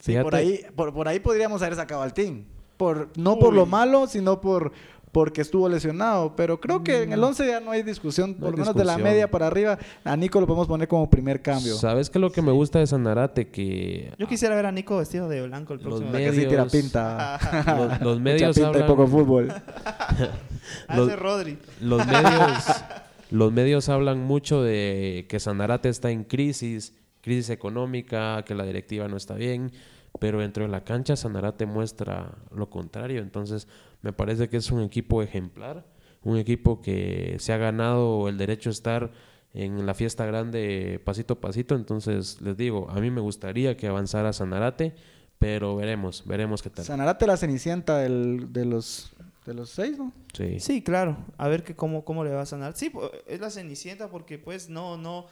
Sí, 0.00 0.16
por 0.20 0.34
ahí, 0.34 0.64
por, 0.74 0.92
por 0.92 1.06
ahí 1.06 1.20
podríamos 1.20 1.62
haber 1.62 1.76
sacado 1.76 2.02
al 2.02 2.12
team. 2.12 2.44
Por, 2.76 3.16
no 3.16 3.38
por 3.38 3.54
lo 3.54 3.64
malo, 3.64 4.08
sino 4.08 4.40
por 4.40 4.72
porque 5.12 5.42
estuvo 5.42 5.68
lesionado. 5.68 6.34
Pero 6.34 6.58
creo 6.60 6.82
que 6.82 7.02
en 7.02 7.12
el 7.12 7.22
11 7.22 7.46
ya 7.46 7.60
no 7.60 7.70
hay 7.70 7.82
discusión. 7.82 8.34
por 8.34 8.50
lo 8.52 8.56
menos 8.56 8.74
de 8.74 8.84
la 8.84 8.96
media 8.98 9.30
para 9.30 9.46
arriba. 9.46 9.78
A 10.04 10.16
Nico 10.16 10.40
lo 10.40 10.46
podemos 10.46 10.66
poner 10.66 10.88
como 10.88 11.08
primer 11.10 11.42
cambio. 11.42 11.76
¿Sabes 11.76 12.10
qué 12.10 12.18
es 12.18 12.20
lo 12.22 12.32
que 12.32 12.42
me 12.42 12.50
gusta 12.52 12.78
de 12.78 12.86
Sanarate? 12.86 13.48
Que 13.48 14.12
Yo 14.18 14.26
quisiera 14.26 14.56
ver 14.56 14.66
a 14.66 14.72
Nico 14.72 14.96
vestido 14.96 15.28
de 15.28 15.46
blanco 15.46 15.74
el 15.74 15.80
Los 15.80 15.86
próximo 15.88 16.12
Para 16.12 16.24
que 16.24 16.32
sí 16.32 16.46
tira 16.46 16.64
medios- 16.64 16.72
pinta. 16.72 17.38
los, 17.78 18.00
los 18.00 18.18
Mucha 18.18 18.22
medios 18.22 18.56
pinta 18.58 18.78
y 18.78 18.82
poco 18.84 19.06
fútbol. 19.06 19.52
A 20.88 20.96
los- 20.96 21.08
ese 21.08 21.16
Rodri. 21.16 21.58
los 21.80 22.06
medios 22.06 22.64
los 23.30 23.52
medios 23.52 23.88
hablan 23.88 24.20
mucho 24.24 24.62
de 24.62 25.26
que 25.28 25.40
Sanarate 25.40 25.88
está 25.88 26.10
en 26.10 26.24
crisis, 26.24 26.94
crisis 27.22 27.50
económica, 27.50 28.42
que 28.46 28.54
la 28.54 28.64
directiva 28.64 29.08
no 29.08 29.16
está 29.16 29.34
bien, 29.34 29.72
pero 30.18 30.40
dentro 30.40 30.64
de 30.64 30.70
la 30.70 30.84
cancha 30.84 31.16
Sanarate 31.16 31.66
muestra 31.66 32.36
lo 32.54 32.70
contrario, 32.70 33.20
entonces 33.22 33.66
me 34.02 34.12
parece 34.12 34.48
que 34.48 34.56
es 34.58 34.70
un 34.70 34.82
equipo 34.82 35.22
ejemplar, 35.22 35.84
un 36.22 36.36
equipo 36.38 36.80
que 36.82 37.36
se 37.40 37.52
ha 37.52 37.56
ganado 37.56 38.28
el 38.28 38.38
derecho 38.38 38.70
a 38.70 38.72
estar 38.72 39.10
en 39.54 39.84
la 39.84 39.94
fiesta 39.94 40.24
grande 40.24 41.00
pasito 41.04 41.34
a 41.34 41.40
pasito, 41.40 41.74
entonces 41.74 42.40
les 42.40 42.56
digo, 42.56 42.88
a 42.90 43.00
mí 43.00 43.10
me 43.10 43.20
gustaría 43.20 43.76
que 43.76 43.86
avanzara 43.88 44.32
Sanarate, 44.32 44.94
pero 45.38 45.74
veremos, 45.76 46.22
veremos 46.26 46.62
qué 46.62 46.70
tal. 46.70 46.84
Sanarate 46.84 47.26
la 47.26 47.36
cenicienta 47.36 47.98
del- 47.98 48.52
de 48.52 48.64
los 48.64 49.12
de 49.44 49.54
los 49.54 49.70
seis, 49.70 49.98
¿no? 49.98 50.12
Sí. 50.34 50.60
Sí, 50.60 50.82
claro. 50.82 51.16
A 51.36 51.48
ver 51.48 51.64
que 51.64 51.74
cómo, 51.74 52.04
cómo 52.04 52.22
le 52.22 52.30
va 52.30 52.42
a 52.42 52.46
sanar. 52.46 52.76
Sí, 52.76 52.92
es 53.26 53.40
la 53.40 53.50
Cenicienta 53.50 54.08
porque 54.08 54.38
pues 54.38 54.68
no, 54.68 54.96
no, 54.96 55.26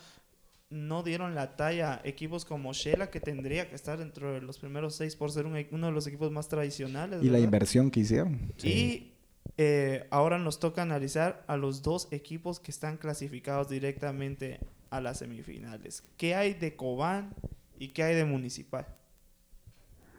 no 0.71 1.03
dieron 1.03 1.35
la 1.35 1.55
talla 1.55 2.01
equipos 2.03 2.45
como 2.45 2.73
Shela 2.73 3.09
que 3.09 3.19
tendría 3.19 3.69
que 3.69 3.75
estar 3.75 3.99
dentro 3.99 4.33
de 4.33 4.41
los 4.41 4.57
primeros 4.57 4.95
seis 4.95 5.15
por 5.15 5.31
ser 5.31 5.45
un 5.45 5.57
e- 5.57 5.67
uno 5.71 5.87
de 5.87 5.93
los 5.93 6.07
equipos 6.07 6.31
más 6.31 6.47
tradicionales. 6.47 7.23
Y 7.23 7.29
la 7.29 7.39
inversión 7.39 7.91
que 7.91 7.99
hicieron. 7.99 8.53
Y 8.63 9.11
eh, 9.57 10.07
ahora 10.09 10.39
nos 10.39 10.59
toca 10.59 10.81
analizar 10.81 11.43
a 11.47 11.57
los 11.57 11.81
dos 11.81 12.07
equipos 12.11 12.59
que 12.59 12.71
están 12.71 12.97
clasificados 12.97 13.69
directamente 13.69 14.59
a 14.89 15.01
las 15.01 15.19
semifinales. 15.19 16.03
¿Qué 16.17 16.35
hay 16.35 16.53
de 16.53 16.75
Cobán 16.75 17.35
y 17.77 17.89
qué 17.89 18.03
hay 18.03 18.15
de 18.15 18.25
Municipal? 18.25 18.87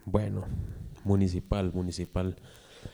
Bueno, 0.04 0.46
municipal, 1.04 1.72
municipal. 1.72 2.36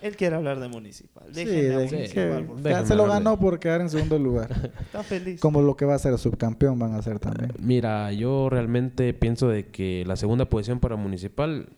Él 0.02 0.16
quiere 0.16 0.36
hablar 0.36 0.60
de 0.60 0.68
Municipal. 0.68 1.24
Sí, 1.32 1.44
Déjenme 1.44 1.74
a 1.74 1.78
de- 1.78 1.84
Municipal, 1.86 2.12
que- 2.40 2.44
por 2.46 2.56
ya 2.62 2.70
favor. 2.70 2.86
Se 2.86 2.94
lo 2.94 3.06
ganó 3.06 3.38
por 3.38 3.58
quedar 3.58 3.80
en 3.80 3.90
segundo 3.90 4.18
lugar. 4.18 4.50
Está 4.80 5.02
feliz. 5.02 5.40
Como 5.40 5.62
lo 5.62 5.76
que 5.76 5.84
va 5.84 5.94
a 5.94 5.98
ser 5.98 6.16
subcampeón 6.18 6.78
van 6.78 6.94
a 6.94 7.02
ser 7.02 7.18
también. 7.18 7.52
Mira, 7.58 8.12
yo 8.12 8.48
realmente 8.50 9.12
pienso 9.14 9.48
de 9.48 9.66
que 9.66 10.04
la 10.06 10.16
segunda 10.16 10.48
posición 10.48 10.80
para 10.80 10.96
Municipal 10.96 11.68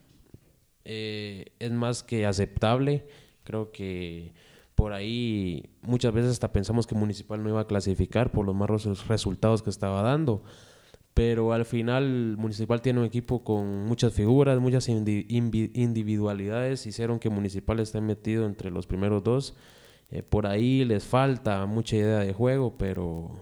eh, 0.84 1.46
es 1.58 1.70
más 1.72 2.02
que 2.02 2.26
aceptable. 2.26 3.06
Creo 3.44 3.70
que 3.72 4.32
por 4.74 4.92
ahí 4.92 5.70
muchas 5.82 6.12
veces 6.12 6.32
hasta 6.32 6.52
pensamos 6.52 6.86
que 6.86 6.94
Municipal 6.94 7.42
no 7.42 7.48
iba 7.50 7.60
a 7.60 7.66
clasificar 7.66 8.32
por 8.32 8.46
los 8.46 8.54
malos 8.54 9.06
resultados 9.08 9.62
que 9.62 9.70
estaba 9.70 10.02
dando. 10.02 10.42
Pero 11.14 11.52
al 11.52 11.64
final 11.64 12.36
Municipal 12.38 12.80
tiene 12.82 13.00
un 13.00 13.06
equipo 13.06 13.42
con 13.44 13.84
muchas 13.86 14.12
figuras, 14.12 14.60
muchas 14.60 14.88
individualidades. 14.88 16.86
Hicieron 16.86 17.18
que 17.18 17.30
Municipal 17.30 17.80
esté 17.80 18.00
metido 18.00 18.46
entre 18.46 18.70
los 18.70 18.86
primeros 18.86 19.22
dos. 19.22 19.56
Eh, 20.10 20.22
por 20.22 20.46
ahí 20.46 20.84
les 20.84 21.04
falta 21.04 21.66
mucha 21.66 21.96
idea 21.96 22.18
de 22.20 22.32
juego, 22.32 22.76
pero 22.76 23.32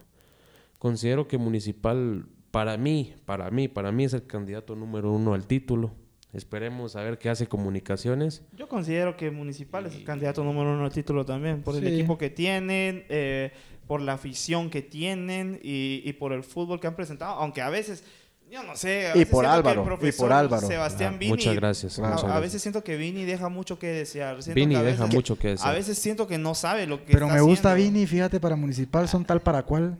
considero 0.78 1.28
que 1.28 1.38
Municipal, 1.38 2.26
para 2.50 2.76
mí, 2.76 3.14
para 3.24 3.50
mí, 3.50 3.68
para 3.68 3.92
mí 3.92 4.04
es 4.04 4.12
el 4.14 4.26
candidato 4.26 4.76
número 4.76 5.12
uno 5.12 5.34
al 5.34 5.46
título. 5.46 5.92
Esperemos 6.32 6.94
a 6.94 7.02
ver 7.02 7.18
qué 7.18 7.30
hace 7.30 7.46
Comunicaciones. 7.46 8.42
Yo 8.56 8.68
considero 8.68 9.16
que 9.16 9.30
Municipal 9.30 9.86
es 9.86 9.94
el 9.94 10.04
candidato 10.04 10.44
número 10.44 10.72
uno 10.74 10.84
al 10.84 10.92
título 10.92 11.24
también, 11.24 11.62
por 11.62 11.74
el 11.76 11.82
Sí. 11.86 11.94
equipo 11.94 12.18
que 12.18 12.28
tienen, 12.28 13.04
eh, 13.08 13.50
por 13.86 14.02
la 14.02 14.12
afición 14.14 14.68
que 14.68 14.82
tienen 14.82 15.58
y, 15.62 16.02
y 16.04 16.12
por 16.12 16.32
el 16.34 16.44
fútbol 16.44 16.80
que 16.80 16.86
han 16.86 16.94
presentado, 16.96 17.32
aunque 17.40 17.62
a 17.62 17.70
veces, 17.70 18.04
yo 18.50 18.62
no 18.62 18.76
sé, 18.76 19.06
a 19.06 19.14
Y 19.16 19.20
veces 19.20 19.32
por 19.32 19.44
siento 19.46 19.62
que 19.62 19.70
el 19.70 19.78
Álvaro, 19.78 19.98
y 20.06 20.12
por 20.12 20.32
Álvaro. 20.32 20.66
Sebastián 20.66 21.14
Ah, 21.14 21.18
Vini, 21.18 21.30
muchas 21.30 21.54
gracias. 21.54 21.98
a- 21.98 22.10
Muchas 22.10 22.24
a, 22.30 22.40
veces 22.40 22.60
siento 22.60 22.84
que 22.84 22.96
Vini 22.98 23.24
deja 23.24 23.48
mucho 23.48 23.78
que 23.78 23.86
desear. 23.86 24.42
Siento 24.42 24.54
Vini 24.60 24.74
que 24.74 24.80
a 24.80 24.82
deja 24.82 25.02
veces- 25.04 25.14
mucho 25.14 25.38
que 25.38 25.48
desear. 25.48 25.70
A 25.70 25.72
veces 25.72 25.98
siento 25.98 26.26
que 26.26 26.36
no 26.36 26.54
sabe 26.54 26.86
lo 26.86 26.98
que 27.06 27.12
Pero 27.14 27.24
está 27.26 27.34
me 27.36 27.40
gusta 27.40 27.72
haciendo. 27.72 27.92
Vini, 27.94 28.06
fíjate, 28.06 28.38
para 28.38 28.54
Municipal 28.54 29.08
son 29.08 29.24
tal 29.24 29.40
para 29.40 29.62
cual. 29.62 29.98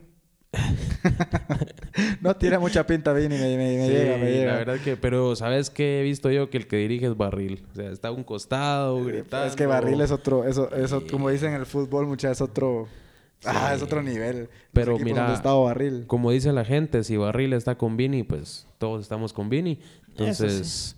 no 2.21 2.35
tiene 2.35 2.57
mucha 2.57 2.85
pinta 2.85 3.13
Vini, 3.13 3.35
me, 3.37 3.57
me- 3.57 3.77
me 3.77 3.85
Sí, 3.87 3.91
llega, 3.93 4.17
me 4.17 4.31
llega. 4.31 4.51
La 4.53 4.57
verdad 4.59 4.77
que, 4.83 4.97
pero 4.97 5.35
¿sabes 5.35 5.69
qué 5.69 5.99
he 5.99 6.03
visto 6.03 6.31
yo? 6.31 6.49
Que 6.49 6.57
el 6.57 6.67
que 6.67 6.77
dirige 6.77 7.05
es 7.07 7.15
Barril. 7.17 7.63
O 7.71 7.75
sea, 7.75 7.89
está 7.91 8.07
a 8.09 8.11
un 8.11 8.23
costado, 8.23 9.03
gritando. 9.03 9.45
Es 9.47 9.55
que 9.55 9.65
Barril 9.65 10.01
es 10.01 10.11
otro, 10.11 10.45
eso, 10.45 10.73
eso, 10.75 11.01
Sí. 11.01 11.07
como 11.07 11.29
dicen 11.29 11.53
en 11.53 11.59
el 11.61 11.65
fútbol, 11.65 12.07
muchas 12.07 12.31
es 12.33 12.41
otro, 12.41 12.87
ah, 13.45 13.73
es 13.75 13.81
otro 13.83 14.01
nivel. 14.01 14.49
Pero 14.73 14.97
mira, 14.97 15.33
está 15.33 15.53
Barril. 15.53 16.05
Como 16.07 16.31
dice 16.31 16.51
la 16.51 16.65
gente, 16.65 17.03
si 17.03 17.17
Barril 17.17 17.53
está 17.53 17.77
con 17.77 17.95
Vini, 17.97 18.23
pues 18.23 18.67
todos 18.77 19.01
estamos 19.03 19.33
con 19.33 19.49
Vini. 19.49 19.79
Entonces, 20.09 20.95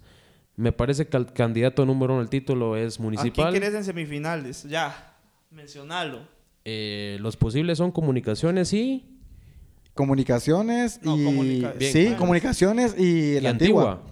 me 0.55 0.71
parece 0.71 1.07
que 1.07 1.17
el 1.17 1.31
candidato 1.33 1.85
número 1.85 2.13
uno 2.13 2.21
al 2.21 2.29
título 2.29 2.75
es 2.75 2.95
¿A 2.95 2.97
quién 2.97 3.03
Municipal. 3.05 3.53
querés 3.53 3.73
en 3.73 3.83
semifinales? 3.83 4.63
Ya, 4.63 5.13
mencionalo. 5.51 6.19
Eh, 6.63 7.17
los 7.21 7.37
posibles 7.37 7.77
son 7.79 7.91
comunicaciones 7.91 8.71
y, 8.73 9.10
Comunicaciones 9.93 10.99
No, 11.03 11.17
y... 11.17 11.23
comunica- 11.25 11.73
Bien. 11.77 11.91
Sí, 11.93 12.15
comunicaciones 12.17 12.95
y, 12.97 13.03
Y 13.37 13.39
la 13.41 13.49
antigua. 13.51 13.91
antigua. 13.91 14.11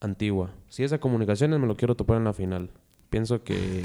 Antigua. 0.00 0.50
Si 0.68 0.84
esa 0.84 0.98
comunicaciones 0.98 1.58
me 1.58 1.66
lo 1.66 1.76
quiero 1.76 1.94
topar 1.94 2.16
en 2.18 2.24
la 2.24 2.32
final. 2.32 2.70
Pienso 3.10 3.42
que 3.44 3.82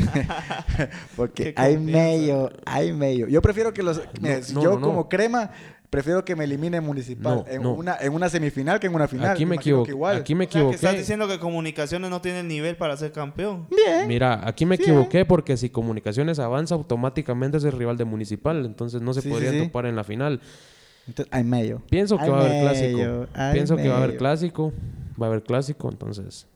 Porque 1.16 1.54
hay 1.56 1.78
medio, 1.78 2.52
hay 2.66 2.94
medio. 2.94 3.28
Yo 3.28 3.42
prefiero 3.42 3.74
que 3.74 3.84
los... 3.84 4.02
mira, 4.22 4.42
si 4.42 4.54
no, 4.54 4.64
yo 4.64 4.70
no, 4.72 4.80
no. 4.80 4.88
como 4.88 5.10
crema, 5.10 5.52
prefiero 5.90 6.26
que 6.26 6.36
me 6.36 6.46
elimine 6.46 6.82
Municipal 6.82 7.36
No, 7.38 7.46
en, 7.48 7.62
no. 7.62 7.74
Una, 7.74 7.96
en 8.02 8.12
una 8.14 8.28
semifinal 8.30 8.80
que 8.80 8.88
en 8.88 8.96
una 8.96 9.08
final. 9.08 9.30
aquí 9.32 9.46
me 9.46 9.56
equivoqué. 9.58 9.92
igual. 9.92 10.18
Aquí 10.18 10.34
me 10.36 10.46
O 10.46 10.50
sea, 10.50 10.62
que 10.62 10.68
estás 10.70 10.78
equivoqué. 10.82 10.98
diciendo 11.00 11.28
que 11.28 11.38
Comunicaciones 11.40 12.10
no 12.10 12.22
tiene 12.22 12.40
el 12.40 12.48
nivel 12.48 12.76
para 12.76 12.98
ser 12.98 13.12
campeón. 13.12 13.68
Bien. 13.70 14.08
Mira, 14.08 14.48
aquí 14.48 14.66
me 14.66 14.78
Sí, 14.78 14.84
equivoqué 14.84 15.26
porque 15.26 15.58
si 15.58 15.70
Comunicaciones 15.70 16.40
avanza 16.40 16.74
automáticamente 16.76 17.58
es 17.58 17.64
el 17.66 17.74
rival 17.74 17.98
de 17.98 18.06
Municipal, 18.06 18.66
entonces 18.66 19.02
no 19.02 19.14
se 19.14 19.22
Sí, 19.22 19.28
sí, 19.28 19.34
podrían 19.34 19.54
sí. 19.56 19.66
topar 19.68 19.86
en 19.86 19.96
la 19.96 20.04
final. 20.04 20.42
Entonces, 21.10 21.34
hay 21.34 21.44
medio. 21.44 21.82
Pienso 21.90 22.18
que 22.18 22.24
Hay 22.24 22.30
va 22.30 22.38
a 22.38 22.40
haber 22.42 22.52
medio, 22.54 22.70
clásico. 22.70 23.28
hay 23.34 23.54
Pienso 23.54 23.76
que 23.76 23.88
va 23.88 23.94
a 23.94 23.98
haber 23.98 24.08
medio. 24.10 24.20
clásico. 24.20 24.74
Va 25.22 25.26
a 25.26 25.30
haber 25.30 25.44
clásico, 25.44 25.90
entonces. 25.90 26.48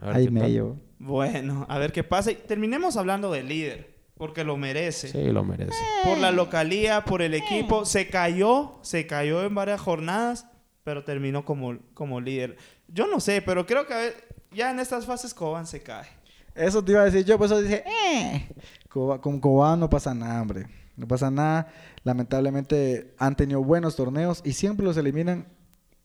a 0.00 0.06
ver 0.06 0.16
Hay 0.16 0.22
qué 0.26 0.32
tal. 0.32 0.42
medio. 0.42 0.76
Bueno, 0.98 1.66
a 1.68 1.78
ver 1.78 1.92
qué 1.92 2.04
pasa. 2.04 2.30
Y 2.32 2.34
terminemos 2.34 2.96
hablando 2.96 3.30
del 3.32 3.48
líder, 3.48 3.94
porque 4.16 4.44
lo 4.44 4.56
merece. 4.56 5.08
Sí, 5.08 5.22
lo 5.32 5.44
merece. 5.44 5.72
Por 6.04 6.18
la 6.18 6.30
localía, 6.30 7.04
por 7.04 7.22
el 7.22 7.34
equipo. 7.34 7.84
Se 7.84 8.08
cayó, 8.08 8.78
se 8.82 9.06
cayó 9.06 9.42
en 9.44 9.54
varias 9.54 9.80
jornadas, 9.80 10.46
pero 10.84 11.04
terminó 11.04 11.44
como, 11.44 11.78
como 11.94 12.20
líder. 12.20 12.56
Yo 12.88 13.06
no 13.06 13.20
sé, 13.20 13.40
pero 13.42 13.64
creo 13.66 13.86
que 13.86 13.94
a 13.94 13.98
ver, 13.98 14.14
ya 14.52 14.70
en 14.70 14.78
estas 14.80 15.06
fases 15.06 15.32
Coban 15.34 15.66
se 15.66 15.80
cae. 15.82 16.06
Eso 16.54 16.84
te 16.84 16.92
iba 16.92 17.00
a 17.00 17.04
decir 17.06 17.24
yo, 17.24 17.38
por 17.38 17.46
eso 17.46 17.62
dije, 17.62 17.82
eh. 17.86 18.48
Coba- 18.90 19.20
con 19.20 19.40
Cobán 19.40 19.80
no 19.80 19.88
pasa 19.88 20.12
nada, 20.12 20.42
hombre. 20.42 20.66
No 20.96 21.08
pasa 21.08 21.30
nada. 21.30 21.68
Lamentablemente 22.04 23.14
han 23.18 23.36
tenido 23.36 23.62
buenos 23.62 23.96
torneos 23.96 24.42
y 24.44 24.52
siempre 24.52 24.84
los 24.84 24.96
eliminan 24.96 25.46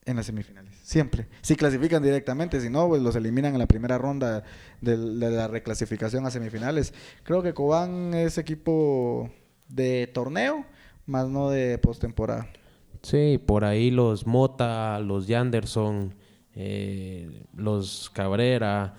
en 0.07 0.15
las 0.15 0.25
semifinales. 0.25 0.73
Siempre. 0.83 1.27
Si 1.41 1.55
clasifican 1.55 2.01
directamente, 2.01 2.61
si 2.61 2.69
no, 2.69 2.87
pues 2.87 3.01
los 3.01 3.15
eliminan 3.15 3.53
en 3.53 3.59
la 3.59 3.67
primera 3.67 3.97
ronda 3.97 4.43
de, 4.81 4.97
la 4.97 5.47
reclasificación 5.47 6.25
a 6.25 6.31
semifinales. 6.31 6.93
Creo 7.23 7.43
que 7.43 7.53
Cobán 7.53 8.13
es 8.13 8.37
equipo 8.37 9.29
de 9.67 10.07
torneo, 10.07 10.65
más 11.05 11.27
no 11.27 11.49
de 11.49 11.77
postemporada. 11.77 12.47
Sí, 13.01 13.37
por 13.45 13.65
ahí 13.65 13.91
los 13.91 14.25
Mota, 14.25 14.99
los 14.99 15.27
Yanderson, 15.27 16.15
eh, 16.55 17.43
los 17.53 18.09
Cabrera, 18.11 18.95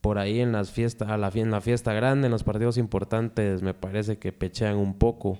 por 0.00 0.18
ahí 0.18 0.40
en 0.40 0.52
las 0.52 0.70
fiestas, 0.70 1.08
a 1.08 1.16
la, 1.16 1.30
en 1.34 1.50
la 1.50 1.60
fiesta 1.60 1.92
grande, 1.92 2.26
en 2.26 2.32
los 2.32 2.44
partidos 2.44 2.78
importantes, 2.78 3.62
me 3.62 3.74
parece 3.74 4.18
que 4.18 4.32
pechean 4.32 4.76
un 4.76 4.94
poco. 4.94 5.38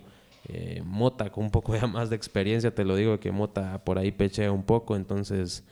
Eh, 0.48 0.82
Mota 0.84 1.30
con 1.30 1.44
un 1.44 1.50
poco 1.50 1.76
ya 1.80 1.86
más 1.86 2.10
de 2.10 2.16
experiencia, 2.16 2.74
te 2.74 2.84
lo 2.84 2.96
digo 2.96 3.20
que 3.20 3.30
Mota 3.32 3.84
por 3.84 3.98
ahí 3.98 4.10
pechea 4.10 4.50
un 4.52 4.62
poco, 4.62 4.96
entonces 4.96 5.64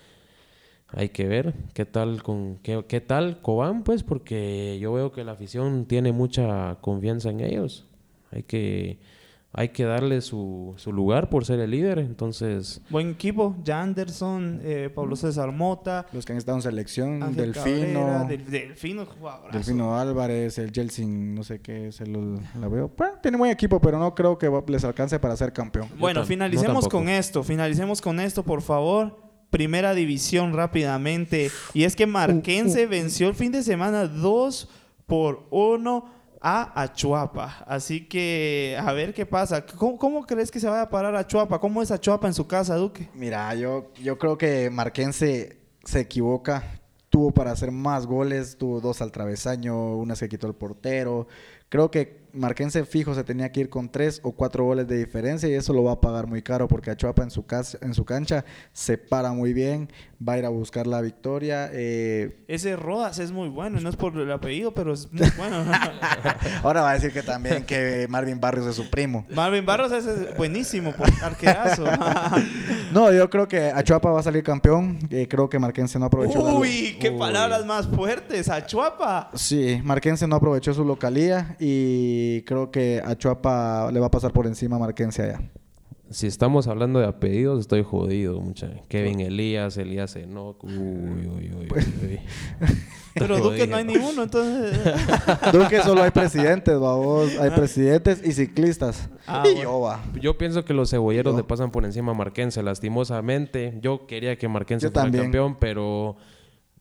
hay 0.89 1.11
que 1.11 1.26
ver 1.26 1.55
qué 1.74 1.85
tal 1.85 2.22
con 2.22 2.57
qué, 2.62 2.85
qué 2.89 3.01
tal 3.01 3.41
Cobán, 3.43 3.83
pues, 3.83 4.03
porque 4.03 4.79
yo 4.81 4.93
veo 4.93 5.12
que 5.12 5.24
la 5.24 5.33
afición 5.33 5.87
tiene 5.87 6.12
mucha 6.12 6.76
confianza 6.81 7.31
en 7.31 7.41
ellos. 7.41 7.87
Hay 8.31 8.43
que 8.43 8.99
hay 9.53 9.71
que 9.71 9.85
darle 9.85 10.21
su, 10.21 10.75
su 10.77 10.93
lugar 10.93 11.31
por 11.31 11.45
ser 11.47 11.59
el 11.61 11.71
líder, 11.71 11.99
entonces 11.99 12.83
Buen 12.91 13.11
equipo, 13.11 13.57
Janderson, 13.65 14.61
eh, 14.63 14.91
Pablo 14.95 15.17
César 15.17 15.53
Mota, 15.53 16.07
Los 16.13 16.25
que 16.27 16.33
han 16.33 16.39
estado 16.39 16.59
en 16.59 16.63
selección, 16.63 17.23
Ángel 17.23 17.53
Delfino, 17.53 18.01
Cabrera, 18.01 18.25
Del- 18.25 18.45
Delfino, 18.51 19.07
jugadorazo. 19.07 19.57
Delfino 19.59 19.99
Álvarez, 19.99 20.59
el 20.59 20.71
Jelsin, 20.71 21.35
no 21.35 21.43
sé 21.43 21.61
qué, 21.61 21.91
se 21.93 22.07
lo, 22.07 22.39
la 22.61 22.69
veo. 22.69 22.93
Bueno, 22.97 23.15
tiene 23.23 23.39
buen 23.39 23.51
equipo, 23.51 23.81
pero 23.81 23.99
no 23.99 24.15
creo 24.15 24.37
que 24.37 24.51
les 24.69 24.85
alcance 24.85 25.19
para 25.19 25.35
ser 25.37 25.53
campeón. 25.53 25.89
Bueno, 25.99 26.21
no 26.21 26.27
finalicemos 26.27 26.87
con 26.89 27.09
esto, 27.09 27.43
finalicemos 27.43 28.01
con 28.03 28.21
esto, 28.21 28.43
por 28.43 28.61
favor. 28.63 29.17
Primera 29.51 29.95
división 29.95 30.53
rápidamente. 30.53 31.51
Y 31.73 31.85
es 31.85 31.97
que 31.97 32.07
Marquense 32.07 32.87
venció 32.87 33.29
el 33.29 33.35
fin 33.35 33.51
de 33.51 33.63
semana 33.63 34.07
2 34.07 34.69
por 35.07 35.47
1 35.51 36.18
a 36.41 36.82
Achuapa. 36.82 37.64
Así 37.66 38.07
que 38.07 38.76
a 38.80 38.93
ver 38.93 39.14
qué 39.14 39.26
pasa. 39.26 39.64
¿Cómo, 39.66 40.26
crees 40.26 40.51
que 40.51 40.61
se 40.61 40.68
vaya 40.68 40.82
a 40.82 40.91
parar 40.91 41.14
Achuapa? 41.16 41.61
¿Cómo 41.61 41.82
es 41.82 41.91
Achuapa 41.91 42.26
en 42.26 42.34
su 42.34 42.47
casa, 42.47 42.76
Duque? 42.76 43.09
Mira, 43.14 43.55
yo, 43.55 43.93
yo 44.03 44.18
creo 44.18 44.39
que 44.39 44.70
Marquense 44.70 45.59
se 45.84 46.01
equivoca. 46.01 46.64
Tuvo 47.11 47.30
para 47.30 47.53
hacer 47.53 47.70
más 47.70 48.07
goles, 48.07 48.59
tuvo 48.59 48.80
dos 48.80 49.01
al 49.01 49.12
travesaño, 49.12 49.97
una 49.97 50.14
se 50.14 50.28
quitó 50.28 50.47
el 50.47 50.55
portero. 50.55 51.26
Creo 51.70 51.91
que 51.91 52.28
Marquense 52.39 52.84
fijo 52.84 53.14
se 53.14 53.24
tenía 53.24 53.51
que 53.53 53.61
ir 53.61 53.68
con 53.68 53.91
tres 53.91 54.20
o 54.22 54.32
cuatro 54.32 54.64
goles 54.64 54.86
de 54.86 54.97
diferencia 54.97 55.49
y 55.49 55.55
eso 55.55 55.72
lo 55.72 55.84
va 55.84 55.93
a 55.93 56.01
pagar 56.01 56.26
muy 56.26 56.43
caro 56.43 56.68
porque 56.68 56.91
Achuapa 56.91 57.22
en 57.22 57.30
su, 57.30 57.45
casa, 57.47 57.78
en 57.82 57.95
su 57.95 58.05
cancha 58.05 58.45
se 58.72 58.97
para 58.99 59.32
muy 59.32 59.53
bien, 59.53 59.91
va 60.26 60.34
a 60.34 60.39
ir 60.39 60.45
a 60.45 60.49
buscar 60.49 60.86
la 60.86 61.01
victoria. 61.01 61.68
eh, 61.72 62.45
Ese 62.49 62.76
Rodas 62.76 63.18
es 63.18 63.32
muy 63.32 63.49
bueno, 63.49 63.80
no 63.80 63.89
es 63.89 63.97
por 63.97 64.16
el 64.16 64.30
apellido, 64.32 64.72
pero 64.72 64.93
es 64.95 65.12
muy 65.12 65.28
bueno. 65.36 65.64
ahora 66.62 66.82
va 66.82 66.91
a 66.91 66.95
decir 66.95 67.12
que 67.12 67.22
también 67.22 67.64
que 67.64 68.07
Marvin 68.09 68.41
Barrios 68.41 68.66
es 68.66 68.76
su 68.76 68.89
primo. 68.89 69.26
Marvin 69.34 69.66
Barros 69.66 69.93
es 69.93 70.36
buenísimo, 70.36 70.93
por 70.93 71.09
arquerazo. 71.22 71.84
No, 72.93 73.12
yo 73.12 73.28
creo 73.30 73.47
que 73.49 73.70
Achuapa 73.70 74.11
va 74.11 74.20
a 74.20 74.22
salir 74.22 74.43
campeón. 74.43 74.99
eh, 75.11 75.26
creo 75.28 75.49
que 75.49 75.59
Marquense 75.59 75.99
no 75.99 76.07
aprovechó 76.07 76.43
la- 76.43 76.55
Uy, 76.55 76.97
qué 77.01 77.11
Uy. 77.11 77.18
palabras 77.18 77.64
más 77.66 77.86
fuertes. 77.86 78.49
Achuapa. 78.49 79.30
Sí, 79.34 79.80
Marquense 79.84 80.26
no 80.26 80.36
aprovechó 80.36 80.72
su 80.74 80.84
localía 80.84 81.57
y 81.59 82.43
creo 82.43 82.70
que 82.70 83.03
a 83.05 83.14
Chuapa 83.16 83.91
le 83.93 84.01
va 84.01 84.07
a 84.07 84.11
pasar 84.11 84.32
por 84.32 84.47
encima 84.47 84.76
a 84.76 84.78
Marquense 84.78 85.22
allá. 85.22 85.41
Si 86.11 86.27
estamos 86.27 86.67
hablando 86.69 87.01
de 87.01 87.07
apellidos, 87.07 87.61
estoy 87.61 87.83
jodido, 87.83 88.41
mucha. 88.41 88.71
Kevin 88.89 89.21
Elías, 89.21 89.77
Elías 89.77 90.17
Enoch, 90.17 90.63
uy, 90.65 90.73
uy, 90.73 91.53
uy, 91.59 91.67
Pues, 91.69 91.87
uy, 91.87 92.09
uy. 92.13 92.21
Pero 93.15 93.39
Duque 93.39 93.67
no 93.67 93.77
hay 93.77 93.85
¿no? 93.85 93.93
ni 93.93 93.99
uno, 93.99 94.23
entonces. 94.23 94.79
Duque 95.53 95.83
solo 95.83 96.03
hay 96.03 96.11
presidentes, 96.11 96.79
babos. 96.79 97.37
Hay 97.39 97.51
presidentes 97.51 98.25
y 98.25 98.33
ciclistas. 98.33 99.09
Ah, 99.27 99.43
y 99.45 99.55
bueno. 99.55 99.63
yo, 99.63 99.81
va. 99.81 100.05
Yo 100.21 100.39
pienso 100.39 100.65
que 100.65 100.73
los 100.73 100.91
cebolleros 100.91 101.33
Yo. 101.35 101.39
le 101.39 101.45
pasan 101.45 101.71
por 101.73 101.85
encima 101.85 102.13
a 102.13 102.15
Marquense, 102.15 102.63
lastimosamente. 102.63 103.77
Yo 103.83 104.07
quería 104.07 104.37
que 104.39 104.47
Marquense 104.49 104.87
Yo 104.87 104.91
fuera 104.93 105.05
también. 105.05 105.25
campeón, 105.25 105.57
pero 105.59 106.17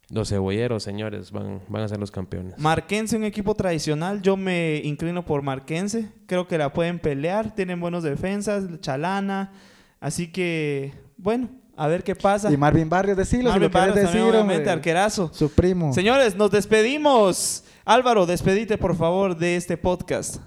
los 0.10 0.30
cebolleros, 0.30 0.84
señores, 0.84 1.32
van, 1.32 1.62
van 1.68 1.84
a 1.84 1.88
ser 1.88 2.00
los 2.00 2.12
campeones. 2.12 2.58
Marquense, 2.58 3.18
un 3.18 3.26
equipo 3.26 3.56
tradicional. 3.56 4.22
Yo 4.22 4.38
me 4.38 4.82
inclino 4.84 5.26
por 5.26 5.42
Marquense. 5.42 6.10
Creo 6.28 6.48
que 6.48 6.58
la 6.58 6.72
pueden 6.72 7.00
pelear. 7.00 7.54
Tienen 7.54 7.80
buenos 7.80 8.04
defensas. 8.04 8.66
Chalana. 8.80 9.52
Así 10.00 10.32
que, 10.32 10.94
bueno, 11.18 11.50
a 11.76 11.88
ver 11.88 12.04
qué 12.04 12.16
pasa. 12.16 12.52
Y 12.52 12.58
Marvin 12.58 12.90
Barrios, 12.90 13.18
decirlo 13.18 13.52
si 13.52 13.60
Marvin 13.60 13.70
querés 13.70 13.74
Barrios 13.74 14.06
también, 14.06 14.26
decir, 14.26 14.36
obviamente, 14.36 14.70
arquerazo. 14.70 15.30
Su 15.34 15.52
primo. 15.52 15.94
Señores, 15.94 16.36
nos 16.36 16.52
despedimos. 16.52 17.64
Álvaro, 17.84 18.26
despedite 18.26 18.78
por 18.78 18.96
favor 18.96 19.38
de 19.38 19.56
este 19.56 19.78
podcast. 19.78 20.38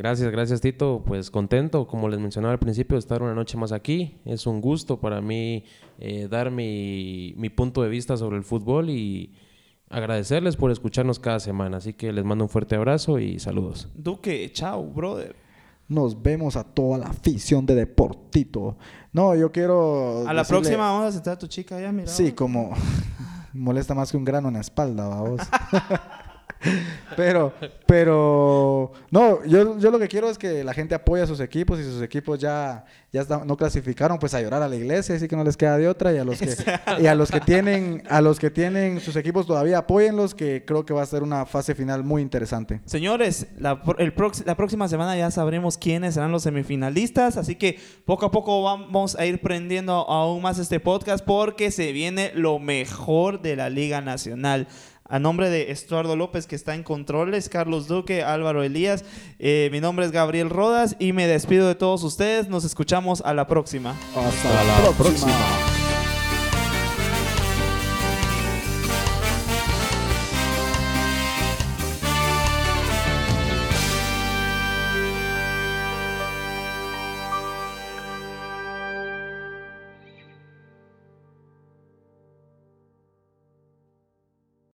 Gracias, 0.00 0.32
gracias 0.32 0.62
Tito. 0.62 1.02
Pues 1.04 1.30
contento, 1.30 1.86
como 1.86 2.08
les 2.08 2.18
mencionaba 2.20 2.52
al 2.54 2.58
principio, 2.58 2.94
de 2.94 3.00
estar 3.00 3.22
una 3.22 3.34
noche 3.34 3.58
más 3.58 3.70
aquí. 3.70 4.16
Es 4.24 4.46
un 4.46 4.62
gusto 4.62 4.98
para 4.98 5.20
mí 5.20 5.64
eh, 5.98 6.26
dar 6.30 6.50
mi, 6.50 7.34
mi 7.36 7.50
punto 7.50 7.82
de 7.82 7.90
vista 7.90 8.16
sobre 8.16 8.38
el 8.38 8.42
fútbol 8.42 8.88
y 8.88 9.34
agradecerles 9.90 10.56
por 10.56 10.70
escucharnos 10.70 11.18
cada 11.18 11.38
semana. 11.38 11.76
Así 11.76 11.92
que 11.92 12.14
les 12.14 12.24
mando 12.24 12.44
un 12.44 12.48
fuerte 12.48 12.76
abrazo 12.76 13.18
y 13.18 13.38
saludos. 13.40 13.88
Duque, 13.94 14.50
chao, 14.54 14.86
brother. 14.86 15.36
Nos 15.86 16.22
vemos 16.22 16.56
a 16.56 16.64
toda 16.64 16.96
la 16.96 17.06
afición 17.08 17.66
de 17.66 17.74
Deportito. 17.74 18.78
No, 19.12 19.34
yo 19.36 19.52
quiero. 19.52 20.26
A 20.26 20.32
la 20.32 20.44
decirle- 20.44 20.48
próxima 20.48 20.90
vamos 20.92 21.08
a 21.08 21.12
sentar 21.12 21.34
a 21.34 21.38
tu 21.38 21.46
chica 21.46 21.76
allá, 21.76 21.92
mira. 21.92 22.06
Sí, 22.08 22.32
como 22.32 22.70
molesta 23.52 23.94
más 23.94 24.10
que 24.10 24.16
un 24.16 24.24
grano 24.24 24.48
en 24.48 24.54
la 24.54 24.60
espalda, 24.60 25.08
vamos. 25.08 25.42
pero, 27.16 27.52
pero, 27.86 28.92
no, 29.10 29.44
yo, 29.44 29.78
yo 29.78 29.90
lo 29.90 29.98
que 29.98 30.08
quiero 30.08 30.28
es 30.30 30.38
que 30.38 30.62
la 30.64 30.74
gente 30.74 30.94
apoye 30.94 31.22
a 31.22 31.26
sus 31.26 31.40
equipos 31.40 31.78
y 31.80 31.84
sus 31.84 32.02
equipos 32.02 32.38
ya, 32.38 32.84
ya 33.12 33.22
está- 33.22 33.44
no 33.44 33.56
clasificaron, 33.56 34.18
pues 34.18 34.34
a 34.34 34.40
llorar 34.40 34.62
a 34.62 34.68
la 34.68 34.76
iglesia, 34.76 35.14
así 35.14 35.26
que 35.28 35.36
no 35.36 35.44
les 35.44 35.56
queda 35.56 35.76
de 35.78 35.88
otra 35.88 36.12
y 36.12 36.18
a 36.18 36.24
los 36.24 36.38
que, 36.38 36.54
y 37.00 37.06
a 37.06 37.14
los 37.14 37.30
que 37.30 37.40
tienen, 37.40 38.02
a 38.08 38.20
los 38.20 38.38
que 38.38 38.50
tienen 38.50 39.00
sus 39.00 39.16
equipos 39.16 39.46
todavía 39.46 39.78
apóyenlos, 39.78 40.34
que 40.34 40.64
creo 40.66 40.84
que 40.84 40.92
va 40.94 41.02
a 41.02 41.06
ser 41.06 41.22
una 41.22 41.46
fase 41.46 41.74
final 41.74 42.04
muy 42.04 42.22
interesante. 42.22 42.80
Señores, 42.84 43.46
la, 43.58 43.82
el 43.98 44.14
prox- 44.14 44.44
la 44.44 44.56
próxima 44.56 44.88
semana 44.88 45.16
ya 45.16 45.30
sabremos 45.30 45.78
quiénes 45.78 46.14
serán 46.14 46.32
los 46.32 46.42
semifinalistas, 46.42 47.36
así 47.36 47.56
que 47.56 47.78
poco 48.04 48.26
a 48.26 48.30
poco 48.30 48.62
vamos 48.62 49.16
a 49.16 49.26
ir 49.26 49.40
prendiendo 49.40 49.92
aún 49.92 50.42
más 50.42 50.58
este 50.58 50.80
podcast 50.80 51.24
porque 51.24 51.70
se 51.70 51.92
viene 51.92 52.32
lo 52.34 52.58
mejor 52.58 53.40
de 53.42 53.56
la 53.56 53.70
Liga 53.70 54.00
Nacional. 54.00 54.68
A 55.10 55.18
nombre 55.18 55.50
de 55.50 55.72
Estuardo 55.72 56.14
López, 56.14 56.46
que 56.46 56.54
está 56.54 56.76
en 56.76 56.84
controles, 56.84 57.48
Carlos 57.48 57.88
Duque, 57.88 58.22
Álvaro 58.22 58.62
Elías, 58.62 59.04
eh, 59.40 59.68
mi 59.72 59.80
nombre 59.80 60.06
es 60.06 60.12
Gabriel 60.12 60.48
Rodas 60.50 60.94
y 61.00 61.12
me 61.12 61.26
despido 61.26 61.66
de 61.66 61.74
todos 61.74 62.04
ustedes. 62.04 62.48
Nos 62.48 62.64
escuchamos 62.64 63.20
a 63.22 63.34
la 63.34 63.48
próxima. 63.48 63.96
Hasta, 64.14 64.88
la 64.88 64.96
próxima. 64.96 65.79